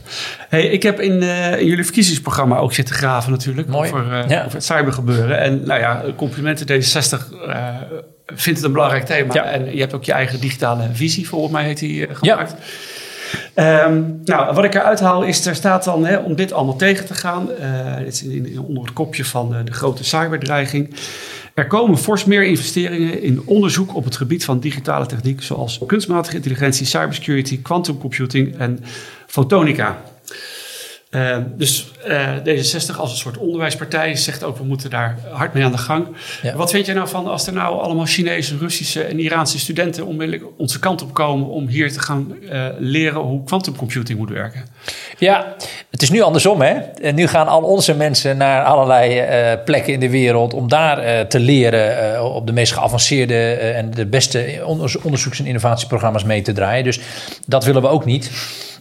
Hey, 0.49 0.67
ik 0.67 0.83
heb 0.83 1.01
in, 1.01 1.23
eh, 1.23 1.59
in 1.61 1.67
jullie 1.67 1.85
verkiezingsprogramma 1.85 2.57
ook 2.57 2.73
zitten 2.73 2.95
graven 2.95 3.31
natuurlijk. 3.31 3.69
Mooi. 3.69 3.91
Over, 3.91 4.13
eh, 4.13 4.29
Ja. 4.29 4.41
over 4.41 4.55
het 4.55 4.65
cybergebeuren. 4.65 5.39
En 5.39 5.63
nou 5.65 5.81
ja, 5.81 6.03
complimenten 6.17 6.67
D66 6.67 7.33
eh, 7.49 7.67
vindt 8.35 8.59
het 8.59 8.63
een 8.69 8.73
belangrijk 8.73 9.05
thema. 9.07 9.35
Ja. 9.35 9.45
En 9.45 9.73
je 9.75 9.81
hebt 9.81 9.95
ook 9.95 10.05
je 10.05 10.13
eigen 10.13 10.41
digitale 10.41 10.89
visie, 10.93 11.29
volgens 11.29 11.53
mij 11.53 11.65
heet 11.65 11.79
die, 11.79 12.07
eh, 12.07 12.15
gemaakt. 12.17 12.55
Ehm, 13.55 14.03
nou, 14.25 14.55
wat 14.55 14.65
ik 14.65 14.75
eruit 14.75 15.01
haal 15.01 15.23
is, 15.23 15.47
er 15.47 15.55
staat 15.55 15.85
dan 15.85 16.05
hè, 16.07 16.17
om 16.17 16.35
dit 16.37 16.53
allemaal 16.53 16.77
tegen 16.77 17.07
te 17.07 17.15
gaan. 17.15 17.51
eh, 17.53 17.97
dit 17.97 18.13
is 18.13 18.23
in, 18.23 18.47
in- 18.47 18.61
onder 18.61 18.83
het 18.85 18.93
kopje 18.93 19.25
van 19.25 19.55
de 19.65 19.73
grote 19.73 20.05
cyberdreiging. 20.05 20.95
Er 21.55 21.67
komen 21.67 21.99
fors 21.99 22.25
meer 22.25 22.45
investeringen 22.45 23.23
in 23.23 23.43
onderzoek 23.45 23.95
op 23.95 24.05
het 24.05 24.17
gebied 24.17 24.45
van 24.45 24.61
digitale 24.61 25.07
techniek, 25.07 25.43
zoals 25.43 25.81
kunstmatige 25.87 26.37
intelligentie, 26.37 26.87
cybersecurity, 26.87 27.63
quantum 27.63 27.99
computing 27.99 28.59
en 28.59 28.79
fotonica. 29.27 30.03
Eh, 31.11 31.37
dus 31.57 31.91
eh, 32.05 32.37
D66 32.37 32.97
als 32.97 33.11
een 33.11 33.17
soort 33.17 33.37
onderwijspartij 33.37 34.17
zegt 34.17 34.45
ook, 34.45 34.57
we 34.57 34.65
moeten 34.65 34.91
daar 34.91 35.19
hard 35.31 35.55
mee 35.55 35.65
aan 35.65 35.73
de 35.73 35.79
gang. 35.79 36.07
Ja. 36.43 36.55
Wat 36.55 36.71
vind 36.71 36.87
jij 36.87 36.95
nou 36.95 37.09
van 37.09 37.27
als 37.27 37.47
er 37.47 37.53
nou 37.53 37.81
allemaal 37.81 38.05
Chinese, 38.05 38.57
Russische 38.57 39.03
en 39.03 39.19
Iraanse 39.19 39.59
studenten 39.59 40.07
onmiddellijk 40.07 40.45
onze 40.57 40.79
kant 40.79 41.03
op 41.03 41.15
komen 41.15 41.47
om 41.47 41.67
hier 41.67 41.93
te 41.93 42.01
gaan 42.01 42.35
eh, 42.51 42.67
leren 42.79 43.21
hoe 43.21 43.45
quantumcomputing 43.45 44.19
moet 44.19 44.31
werken? 44.31 44.65
Ja, 45.19 45.55
het 45.91 46.03
is 46.03 46.11
nu 46.11 46.21
andersom, 46.21 46.61
hè? 46.61 46.75
En 47.03 47.15
nu 47.15 47.27
gaan 47.27 47.49
al 47.49 47.63
onze 47.63 47.95
mensen 47.95 48.37
naar 48.37 48.65
allerlei 48.65 49.19
eh, 49.19 49.65
plekken 49.65 49.93
in 49.93 50.01
de 50.01 50.11
wereld 50.11 50.55
om 50.55 50.69
daar 50.69 51.29
te 51.29 51.39
leren 51.39 52.35
op 52.35 52.47
de 52.47 52.53
meest 52.53 52.73
geavanceerde 52.73 53.53
en 53.55 53.91
de 53.91 54.07
beste 54.07 54.63
onderzoeks- 55.03 55.39
en 55.39 55.47
innovatieprogramma's 55.47 56.25
mee 56.25 56.43
te 56.43 56.53
draaien. 56.53 56.85
Dus 56.85 57.01
dat 57.47 57.65
willen 57.65 57.83
we 57.83 57.89
ook 57.89 58.05
niet. 58.05 58.31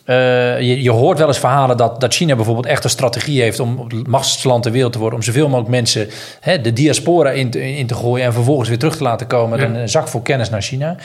Eh, 0.10 0.60
je, 0.62 0.82
je 0.84 0.92
hoort 0.92 1.18
wel 1.18 1.28
eens 1.28 1.40
verhalen 1.40 1.78
dat, 1.78 2.02
dat 2.02 2.14
China 2.14 2.36
bijvoorbeeld 2.36 2.66
echt 2.66 2.84
een 2.84 2.90
strategie 2.90 3.42
heeft 3.42 3.60
om 3.60 3.80
het 3.88 4.08
machtigste 4.08 4.48
land 4.48 4.64
ter 4.64 4.72
wereld 4.72 4.92
te 4.94 5.00
worden. 5.00 5.20
Om 5.20 5.24
zoveel 5.26 5.48
mogelijk 5.48 5.70
mensen 5.70 6.10
hè, 6.40 6.62
de 6.62 6.74
diaspora 6.74 7.32
in 7.32 7.50
te, 7.50 7.76
in 7.78 7.88
te 7.88 7.96
gooien 7.96 8.26
en 8.26 8.34
vervolgens 8.34 8.70
weer 8.70 8.78
terug 8.78 8.98
te 8.98 9.04
laten 9.04 9.28
komen 9.28 9.60
met 9.60 9.70
Ja. 9.70 9.80
een 9.82 9.90
zak 9.90 10.08
vol 10.08 10.22
kennis 10.22 10.50
naar 10.50 10.62
China. 10.62 10.96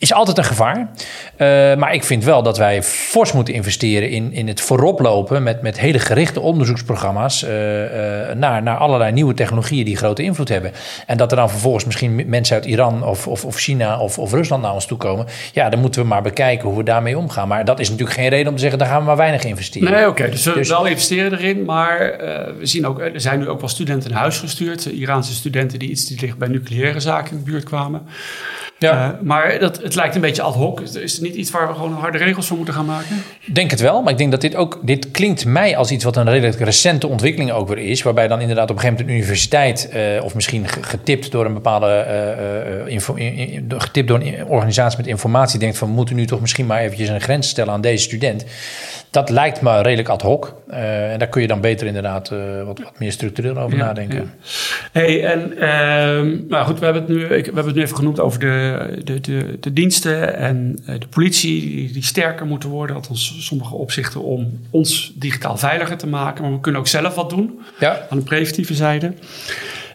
Is 0.00 0.12
altijd 0.12 0.38
een 0.38 0.44
gevaar. 0.44 0.90
Eh, 1.36 1.46
maar 1.76 1.94
ik 1.94 2.04
vind 2.04 2.24
wel 2.24 2.42
dat 2.42 2.58
wij 2.58 2.82
fors 2.82 3.32
moeten 3.32 3.54
investeren 3.54 4.10
in, 4.10 4.32
in 4.32 4.48
het 4.48 4.60
vooroplopen 4.60 5.42
met, 5.42 5.62
met 5.62 5.80
hele 5.80 5.98
gerichte 5.98 6.40
onderzoeksprogramma's 6.40 7.42
eh, 7.42 8.30
eh, 8.30 8.36
naar, 8.36 8.62
naar 8.62 8.76
allerlei 8.76 9.12
nieuwe 9.12 9.34
technologieën 9.34 9.84
die 9.84 9.96
grote 9.96 10.22
invloed 10.22 10.48
hebben. 10.48 10.72
En 11.06 11.16
dat 11.16 11.30
er 11.30 11.36
dan 11.36 11.50
vervolgens 11.50 11.84
misschien 11.84 12.28
mensen 12.28 12.56
uit 12.56 12.64
Iran 12.64 13.04
of, 13.04 13.26
of, 13.26 13.44
of 13.44 13.56
China 13.56 13.98
of, 13.98 14.18
of 14.18 14.32
Rusland 14.32 14.62
naar 14.62 14.72
ons 14.72 14.86
toe 14.86 14.98
komen. 14.98 15.26
Ja, 15.52 15.68
dan 15.68 15.80
moeten 15.80 16.02
we 16.02 16.08
maar 16.08 16.22
bekijken 16.22 16.68
hoe 16.68 16.78
we 16.78 16.84
daarmee 16.84 17.18
omgaan. 17.18 17.48
Maar 17.48 17.64
dat 17.64 17.80
is 17.80 17.88
natuurlijk 17.90 18.18
geen 18.18 18.28
reden 18.28 18.48
om 18.48 18.54
te 18.54 18.60
zeggen, 18.60 18.78
daar 18.78 18.88
gaan 18.88 19.00
we 19.00 19.06
maar 19.06 19.16
weinig 19.16 19.44
investeren. 19.44 19.92
Nee, 19.92 20.08
oké. 20.08 20.30
Dus 20.30 20.44
we 20.44 20.52
Dus- 20.52 20.68
wel 20.68 20.86
investeren 20.86 21.38
erin, 21.38 21.64
maar 21.64 21.98
we 22.58 22.66
zien 22.66 22.86
ook, 22.86 23.00
er 23.00 23.20
zijn 23.20 23.38
nu 23.38 23.48
ook 23.48 23.60
wel 23.60 23.68
studenten 23.68 24.10
naar 24.10 24.20
huis 24.20 24.38
gestuurd. 24.38 24.84
Iraanse 24.84 25.34
studenten 25.34 25.78
die 25.78 25.90
iets 25.90 26.04
die 26.04 26.16
dicht 26.16 26.38
bij 26.38 26.48
nucleaire 26.48 27.00
zaken 27.00 27.30
in 27.30 27.36
de 27.44 27.50
buurt 27.50 27.64
kwamen. 27.64 28.06
Ja. 28.78 29.12
Eh, 29.12 29.20
maar 29.26 29.58
dat, 29.58 29.82
het 29.82 29.94
lijkt 29.94 30.14
een 30.14 30.20
beetje 30.20 30.42
ad 30.42 30.54
hoc. 30.54 30.80
Is 30.80 31.12
het 31.12 31.20
niet 31.20 31.34
iets 31.34 31.50
waar 31.50 31.68
we 31.68 31.74
gewoon 31.74 31.92
harde 31.92 32.18
regels 32.18 32.46
voor 32.46 32.56
moeten 32.56 32.74
gaan 32.74 32.84
maken? 32.86 33.22
denk 33.52 33.70
het 33.70 33.80
wel, 33.80 34.02
maar 34.02 34.12
ik 34.12 34.18
denk 34.18 34.30
dat 34.30 34.40
dit 34.40 34.54
ook... 34.54 34.78
Dit 34.82 35.10
klinkt 35.10 35.44
mij 35.44 35.76
als 35.76 35.90
iets 35.90 36.04
wat 36.04 36.16
een 36.16 36.30
redelijk 36.30 36.60
recente 36.60 37.06
ontwikkeling 37.06 37.50
ook 37.52 37.68
weer 37.68 37.78
is. 37.78 38.02
Waarbij 38.02 38.28
dan 38.28 38.40
inderdaad 38.40 38.70
op 38.70 38.76
een 38.76 38.82
gegeven 38.82 39.00
moment 39.04 39.16
een 39.16 39.22
universiteit... 39.24 39.88
eh, 39.88 40.24
of 40.24 40.34
misschien 40.34 40.68
ge- 40.68 40.82
getipt 40.82 41.30
door 41.30 41.44
een 41.46 41.54
bepaalde... 41.54 41.86
eh, 41.86 42.92
info, 42.92 43.14
in- 43.14 43.34
in- 43.36 43.68
door- 43.68 43.80
getipt 43.80 44.08
door 44.08 44.20
een 44.20 44.46
organisatie 44.46 44.98
met 44.98 45.06
informatie... 45.06 45.58
denkt 45.58 45.78
van 45.78 45.88
we 45.88 45.94
moeten 45.94 46.16
nu 46.16 46.26
toch 46.26 46.40
misschien 46.40 46.66
maar 46.66 46.80
eventjes 46.80 47.08
een 47.08 47.20
grens 47.20 47.48
stellen 47.48 47.72
aan 47.72 47.80
deze 47.80 48.02
student. 48.02 48.44
Dat 49.10 49.30
lijkt 49.30 49.60
me 49.60 49.82
redelijk 49.82 50.08
ad 50.08 50.22
hoc. 50.22 50.54
Eh, 50.68 51.12
en 51.12 51.18
daar 51.18 51.28
kun 51.28 51.42
je 51.42 51.46
dan 51.48 51.60
beter 51.60 51.86
inderdaad 51.86 52.30
eh, 52.30 52.38
wat, 52.64 52.78
wat 52.78 52.98
meer 52.98 53.12
structureel 53.12 53.56
over 53.56 53.78
Ja, 53.78 53.84
nadenken. 53.84 54.16
ja. 54.16 54.24
Hey, 54.92 55.24
en 55.24 55.58
ehm, 55.58 56.36
nou 56.48 56.66
goed, 56.66 56.78
we 56.78 56.84
hebben, 56.84 57.02
het 57.02 57.10
nu, 57.10 57.22
ik, 57.22 57.28
we 57.28 57.36
hebben 57.44 57.64
het 57.66 57.74
nu 57.74 57.82
even 57.82 57.96
genoemd 57.96 58.20
over 58.20 58.40
de, 58.40 59.00
de, 59.04 59.20
de, 59.20 59.56
de 59.60 59.72
diensten 59.72 60.36
en 60.36 60.78
eh, 60.86 60.94
de 60.98 61.06
politie 61.08 61.60
die, 61.60 61.92
die 61.92 62.02
sterker 62.04 62.46
moeten 62.46 62.68
worden. 62.68 62.96
Althans, 62.96 63.46
sommige 63.46 63.74
opzichten 63.74 64.22
om 64.22 64.60
ons 64.70 65.12
digitaal 65.14 65.56
veiliger 65.56 65.96
te 65.96 66.06
maken. 66.06 66.42
Maar 66.42 66.52
we 66.52 66.60
kunnen 66.60 66.80
ook 66.80 66.86
zelf 66.86 67.14
wat 67.14 67.30
doen 67.30 67.60
Ja, 67.80 68.06
aan 68.10 68.18
de 68.18 68.24
preventieve 68.24 68.74
zijde. 68.74 69.12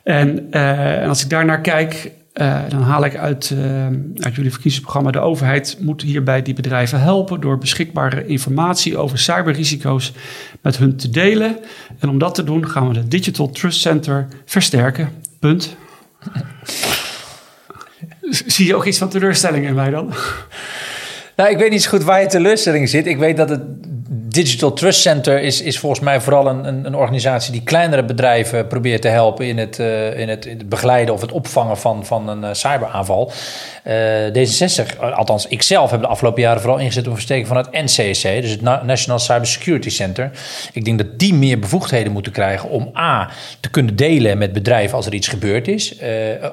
En, 0.03 0.51
en 0.51 1.09
als 1.09 1.23
ik 1.23 1.29
daarnaar 1.29 1.61
kijk, 1.61 2.11
eh, 2.33 2.59
dan 2.69 2.81
haal 2.81 3.05
ik 3.05 3.15
uit, 3.15 3.51
eh, 3.51 3.85
uit 4.17 4.35
jullie 4.35 4.51
verkiezingsprogramma... 4.51 5.11
de 5.11 5.19
overheid 5.19 5.77
moet 5.79 6.01
hierbij 6.01 6.41
die 6.41 6.53
bedrijven 6.53 6.99
helpen... 6.99 7.41
door 7.41 7.57
beschikbare 7.57 8.25
informatie 8.25 8.97
over 8.97 9.17
cyberrisico's 9.17 10.13
met 10.61 10.77
hun 10.77 10.95
te 10.95 11.09
delen. 11.09 11.57
En 11.99 12.09
om 12.09 12.17
dat 12.17 12.35
te 12.35 12.43
doen 12.43 12.69
gaan 12.69 12.87
we 12.87 12.93
de 12.93 13.07
Digital 13.07 13.49
Trust 13.49 13.79
Center 13.79 14.27
versterken. 14.45 15.09
Punt. 15.39 15.75
Zie 18.29 18.67
je 18.67 18.75
ook 18.75 18.85
iets 18.85 18.97
van 18.97 19.09
teleurstelling 19.09 19.65
in 19.65 19.75
mij 19.75 19.89
dan? 19.89 20.13
Nou, 21.35 21.49
ik 21.49 21.57
weet 21.57 21.71
niet 21.71 21.83
zo 21.83 21.89
goed 21.89 22.03
waar 22.03 22.21
je 22.21 22.27
teleurstelling 22.27 22.89
zit. 22.89 23.07
Ik 23.07 23.17
weet 23.17 23.37
dat 23.37 23.49
het 23.49 23.61
Digital 24.33 24.73
Trust 24.73 25.01
Center 25.01 25.41
is, 25.41 25.61
is 25.61 25.79
volgens 25.79 26.01
mij 26.01 26.21
vooral 26.21 26.47
een, 26.47 26.65
een, 26.65 26.85
een 26.85 26.95
organisatie 26.95 27.51
die 27.51 27.63
kleinere 27.63 28.03
bedrijven 28.03 28.67
probeert 28.67 29.01
te 29.01 29.07
helpen 29.07 29.47
in 29.47 29.57
het, 29.57 29.79
eh, 29.79 30.19
in 30.19 30.29
het, 30.29 30.45
in 30.45 30.57
het 30.57 30.69
begeleiden 30.69 31.13
of 31.13 31.21
het 31.21 31.31
opvangen 31.31 31.77
van, 31.77 32.05
van 32.05 32.29
een 32.29 32.43
eh, 32.43 32.53
cyberaanval. 32.53 33.31
Eh, 33.83 33.95
D66, 34.27 34.99
althans 34.99 35.47
ikzelf, 35.47 35.91
heb 35.91 36.01
de 36.01 36.07
afgelopen 36.07 36.41
jaren 36.41 36.61
vooral 36.61 36.79
ingezet 36.79 37.07
op 37.07 37.13
versteken 37.13 37.47
van 37.47 37.57
het 37.57 37.71
NCSC, 37.71 38.23
dus 38.23 38.49
het 38.49 38.61
Na- 38.61 38.83
National 38.83 39.19
Cybersecurity 39.19 39.89
Center. 39.89 40.31
Ik 40.73 40.85
denk 40.85 40.97
dat 40.97 41.19
die 41.19 41.33
meer 41.33 41.59
bevoegdheden 41.59 42.11
moeten 42.11 42.31
krijgen 42.31 42.69
om 42.69 42.91
A 42.97 43.29
te 43.59 43.69
kunnen 43.69 43.95
delen 43.95 44.37
met 44.37 44.53
bedrijven 44.53 44.95
als 44.95 45.05
er 45.05 45.13
iets 45.13 45.27
gebeurd 45.27 45.67
is. 45.67 45.95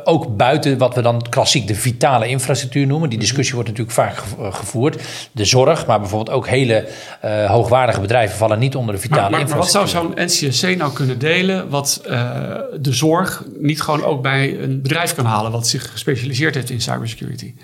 Ook 0.05 0.37
buiten 0.37 0.79
wat 0.79 0.95
we 0.95 1.03
dan 1.03 1.27
klassiek 1.29 1.67
de 1.67 1.75
vitale 1.75 2.29
infrastructuur 2.29 2.87
noemen. 2.87 3.11
Die 3.11 3.19
discussie 3.19 3.55
wordt 3.55 3.69
natuurlijk 3.69 3.97
vaak 3.97 4.17
gev- 4.17 4.57
gevoerd. 4.57 5.03
De 5.33 5.45
zorg, 5.45 5.87
maar 5.87 6.01
bijvoorbeeld 6.01 6.37
ook 6.37 6.49
hele 6.49 6.87
eh, 7.21 7.45
hoogwaardige 7.71 8.01
bedrijven 8.01 8.37
vallen 8.37 8.59
niet 8.59 8.75
onder 8.75 8.95
de 8.95 9.01
vitale 9.01 9.21
Maar, 9.21 9.31
maar, 9.31 9.49
maar 9.49 9.59
wat 9.59 9.71
zou 9.71 9.89
zo'n 9.89 10.13
NCSC 10.15 10.77
nou 10.77 10.93
kunnen 10.93 11.19
delen... 11.19 11.69
wat 11.69 12.03
eh, 12.07 12.57
de 12.81 12.93
zorg 12.93 13.45
niet 13.59 13.81
gewoon 13.83 14.05
ook 14.05 14.23
bij 14.23 14.59
een 14.61 14.83
bedrijf 14.83 15.15
kan 15.15 15.25
halen... 15.25 15.53
wat 15.53 15.67
zich 15.67 15.91
gespecialiseerd 15.91 16.55
heeft 16.55 16.71
in 16.71 16.81
cybersecurity? 16.81 17.55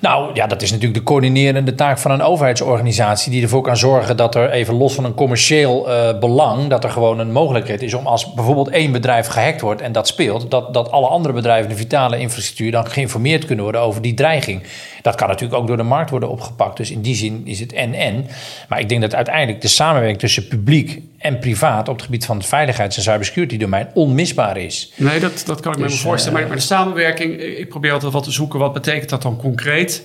Nou 0.00 0.30
ja, 0.34 0.46
dat 0.46 0.62
is 0.62 0.70
natuurlijk 0.70 0.98
de 0.98 1.04
coördinerende 1.04 1.74
taak 1.74 1.98
van 1.98 2.10
een 2.10 2.22
overheidsorganisatie 2.22 3.30
die 3.30 3.42
ervoor 3.42 3.62
kan 3.62 3.76
zorgen 3.76 4.16
dat 4.16 4.34
er 4.34 4.50
even 4.50 4.74
los 4.74 4.94
van 4.94 5.04
een 5.04 5.14
commercieel 5.14 5.90
eh, 5.90 6.18
belang, 6.18 6.68
dat 6.68 6.84
er 6.84 6.90
gewoon 6.90 7.18
een 7.18 7.32
mogelijkheid 7.32 7.82
is 7.82 7.94
om 7.94 8.06
als 8.06 8.32
bijvoorbeeld 8.34 8.68
één 8.68 8.92
bedrijf 8.92 9.26
gehackt 9.26 9.60
wordt 9.60 9.80
en 9.80 9.92
dat 9.92 10.06
speelt, 10.06 10.50
dat, 10.50 10.74
dat 10.74 10.90
alle 10.90 11.06
andere 11.06 11.34
bedrijven 11.34 11.68
de 11.68 11.76
vitale 11.76 12.18
infrastructuur 12.18 12.70
dan 12.70 12.86
geïnformeerd 12.86 13.44
kunnen 13.44 13.64
worden 13.64 13.80
over 13.80 14.02
die 14.02 14.14
dreiging. 14.14 14.62
Dat 15.02 15.14
kan 15.14 15.28
natuurlijk 15.28 15.60
ook 15.60 15.66
door 15.66 15.76
de 15.76 15.82
markt 15.82 16.10
worden 16.10 16.30
opgepakt. 16.30 16.76
Dus 16.76 16.90
in 16.90 17.00
die 17.00 17.14
zin 17.14 17.42
is 17.44 17.60
het 17.60 17.72
en-en. 17.72 18.26
Maar 18.68 18.80
ik 18.80 18.88
denk 18.88 19.00
dat 19.00 19.14
uiteindelijk 19.14 19.60
de 19.60 19.68
samenwerking 19.68 20.20
tussen 20.20 20.48
publiek 20.48 21.02
en 21.20 21.38
privaat 21.38 21.88
op 21.88 21.94
het 21.94 22.04
gebied 22.04 22.26
van 22.26 22.36
het 22.36 22.46
veiligheids- 22.46 22.96
en 22.96 23.02
cybersecurity 23.02 23.56
domein 23.56 23.88
onmisbaar 23.94 24.56
is. 24.56 24.92
Nee, 24.96 25.20
dat, 25.20 25.42
dat 25.46 25.60
kan 25.60 25.72
ik 25.72 25.78
me 25.78 25.86
Dus, 25.86 26.00
voorstellen. 26.00 26.38
eh, 26.38 26.44
Maar, 26.44 26.48
maar 26.48 26.60
de 26.60 26.66
samenwerking, 26.74 27.40
ik 27.40 27.68
probeer 27.68 27.92
altijd 27.92 28.12
wat 28.12 28.24
te 28.24 28.30
zoeken. 28.30 28.58
Wat 28.58 28.72
betekent 28.72 29.10
dat 29.10 29.22
dan 29.22 29.36
concreet? 29.36 30.02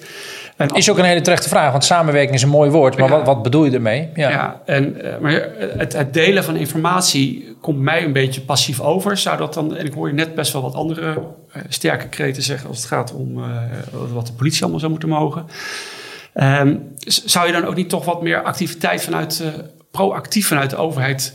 En 0.58 0.70
is 0.70 0.90
ook 0.90 0.98
een 0.98 1.06
hele 1.06 1.22
terechte 1.22 1.50
vraag, 1.50 1.72
want 1.72 1.84
samenwerking 1.84 2.36
is 2.36 2.42
een 2.42 2.50
mooi 2.50 2.70
woord, 2.70 2.98
maar 2.98 3.10
wat, 3.10 3.26
wat, 3.26 3.44
bedoel 3.44 3.66
je 3.66 3.72
ermee? 3.72 4.10
Ja, 4.14 4.30
ja 4.30 4.62
en, 4.66 4.98
maar 5.22 5.50
het, 5.78 5.94
het, 5.94 6.14
delen 6.14 6.44
van 6.44 6.56
informatie 6.56 7.56
komt 7.62 7.80
mij 7.80 8.04
een 8.04 8.14
beetje 8.14 8.42
passief 8.42 8.80
over. 8.80 9.18
Zou 9.18 9.38
dat 9.38 9.54
dan, 9.54 9.76
en 9.76 9.86
ik 9.86 9.94
hoor 9.94 10.08
je 10.08 10.14
net 10.14 10.36
best 10.36 10.54
wel 10.54 10.62
wat 10.62 10.74
andere 10.74 11.18
sterke 11.70 12.08
kreten 12.08 12.44
zeggen 12.44 12.68
als 12.70 12.78
het 12.78 12.88
gaat 12.88 13.14
om 13.14 13.44
wat 14.14 14.28
de 14.28 14.34
politie 14.34 14.62
allemaal 14.62 14.80
zou 14.80 14.92
moeten 14.92 15.10
mogen. 15.10 15.46
Um, 16.34 16.94
zou 17.06 17.48
je 17.48 17.54
dan 17.54 17.66
ook 17.66 17.76
niet 17.76 17.90
toch 17.90 18.06
wat 18.06 18.22
meer 18.22 18.42
activiteit 18.42 19.04
vanuit, 19.04 19.44
proactief 19.96 20.48
vanuit 20.48 20.70
de 20.70 20.76
overheid 20.76 21.34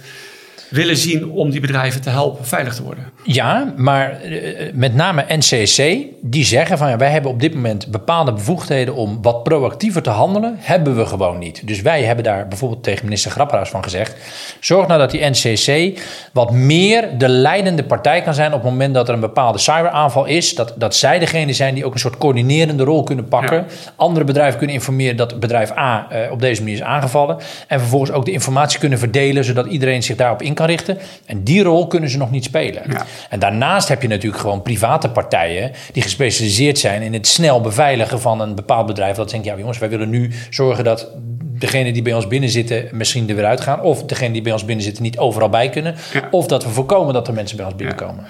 willen 0.71 0.97
zien 0.97 1.31
om 1.31 1.51
die 1.51 1.61
bedrijven 1.61 2.01
te 2.01 2.11
helpen 2.11 2.47
veilig 2.47 2.75
te 2.75 2.83
worden. 2.83 3.13
Ja, 3.23 3.73
maar 3.77 4.21
eh, 4.21 4.73
met 4.75 4.95
name 4.95 5.25
NCC, 5.29 6.07
die 6.21 6.45
zeggen 6.45 6.79
van 6.79 6.89
ja, 6.89 6.97
wij 6.97 7.11
hebben 7.11 7.31
op 7.31 7.41
dit 7.41 7.55
moment 7.55 7.87
bepaalde 7.87 8.33
bevoegdheden 8.33 8.95
om 8.95 9.23
wat 9.23 9.43
proactiever 9.43 10.03
te 10.03 10.11
handelen, 10.11 10.57
hebben 10.59 10.97
we 10.97 11.07
gewoon 11.07 11.39
niet. 11.39 11.67
Dus 11.67 11.81
wij 11.81 12.03
hebben 12.03 12.25
daar 12.25 12.49
bijvoorbeeld 12.49 12.83
tegen 12.83 13.05
minister 13.05 13.31
Grapperhaus 13.31 13.69
van 13.69 13.83
gezegd, 13.83 14.17
zorg 14.61 14.87
nou 14.87 15.01
dat 15.01 15.11
die 15.11 15.31
NCC 15.31 15.99
wat 16.33 16.51
meer 16.53 17.19
de 17.19 17.29
leidende 17.29 17.85
partij 17.85 18.23
kan 18.23 18.35
zijn 18.35 18.53
op 18.53 18.63
het 18.63 18.71
moment 18.71 18.95
dat 18.95 19.09
er 19.09 19.15
een 19.15 19.21
bepaalde 19.21 19.59
cyberaanval 19.59 20.25
is, 20.25 20.55
dat, 20.55 20.75
dat 20.77 20.97
zij 20.97 21.19
degene 21.19 21.53
zijn 21.53 21.75
die 21.75 21.85
ook 21.85 21.93
een 21.93 22.01
soort 22.01 22.19
coördinerende 22.19 22.85
rol 22.85 23.03
kunnen 23.03 23.29
pakken, 23.29 23.67
andere 23.97 24.25
bedrijven 24.25 24.59
kunnen 24.59 24.77
informeren 24.77 25.17
dat 25.17 25.41
bedrijf 25.41 25.77
A 25.77 26.07
uh, 26.13 26.33
op 26.33 26.41
deze 26.41 26.61
manier 26.61 26.77
is 26.77 26.83
aangevallen 26.83 27.37
en 27.67 27.81
vervolgens 27.81 28.11
ook 28.11 28.25
de 28.25 28.33
informatie 28.33 28.79
kunnen 28.79 28.99
verdelen 28.99 29.45
zodat 29.45 29.67
iedereen 29.67 30.03
zich 30.03 30.17
daarop 30.17 30.43
in 30.43 30.55
kan 30.55 30.67
richten. 30.67 30.99
En 31.27 31.45
die 31.45 31.63
rol 31.63 31.87
kunnen 31.87 32.11
ze 32.11 32.19
nog 32.19 32.31
niet 32.31 32.45
spelen. 32.45 32.83
En 33.29 33.39
daarnaast 33.39 33.89
heb 33.89 34.03
je 34.03 34.09
natuurlijk 34.09 34.43
gewoon 34.43 34.63
private 34.63 35.11
partijen 35.11 35.73
die 35.93 36.03
gespecialiseerd 36.03 36.79
zijn 36.79 37.03
in 37.03 37.13
het 37.13 37.27
snel 37.27 37.61
beveiligen 37.61 38.21
van 38.21 38.41
een 38.41 38.55
bepaald 38.55 38.87
bedrijf. 38.87 39.17
Dat 39.17 39.31
denkt, 39.31 39.47
ja 39.47 39.57
jongens, 39.57 39.79
wij 39.79 39.89
willen 39.89 40.11
nu 40.11 40.33
zorgen 40.51 40.85
dat 40.85 41.09
degene 41.41 41.93
die 41.93 42.03
bij 42.03 42.15
ons 42.15 42.27
binnen 42.27 42.51
zitten 42.51 42.89
misschien 42.93 43.29
er 43.29 43.35
weer 43.35 43.45
uitgaan. 43.45 43.81
Of 43.81 44.05
degene 44.05 44.33
die 44.33 44.43
bij 44.43 44.53
ons 44.53 44.65
binnen 44.65 44.85
zitten 44.85 45.03
niet 45.03 45.19
overal 45.19 45.49
bij 45.49 45.69
kunnen. 45.69 45.95
Of 46.31 46.47
dat 46.47 46.65
we 46.65 46.71
voorkomen 46.71 47.15
dat 47.15 47.29
er 47.29 47.35
mensen 47.35 47.57
bij 47.57 47.67
ons 47.67 47.75
binnenkomen. 47.75 48.27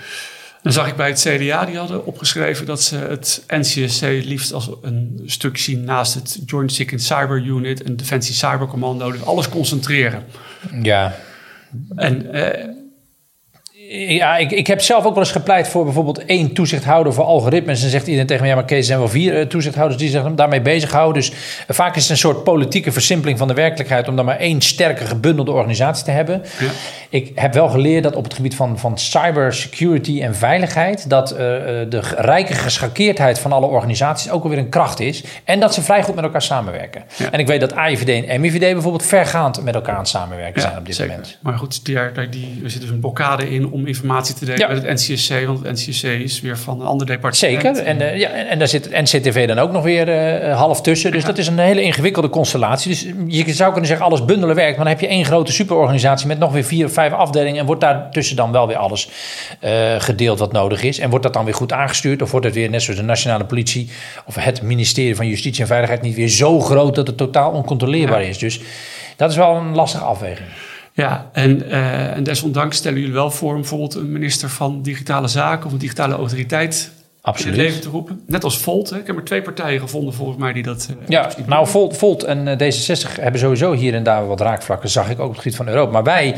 Dan 0.62 0.73
zag 0.73 0.88
ik 0.88 0.97
bij 0.97 1.09
het 1.09 1.21
CDA, 1.21 1.64
die 1.64 1.77
hadden 1.77 2.07
opgeschreven 2.07 2.66
dat 2.66 2.83
ze 2.83 2.97
het 2.97 3.45
NCSC 3.49 4.03
liefst 4.03 4.53
als 4.53 4.71
een 4.83 5.23
stuk 5.27 5.59
zien 5.59 5.85
naast 5.85 6.14
het 6.14 6.38
Joint 6.47 6.73
Secret 6.73 7.03
Cyber 7.03 7.43
Unit 7.43 7.83
en 7.83 7.97
Defensie 7.97 8.35
Cyber 8.35 8.66
Commando. 8.66 9.12
Dus 9.12 9.25
alles 9.25 9.49
concentreren. 9.49 10.25
Ja, 10.83 11.14
en 11.97 12.37
uh, 12.37 12.49
ja, 13.92 14.37
ik, 14.37 14.50
ik 14.50 14.66
heb 14.66 14.81
zelf 14.81 15.05
ook 15.05 15.14
wel 15.14 15.22
eens 15.22 15.33
gepleit 15.33 15.68
voor 15.68 15.85
bijvoorbeeld 15.85 16.24
één 16.24 16.53
toezichthouder 16.53 17.12
voor 17.12 17.24
algoritmes. 17.24 17.83
En 17.83 17.90
zegt 17.90 18.07
iedereen 18.07 18.26
tegen 18.26 18.42
me, 18.42 18.48
ja, 18.48 18.55
maar 18.55 18.64
Kees, 18.64 18.79
er 18.79 18.85
zijn 18.85 18.98
wel 18.98 19.09
vier 19.09 19.38
uh, 19.38 19.46
toezichthouders 19.46 20.00
die 20.00 20.11
zich 20.11 20.35
daarmee 20.35 20.61
bezighouden. 20.61 21.22
Dus 21.22 21.31
uh, 21.31 21.37
vaak 21.68 21.96
is 21.96 22.03
het 22.03 22.11
een 22.11 22.16
soort 22.16 22.44
politieke 22.44 22.92
versimpeling 22.92 23.38
van 23.38 23.48
de 23.48 23.55
werkelijkheid 23.55 24.09
om 24.09 24.16
dan 24.16 24.24
maar 24.24 24.37
één 24.37 24.61
sterke 24.61 25.07
gebundelde 25.07 25.50
organisatie 25.50 26.05
te 26.05 26.11
hebben. 26.11 26.42
Ja. 26.59 26.70
Ik 27.09 27.33
heb 27.35 27.55
wel 27.55 27.68
geleerd 27.68 28.03
dat 28.03 28.16
op 28.16 28.24
het 28.24 28.35
gebied 28.35 28.55
van, 28.55 28.79
van 28.79 28.98
cybersecurity 28.98 30.22
en 30.22 30.35
veiligheid, 30.35 31.11
dat 31.11 31.33
uh, 31.33 31.38
de 31.38 32.00
rijke 32.16 32.55
geschakeerdheid 32.55 33.38
van 33.38 33.53
alle 33.53 33.66
organisaties 33.66 34.31
ook 34.31 34.42
alweer 34.42 34.59
een 34.59 34.68
kracht 34.68 35.00
is. 35.00 35.24
En 35.44 35.61
dat 35.61 35.74
ze 35.74 35.83
vrij 35.83 36.03
goed 36.03 36.14
met 36.14 36.24
elkaar 36.24 36.42
samenwerken. 36.42 37.05
Ja. 37.16 37.31
En 37.31 37.38
ik 37.38 37.46
weet 37.46 37.61
dat 37.61 37.74
AIVD 37.74 38.26
en 38.26 38.40
MIVD 38.40 38.59
bijvoorbeeld 38.59 39.05
vergaand 39.07 39.62
met 39.62 39.74
elkaar 39.74 39.94
aan 39.94 40.00
het 40.00 40.09
samenwerken 40.09 40.61
zijn 40.61 40.79
op 40.79 40.87
dit 40.87 40.94
zeker. 40.94 41.12
moment. 41.12 41.38
Maar 41.42 41.59
goed, 41.59 41.85
die, 41.85 41.98
die, 42.31 42.61
er 42.64 42.70
zit 42.70 42.81
dus 42.81 42.90
een 42.90 43.00
blokkade 43.00 43.50
in 43.50 43.70
om 43.70 43.80
informatie 43.87 44.35
te 44.35 44.45
delen 44.45 44.69
met 44.69 44.83
het 44.83 45.09
NCSC, 45.09 45.47
want 45.47 45.64
het 45.64 45.73
NCSC 45.73 46.05
is 46.05 46.40
weer 46.40 46.59
van 46.59 46.81
een 46.81 46.87
ander 46.87 47.07
departement. 47.07 47.62
Zeker, 47.62 47.85
en, 47.85 48.01
uh, 48.01 48.19
ja, 48.19 48.29
en 48.31 48.59
daar 48.59 48.69
zit 48.69 48.85
het 48.85 49.12
NCTV 49.12 49.47
dan 49.47 49.59
ook 49.59 49.73
nog 49.73 49.83
weer 49.83 50.09
uh, 50.49 50.57
half 50.57 50.81
tussen. 50.81 51.12
Dus 51.12 51.25
dat 51.25 51.38
is 51.38 51.47
een 51.47 51.59
hele 51.59 51.83
ingewikkelde 51.83 52.29
constellatie. 52.29 52.90
Dus 52.90 53.07
je 53.27 53.53
zou 53.53 53.71
kunnen 53.71 53.88
zeggen 53.88 54.07
alles 54.07 54.25
bundelen 54.25 54.57
werkt, 54.57 54.77
maar 54.77 54.85
dan 54.85 54.95
heb 54.95 55.01
je 55.03 55.09
één 55.09 55.25
grote 55.25 55.53
superorganisatie 55.53 56.27
met 56.27 56.38
nog 56.38 56.53
weer 56.53 56.64
vier 56.64 56.87
of 56.87 56.93
vijf 56.93 57.12
afdelingen 57.12 57.61
en 57.61 57.66
wordt 57.66 57.81
daartussen 57.81 58.37
dan 58.37 58.53
wel 58.53 58.66
weer 58.66 58.77
alles 58.77 59.09
uh, 59.64 59.71
gedeeld 59.99 60.38
wat 60.38 60.53
nodig 60.53 60.83
is. 60.83 60.99
En 60.99 61.11
wordt 61.11 61.25
dat 61.25 61.35
dan 61.35 61.45
weer 61.45 61.55
goed 61.55 61.73
aangestuurd 61.73 62.23
of 62.23 62.31
wordt 62.31 62.47
het 62.47 62.55
weer 62.55 62.71
net 62.71 62.83
zoals 62.83 63.01
de 63.01 63.07
nationale 63.07 63.45
politie 63.45 63.90
of 64.27 64.35
het 64.35 64.62
ministerie 64.62 65.16
van 65.16 65.27
Justitie 65.27 65.61
en 65.61 65.66
Veiligheid 65.66 66.03
niet 66.03 66.14
weer 66.14 66.29
zo 66.29 66.61
groot 66.61 66.95
dat 66.95 67.07
het 67.07 67.16
totaal 67.16 67.51
oncontroleerbaar 67.51 68.23
ja. 68.23 68.29
is. 68.29 68.38
Dus 68.38 68.61
dat 69.16 69.31
is 69.31 69.37
wel 69.37 69.57
een 69.57 69.75
lastige 69.75 70.05
afweging. 70.05 70.49
Ja, 70.92 71.31
en, 71.33 71.62
uh, 71.66 72.16
en 72.16 72.22
desondanks 72.22 72.76
stellen 72.76 72.98
jullie 72.98 73.14
wel 73.14 73.31
voor 73.31 73.55
om 73.55 73.61
bijvoorbeeld 73.61 73.94
een 73.94 74.12
minister 74.12 74.48
van 74.48 74.83
Digitale 74.83 75.29
Zaken 75.29 75.66
of 75.66 75.72
een 75.72 75.79
digitale 75.79 76.14
autoriteit 76.14 76.90
Absoluut. 77.20 77.55
in 77.55 77.61
het 77.61 77.68
leven 77.68 77.83
te 77.83 77.88
roepen. 77.88 78.20
Net 78.26 78.44
als 78.44 78.59
Volt. 78.59 78.90
Hè? 78.90 78.98
Ik 78.98 79.07
heb 79.07 79.16
er 79.16 79.24
twee 79.24 79.42
partijen 79.42 79.81
gevonden 79.81 80.14
volgens 80.14 80.38
mij 80.38 80.53
die 80.53 80.62
dat. 80.62 80.88
Uh, 80.90 81.09
ja, 81.09 81.31
nou, 81.46 81.66
Volt, 81.66 81.96
Volt 81.96 82.24
en 82.24 82.46
uh, 82.46 82.53
D66 82.53 83.20
hebben 83.20 83.40
sowieso 83.40 83.72
hier 83.72 83.94
en 83.94 84.03
daar 84.03 84.26
wat 84.26 84.40
raakvlakken, 84.40 84.88
zag 84.88 85.11
ik 85.11 85.18
ook 85.18 85.26
op 85.26 85.33
het 85.33 85.42
gebied 85.42 85.57
van 85.57 85.68
Europa. 85.68 85.92
Maar 85.92 86.03
wij 86.03 86.37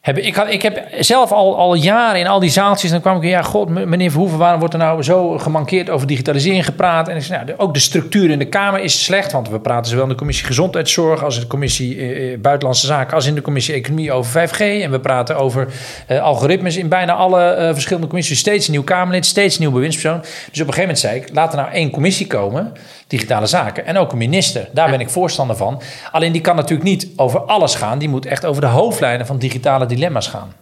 hebben, 0.00 0.26
ik, 0.26 0.34
had, 0.34 0.50
ik 0.50 0.62
heb 0.62 0.86
zelf 0.98 1.32
al, 1.32 1.56
al 1.56 1.74
jaren 1.74 2.20
in 2.20 2.26
al 2.26 2.40
die 2.40 2.50
zaaltjes, 2.50 2.90
dan 2.90 3.00
kwam 3.00 3.16
ik, 3.16 3.28
ja, 3.28 3.42
god, 3.42 3.68
meneer 3.68 4.10
Verhoeven, 4.10 4.38
waarom 4.38 4.58
wordt 4.58 4.74
er 4.74 4.80
nou 4.80 5.02
zo 5.02 5.38
gemankeerd 5.38 5.90
over 5.90 6.06
digitalisering 6.06 6.64
gepraat? 6.64 7.08
En 7.08 7.16
ik 7.16 7.22
zei, 7.22 7.44
nou, 7.44 7.58
ook 7.58 7.74
de 7.74 7.80
structuur 7.80 8.30
in 8.30 8.38
de 8.38 8.48
Kamer 8.48 8.80
is 8.80 9.04
slecht, 9.04 9.32
want 9.32 9.48
we 9.48 9.60
praten 9.60 9.90
zowel 9.90 10.04
in 10.04 10.10
de 10.10 10.16
commissie 10.16 10.46
Gezondheidszorg 10.46 11.24
als 11.24 11.34
in 11.34 11.40
de 11.40 11.46
commissie 11.46 11.96
eh, 11.96 12.32
eh 12.32 12.40
Buitenlandse 12.40 12.86
Zaken, 12.86 13.14
als 13.14 13.26
in 13.26 13.34
de 13.34 13.40
commissie 13.40 13.74
Economie 13.74 14.12
over 14.12 14.48
5G. 14.48 14.58
En 14.58 14.90
we 14.90 15.00
praten 15.00 15.36
over 15.36 15.68
eh, 16.06 16.22
algoritmes 16.22 16.76
in 16.76 16.88
bijna 16.88 17.12
alle 17.12 17.42
eh, 17.42 17.72
verschillende 17.72 18.08
commissies. 18.08 18.38
Steeds 18.38 18.66
een 18.66 18.72
nieuw 18.72 18.84
Kamerlid, 18.84 19.26
steeds 19.26 19.54
een 19.54 19.62
nieuw 19.62 19.72
bewindspersoon. 19.72 20.20
Dus 20.20 20.30
op 20.30 20.50
een 20.50 20.56
gegeven 20.56 20.80
moment 20.80 20.98
zei 20.98 21.16
ik, 21.16 21.28
laat 21.32 21.52
er 21.52 21.58
nou 21.58 21.72
één 21.72 21.90
commissie 21.90 22.26
komen 22.26 22.72
digitale 23.10 23.46
zaken. 23.46 23.86
En 23.86 23.96
ook 23.96 24.12
een 24.12 24.18
minister. 24.18 24.68
Daar 24.72 24.90
ben 24.90 25.00
ik 25.00 25.10
voorstander 25.10 25.56
van. 25.56 25.82
Alleen 26.12 26.32
die 26.32 26.40
kan 26.40 26.56
natuurlijk 26.56 26.88
niet 26.88 27.08
over 27.16 27.40
alles 27.40 27.74
gaan. 27.74 27.98
Die 27.98 28.08
moet 28.08 28.26
echt 28.26 28.44
over 28.44 28.60
de 28.60 28.66
hoofdlijnen 28.66 29.26
van 29.26 29.38
digitale 29.38 29.86
dilemma's 29.90 30.28
gaan. 30.28 30.52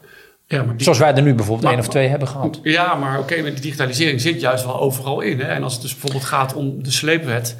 Ja, 0.47 0.63
maar 0.63 0.75
Zoals 0.77 0.99
wij 0.99 1.15
er 1.15 1.23
nu 1.23 1.35
bijvoorbeeld 1.35 1.71
één 1.71 1.81
of 1.81 1.89
twee 1.89 2.09
hebben 2.09 2.29
gehad. 2.29 2.61
Ja, 2.63 2.95
maar 2.95 3.19
oké, 3.19 3.33
okay, 3.33 3.51
die 3.51 3.61
digitalisering 3.61 4.21
zit 4.21 4.41
juist 4.41 4.65
wel 4.65 4.81
overal 4.81 5.21
in. 5.21 5.41
Hè? 5.41 5.47
En 5.47 5.63
als 5.63 5.73
het 5.73 5.83
dus 5.83 5.93
bijvoorbeeld 5.93 6.25
gaat 6.25 6.55
om 6.55 6.83
de 6.83 6.91
sleepwet... 6.91 7.57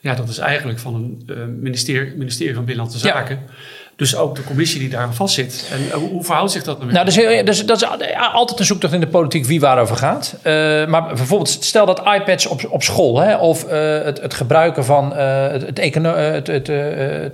ja, 0.00 0.14
dat 0.14 0.28
is 0.28 0.38
eigenlijk 0.38 0.78
van 0.78 0.94
een 0.94 1.22
uh, 1.26 1.36
ministerie, 1.60 2.16
ministerie 2.16 2.54
van 2.54 2.64
Binnenlandse 2.64 3.06
Zaken... 3.06 3.40
Ja. 3.46 3.52
Dus 3.98 4.16
ook 4.16 4.36
de 4.36 4.44
commissie 4.44 4.80
die 4.80 4.88
daar 4.88 5.14
vast 5.14 5.34
zit. 5.34 5.70
En 5.72 5.98
hoe, 6.00 6.10
hoe 6.10 6.24
verhoudt 6.24 6.52
zich 6.52 6.62
dat 6.62 6.78
nou? 6.78 6.92
Nou, 6.92 7.04
dus, 7.04 7.14
dus, 7.44 7.66
dat 7.66 7.82
is 7.82 7.88
altijd 8.32 8.58
een 8.58 8.64
zoektocht 8.64 8.92
in 8.92 9.00
de 9.00 9.06
politiek 9.06 9.44
wie 9.44 9.60
waarover 9.60 9.96
gaat. 9.96 10.34
Uh, 10.38 10.42
maar 10.86 11.06
bijvoorbeeld, 11.06 11.48
stel 11.48 11.86
dat 11.86 11.98
iPads 11.98 12.46
op, 12.46 12.66
op 12.70 12.82
school, 12.82 13.18
hè, 13.20 13.36
of 13.36 13.64
uh, 13.64 14.02
het, 14.02 14.20
het, 14.20 14.34
gebruiken 14.34 14.84
van 14.84 15.12
uh, 15.12 15.48
het, 15.48 15.62
het, 15.66 15.78
het, 15.78 16.46
het, 16.46 16.66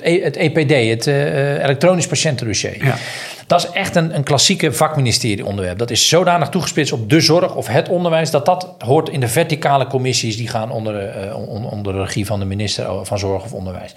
het, 0.05 0.37
EPD, 0.37 0.71
e 0.71 0.89
het 0.89 1.07
elektronisch 1.63 2.07
patiëntendossier. 2.07 2.85
Ja. 2.85 2.97
Dat 3.47 3.65
is 3.65 3.71
echt 3.71 3.97
een, 3.97 4.15
een 4.15 4.23
klassieke 4.23 4.73
vakministerie-onderwerp. 4.73 5.79
Dat 5.79 5.91
is 5.91 6.09
zodanig 6.09 6.49
toegespitst 6.49 6.93
op 6.93 7.11
de 7.11 7.21
zorg 7.21 7.55
of 7.55 7.67
het 7.67 7.89
onderwijs, 7.89 8.31
dat 8.31 8.47
dat 8.47 8.75
hoort 8.79 9.09
in 9.09 9.21
de 9.21 9.29
verticale 9.29 9.87
commissies 9.87 10.37
die 10.37 10.49
gaan 10.49 10.71
onder, 10.71 11.13
onder 11.71 11.93
de 11.93 11.99
regie 11.99 12.27
van 12.27 12.39
de 12.39 12.45
minister 12.45 13.05
van 13.05 13.19
Zorg 13.19 13.45
of 13.45 13.53
Onderwijs. 13.53 13.95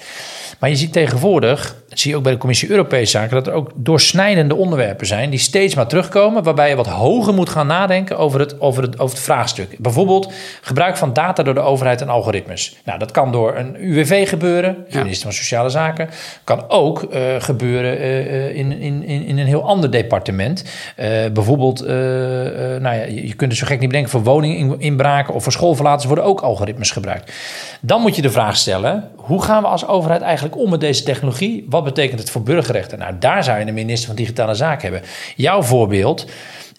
Maar 0.60 0.70
je 0.70 0.76
ziet 0.76 0.94
tegenwoordig, 0.94 1.76
dat 1.90 2.00
zie 2.00 2.12
je 2.12 2.18
ook 2.18 2.24
bij 2.24 2.32
de 2.32 2.38
Commissie 2.38 2.70
Europese 2.70 3.12
Zaken, 3.12 3.36
dat 3.36 3.48
er 3.48 3.54
ook 3.54 3.72
doorsnijdende 3.76 4.56
onderwerpen 4.56 5.08
zijn 5.08 5.30
die 5.30 5.40
steeds 5.40 5.76
maar 5.76 5.88
terugkomen, 5.88 6.44
waarbij 6.44 6.70
je 6.70 6.76
wat 6.76 6.88
hoger 6.88 7.34
moet 7.34 7.50
gaan 7.50 7.68
nadenken 7.68 8.18
over 8.18 8.40
het, 8.40 8.62
over 8.62 8.84
het, 8.84 9.00
over 9.00 9.16
het 9.16 9.26
vraagstuk. 9.26 9.76
Bijvoorbeeld 9.78 10.32
gebruik 10.62 10.98
van 10.98 11.14
data 11.14 11.44
door 11.44 11.54
de 11.54 11.60
overheid 11.60 12.02
en 12.02 12.10
algoritmes. 12.10 12.78
Nou, 12.86 13.00
dat 13.00 13.12
kan 13.12 13.32
door 13.32 13.56
een 13.56 13.76
UWV 13.80 14.30
gebeuren, 14.30 14.86
de 14.90 14.98
minister 14.98 15.24
van 15.24 15.34
Sociale 15.34 15.70
Zaken. 15.70 16.10
Kan 16.44 16.70
ook 16.70 17.04
uh, 17.14 17.22
gebeuren 17.40 18.02
uh, 18.02 18.56
in, 18.56 18.72
in, 18.72 19.04
in 19.04 19.37
een 19.38 19.46
heel 19.46 19.64
ander 19.68 19.92
departement. 19.92 20.64
Uh, 20.64 21.06
bijvoorbeeld, 21.34 21.86
nou 21.88 22.96
ja, 22.96 23.04
je 23.04 23.34
kunt 23.36 23.52
het 23.52 23.60
zo 23.60 23.66
gek 23.66 23.80
niet 23.80 23.90
bedenken, 23.90 24.12
voor 24.12 24.24
woninginbraken 24.24 25.34
of 25.34 25.44
voor 25.44 25.52
schoolverlaters 25.52 26.06
worden 26.06 26.24
ook 26.24 26.42
algoritmes 26.42 26.92
gebruikt. 26.92 27.34
Dan 27.82 28.02
moet 28.02 28.16
je 28.16 28.22
de 28.22 28.32
vraag 28.32 28.58
stellen, 28.58 29.10
hoe 29.16 29.44
gaan 29.44 29.62
we 29.62 29.68
als 29.68 29.88
overheid 29.88 30.22
eigenlijk 30.22 30.58
om 30.58 30.70
met 30.70 30.80
deze 30.80 31.04
technologie? 31.04 31.66
Wat 31.70 31.84
betekent 31.84 32.20
het 32.20 32.30
voor 32.30 32.44
burgerrechten? 32.44 33.00
Nou, 33.00 33.14
daar 33.20 33.44
zou 33.44 33.60
je 33.60 33.66
een 33.66 33.74
minister 33.74 34.08
van 34.08 34.16
Digitale 34.16 34.54
Zaken 34.54 34.92
hebben. 34.92 35.10
Jouw 35.36 35.62
voorbeeld 35.62 36.26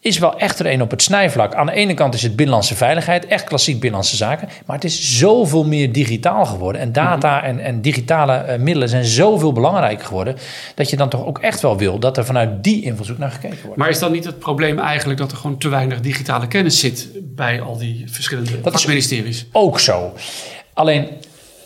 is 0.00 0.18
wel 0.18 0.38
echt 0.38 0.58
er 0.58 0.66
een 0.66 0.82
op 0.82 0.90
het 0.90 1.02
snijvlak. 1.02 1.54
Aan 1.54 1.66
de 1.66 1.72
ene 1.72 1.94
kant 1.94 2.14
is 2.14 2.22
het 2.22 2.36
binnenlandse 2.36 2.74
veiligheid, 2.74 3.26
echt 3.26 3.44
klassiek 3.44 3.80
binnenlandse 3.80 4.16
zaken. 4.16 4.48
Maar 4.66 4.76
het 4.76 4.84
is 4.84 5.18
zoveel 5.18 5.64
meer 5.64 5.92
digitaal 5.92 6.44
geworden. 6.44 6.80
En 6.80 6.92
data 6.92 7.36
mhm. 7.36 7.46
en, 7.46 7.60
en 7.60 7.80
digitale 7.80 8.44
uh, 8.48 8.56
middelen 8.56 8.88
zijn 8.88 9.04
zoveel 9.04 9.52
belangrijker 9.52 10.06
geworden. 10.06 10.36
Dat 10.74 10.90
je 10.90 10.96
dan 10.96 11.08
toch 11.08 11.24
ook 11.24 11.38
echt 11.38 11.60
wel 11.60 11.78
wil 11.78 11.98
dat 11.98 12.16
er 12.16 12.24
vanuit 12.24 12.64
die 12.64 12.82
invalshoek 12.82 13.18
naar 13.18 13.30
gekeken 13.30 13.58
wordt. 13.62 13.76
Maar 13.76 13.88
is 13.88 13.98
dan 13.98 14.12
niet 14.12 14.24
het 14.24 14.38
probleem 14.38 14.78
eigenlijk 14.78 15.18
dat 15.18 15.30
er 15.30 15.36
gewoon 15.36 15.58
te 15.58 15.68
weinig 15.68 16.00
digitale 16.00 16.48
kennis 16.48 16.80
zit 16.80 17.08
bij 17.22 17.60
al 17.60 17.78
die 17.78 18.04
verschillende 18.06 18.60
dat 18.60 18.86
ministeries? 18.86 19.46
Ook 19.52 19.80
zo. 19.80 20.12
Alleen 20.74 21.08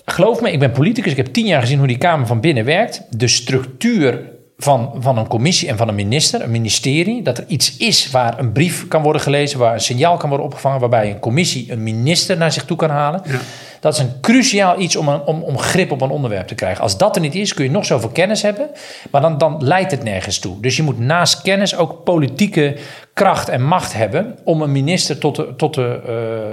geloof 0.04 0.40
me, 0.40 0.52
ik 0.52 0.58
ben 0.58 0.70
politicus. 0.70 1.10
Ik 1.10 1.16
heb 1.16 1.26
tien 1.26 1.46
jaar 1.46 1.60
gezien 1.60 1.78
hoe 1.78 1.86
die 1.86 1.98
Kamer 1.98 2.26
van 2.26 2.40
Binnen 2.40 2.64
werkt. 2.64 3.02
De 3.10 3.28
structuur 3.28 4.31
van, 4.58 4.94
van 4.98 5.18
een 5.18 5.26
commissie 5.26 5.68
en 5.68 5.76
van 5.76 5.88
een 5.88 5.94
minister, 5.94 6.42
een 6.42 6.50
ministerie, 6.50 7.22
dat 7.22 7.38
er 7.38 7.44
iets 7.46 7.76
is 7.76 8.10
waar 8.10 8.38
een 8.38 8.52
brief 8.52 8.88
kan 8.88 9.02
worden 9.02 9.22
gelezen, 9.22 9.58
waar 9.58 9.74
een 9.74 9.80
signaal 9.80 10.16
kan 10.16 10.28
worden 10.28 10.46
opgevangen, 10.46 10.80
waarbij 10.80 11.10
een 11.10 11.18
commissie 11.18 11.72
een 11.72 11.82
minister 11.82 12.36
naar 12.36 12.52
zich 12.52 12.64
toe 12.64 12.76
kan 12.76 12.90
halen. 12.90 13.22
Ja. 13.24 13.38
Dat 13.80 13.94
is 13.94 13.98
een 13.98 14.20
cruciaal 14.20 14.80
iets 14.80 14.96
om, 14.96 15.08
een, 15.08 15.20
om, 15.20 15.42
om 15.42 15.58
grip 15.58 15.90
op 15.90 16.00
een 16.00 16.10
onderwerp 16.10 16.46
te 16.46 16.54
krijgen. 16.54 16.82
Als 16.82 16.96
dat 16.96 17.16
er 17.16 17.22
niet 17.22 17.34
is, 17.34 17.54
kun 17.54 17.64
je 17.64 17.70
nog 17.70 17.84
zoveel 17.84 18.08
kennis 18.08 18.42
hebben, 18.42 18.70
maar 19.10 19.20
dan, 19.20 19.38
dan 19.38 19.64
leidt 19.64 19.90
het 19.90 20.02
nergens 20.02 20.38
toe. 20.38 20.60
Dus 20.60 20.76
je 20.76 20.82
moet 20.82 20.98
naast 20.98 21.42
kennis 21.42 21.76
ook 21.76 22.04
politieke 22.04 22.76
kracht 23.14 23.48
en 23.48 23.62
macht 23.62 23.92
hebben 23.92 24.38
om 24.44 24.62
een 24.62 24.72
minister 24.72 25.18
tot 25.18 25.36
de, 25.36 25.54
tot 25.56 25.74
de, 25.74 26.00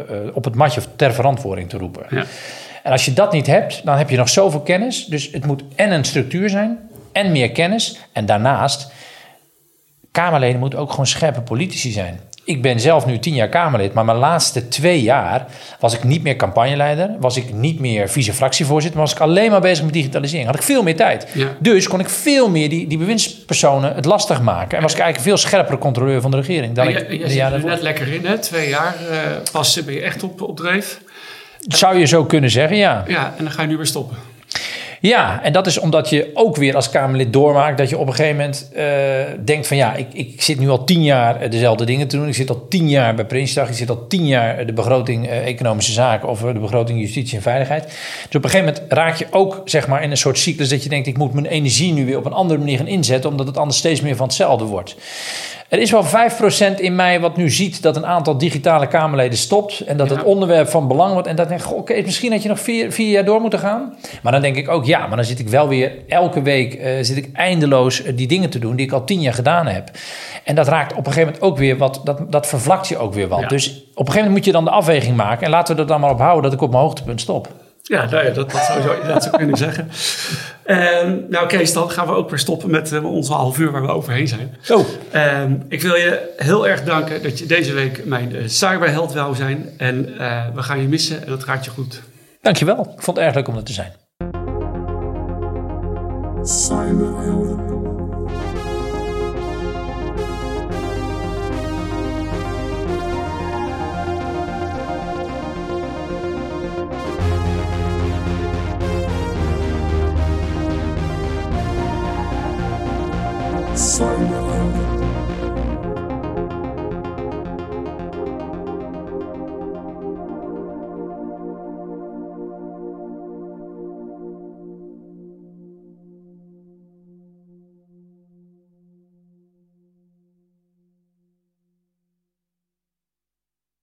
uh, 0.10 0.26
uh, 0.26 0.36
op 0.36 0.44
het 0.44 0.56
matje 0.56 0.82
ter 0.96 1.14
verantwoording 1.14 1.70
te 1.70 1.78
roepen. 1.78 2.06
Ja. 2.10 2.26
En 2.84 2.92
als 2.92 3.06
je 3.06 3.14
dat 3.14 3.32
niet 3.32 3.48
hebt, 3.48 3.82
dan 3.86 3.98
heb 3.98 4.10
je 4.10 4.18
nog 4.18 4.30
zoveel 4.30 4.62
kennis. 4.62 5.06
Dus 5.06 5.30
het 5.32 5.46
moet 5.46 5.64
en 5.76 5.92
een 5.92 6.04
structuur 6.04 6.50
zijn 6.50 6.89
en 7.12 7.32
meer 7.32 7.52
kennis. 7.52 8.00
En 8.14 8.26
daarnaast, 8.26 8.92
Kamerleden 10.12 10.60
moeten 10.60 10.80
ook 10.80 10.90
gewoon 10.90 11.08
scherpe 11.08 11.42
politici 11.42 11.92
zijn. 11.92 12.20
Ik 12.44 12.62
ben 12.62 12.80
zelf 12.80 13.06
nu 13.06 13.20
tien 13.20 13.34
jaar 13.34 13.50
Kamerlid, 13.50 13.94
maar 13.94 14.06
mijn 14.06 14.18
laatste 14.18 14.68
twee 14.68 15.02
jaar 15.02 15.46
was 15.80 15.94
ik 15.94 16.04
niet 16.04 16.24
meer 16.24 16.36
campagneleider, 16.36 17.16
was 17.20 17.38
ik 17.38 17.54
niet 17.54 17.80
meer 17.80 18.10
vice-fractievoorzitter, 18.10 19.00
maar 19.00 19.08
was 19.08 19.16
ik 19.16 19.22
alleen 19.22 19.52
maar 19.52 19.62
bezig 19.62 19.84
met 19.84 19.94
digitalisering. 19.94 20.48
Had 20.48 20.56
ik 20.56 20.62
veel 20.62 20.84
meer 20.84 20.96
tijd. 20.96 21.28
Ja. 21.34 21.48
Dus 21.60 21.88
kon 21.88 22.00
ik 22.00 22.10
veel 22.10 22.50
meer 22.50 22.70
die, 22.70 22.88
die 22.88 22.98
bewindspersonen 22.98 23.96
het 23.96 24.06
lastig 24.06 24.42
maken. 24.42 24.78
En 24.78 24.84
was 24.84 24.94
ik 24.94 25.00
eigenlijk 25.00 25.18
een 25.18 25.38
veel 25.38 25.48
scherpere 25.50 25.78
controleur 25.78 26.22
van 26.22 26.32
de 26.32 26.38
regering 26.38 26.76
dan 26.76 26.88
ik 26.88 27.12
je, 27.12 27.42
er 27.42 27.66
net 27.66 27.82
lekker 27.82 28.14
in, 28.14 28.26
hè? 28.26 28.38
Twee 28.38 28.70
jaar 28.70 28.96
eh, 29.10 29.18
pas 29.52 29.84
ben 29.84 29.94
je 29.94 30.02
echt 30.02 30.24
op, 30.24 30.42
op 30.42 30.58
dreef. 30.58 31.02
Zou 31.60 31.98
je 31.98 32.06
zo 32.06 32.26
kunnen 32.26 32.50
zeggen, 32.50 32.78
ja. 32.78 33.04
Ja, 33.08 33.34
en 33.38 33.44
dan 33.44 33.54
ga 33.54 33.62
je 33.62 33.68
nu 33.68 33.78
weer 33.78 33.86
stoppen. 33.86 34.18
Ja, 35.02 35.44
en 35.44 35.54
dat 35.54 35.68
is 35.68 35.80
omdat 35.80 36.10
je 36.10 36.32
ook 36.34 36.56
weer 36.56 36.76
als 36.76 36.90
Kamerlid 36.90 37.34
doormaakt 37.34 37.78
dat 37.78 37.90
je 37.90 37.98
op 37.98 38.08
een 38.08 38.14
gegeven 38.14 38.38
moment 38.38 38.70
eh, 38.74 38.86
denkt 39.46 39.68
van 39.68 39.78
ja, 39.78 39.96
ik, 39.96 40.08
ik 40.14 40.42
zit 40.42 40.60
nu 40.60 40.70
al 40.70 40.84
tien 40.84 41.04
jaar 41.04 41.42
eh, 41.42 41.52
dezelfde 41.52 41.86
dingen 41.86 42.08
te 42.08 42.18
doen. 42.18 42.28
Ik 42.28 42.36
zit 42.36 42.50
al 42.50 42.66
tien 42.68 42.90
jaar 42.90 43.16
bij 43.16 43.26
Prinsdag, 43.26 43.70
ik 43.70 43.76
zit 43.76 43.90
al 43.90 44.08
tien 44.08 44.28
jaar 44.28 44.58
eh, 44.58 44.66
de 44.66 44.74
begroting 44.74 45.28
economische 45.28 45.92
zaken 45.92 46.30
of 46.30 46.42
de 46.42 46.60
begroting 46.60 47.00
justitie 47.00 47.36
en 47.38 47.44
veiligheid. 47.44 47.84
Dus 47.84 48.36
op 48.36 48.44
een 48.44 48.50
gegeven 48.50 48.74
moment 48.74 48.94
raak 48.94 49.16
je 49.16 49.28
ook 49.32 49.62
zeg 49.66 49.88
maar 49.88 50.04
in 50.04 50.12
een 50.12 50.18
soort 50.18 50.38
cyclus 50.38 50.70
dat 50.70 50.84
je 50.84 50.90
denkt 50.90 51.08
ik 51.08 51.18
moet 51.18 51.34
mijn 51.34 51.46
energie 51.46 51.94
nu 51.94 52.06
weer 52.06 52.18
op 52.18 52.26
een 52.26 52.34
andere 52.34 52.60
manier 52.60 52.78
gaan 52.78 52.88
inzetten 52.88 53.30
omdat 53.30 53.48
het 53.48 53.58
anders 53.58 53.78
steeds 53.78 54.02
meer 54.02 54.16
van 54.16 54.28
hetzelfde 54.28 54.66
wordt. 54.66 54.96
Er 55.70 55.80
is 55.80 55.92
wel 55.92 56.04
5% 56.04 56.80
in 56.80 56.96
mij 56.96 57.20
wat 57.20 57.38
nu 57.38 57.50
ziet 57.50 57.82
dat 57.82 57.96
een 57.96 58.06
aantal 58.06 58.38
digitale 58.38 58.88
Kamerleden 58.88 59.38
stopt. 59.38 59.80
En 59.80 59.98
dat 59.98 60.10
Ja. 60.10 60.16
het 60.16 60.24
onderwerp 60.24 60.70
van 60.70 60.88
belang 60.88 61.14
wordt. 61.14 61.28
En 61.28 61.36
dat 61.36 61.50
denk 61.50 61.62
ik, 61.62 61.72
oké, 61.74 62.02
misschien 62.02 62.32
had 62.32 62.44
je 62.44 62.50
nog 62.50 62.60
vier, 62.60 62.92
vier 62.92 63.12
jaar 63.12 63.26
door 63.26 63.42
moeten 63.42 63.60
gaan. 63.60 63.96
Maar 64.24 64.32
dan 64.32 64.42
denk 64.42 64.56
ik 64.56 64.70
ook, 64.70 64.86
ja, 64.86 65.08
maar 65.08 65.16
dan 65.16 65.26
zit 65.26 65.40
ik 65.40 65.50
wel 65.50 65.68
weer 65.68 65.92
elke 66.08 66.42
week 66.42 66.74
eh, 66.74 66.92
zit 67.02 67.18
ik 67.18 67.30
eindeloos 67.34 68.04
eh, 68.04 68.18
die 68.18 68.28
dingen 68.28 68.50
te 68.50 68.60
doen 68.60 68.76
die 68.76 68.86
ik 68.86 68.92
al 68.92 69.04
tien 69.04 69.22
jaar 69.22 69.34
gedaan 69.34 69.68
heb. 69.68 69.90
En 70.44 70.56
dat 70.56 70.68
raakt 70.68 70.92
op 70.92 70.98
een 70.98 71.14
gegeven 71.14 71.26
moment 71.34 71.44
ook 71.44 71.58
weer 71.58 71.78
wat, 71.78 72.02
dat, 72.04 72.32
dat 72.32 72.48
vervlakt 72.48 72.88
je 72.88 72.98
ook 72.98 73.14
weer 73.14 73.28
wat. 73.28 73.40
Ja. 73.40 73.48
Dus 73.48 73.70
op 73.70 73.78
een 73.84 73.96
gegeven 73.96 74.16
moment 74.16 74.36
moet 74.36 74.46
je 74.46 74.52
dan 74.52 74.64
de 74.64 74.72
afweging 74.72 75.16
maken. 75.16 75.46
En 75.46 75.52
laten 75.52 75.76
we 75.76 75.82
er 75.82 75.88
dan 75.88 76.00
maar 76.00 76.12
op 76.12 76.20
houden 76.20 76.44
dat 76.44 76.54
ik 76.54 76.62
op 76.62 76.70
mijn 76.72 76.84
hoogtepunt 76.84 77.22
stop. 77.22 77.48
Ja, 77.84 78.06
nou 78.10 78.26
ja 78.26 78.32
dat, 78.32 78.52
dat 78.52 78.62
zou 78.62 78.82
je 78.82 78.94
inderdaad 78.94 79.24
zo 79.24 79.30
kunnen 79.30 79.58
zeggen. 79.58 79.90
Ehm, 80.70 81.18
nou 81.30 81.48
Kees, 81.48 81.74
dan 81.74 81.92
gaan 81.92 82.08
we 82.08 82.14
ook 82.14 82.30
weer 82.30 82.40
stoppen 82.40 82.70
met 82.70 82.92
eh, 82.92 83.06
onze 83.06 83.34
half 83.34 83.60
uur 83.60 83.72
waar 83.72 83.82
we 83.82 83.88
overheen 83.88 84.28
zijn. 84.28 84.56
Zo. 84.62 84.86
Ehm, 85.12 85.54
ik 85.68 85.82
wil 85.82 85.96
je 85.96 86.34
heel 86.38 86.68
erg 86.68 86.84
danken 86.84 87.24
dat 87.24 87.40
je 87.40 87.46
deze 87.46 87.74
week 87.74 88.06
mijn 88.06 88.36
uh, 88.36 88.42
cyberheld 88.46 89.14
wou 89.14 89.36
zijn. 89.36 89.70
En 89.78 90.10
uh, 90.10 90.46
we 90.54 90.62
gaan 90.62 90.82
je 90.82 90.88
missen 90.88 91.22
en 91.24 91.30
dat 91.30 91.44
gaat 91.44 91.66
je 91.66 91.72
goed. 91.72 92.02
Dankjewel. 92.42 92.94
Ik 92.96 93.02
vond 93.02 93.18
het 93.18 93.26
erg 93.26 93.36
leuk 93.36 93.48
om 93.48 93.56
er 93.56 93.64
te 93.64 93.74
zijn. 93.74 93.92
Cyberhelden. 96.44 97.79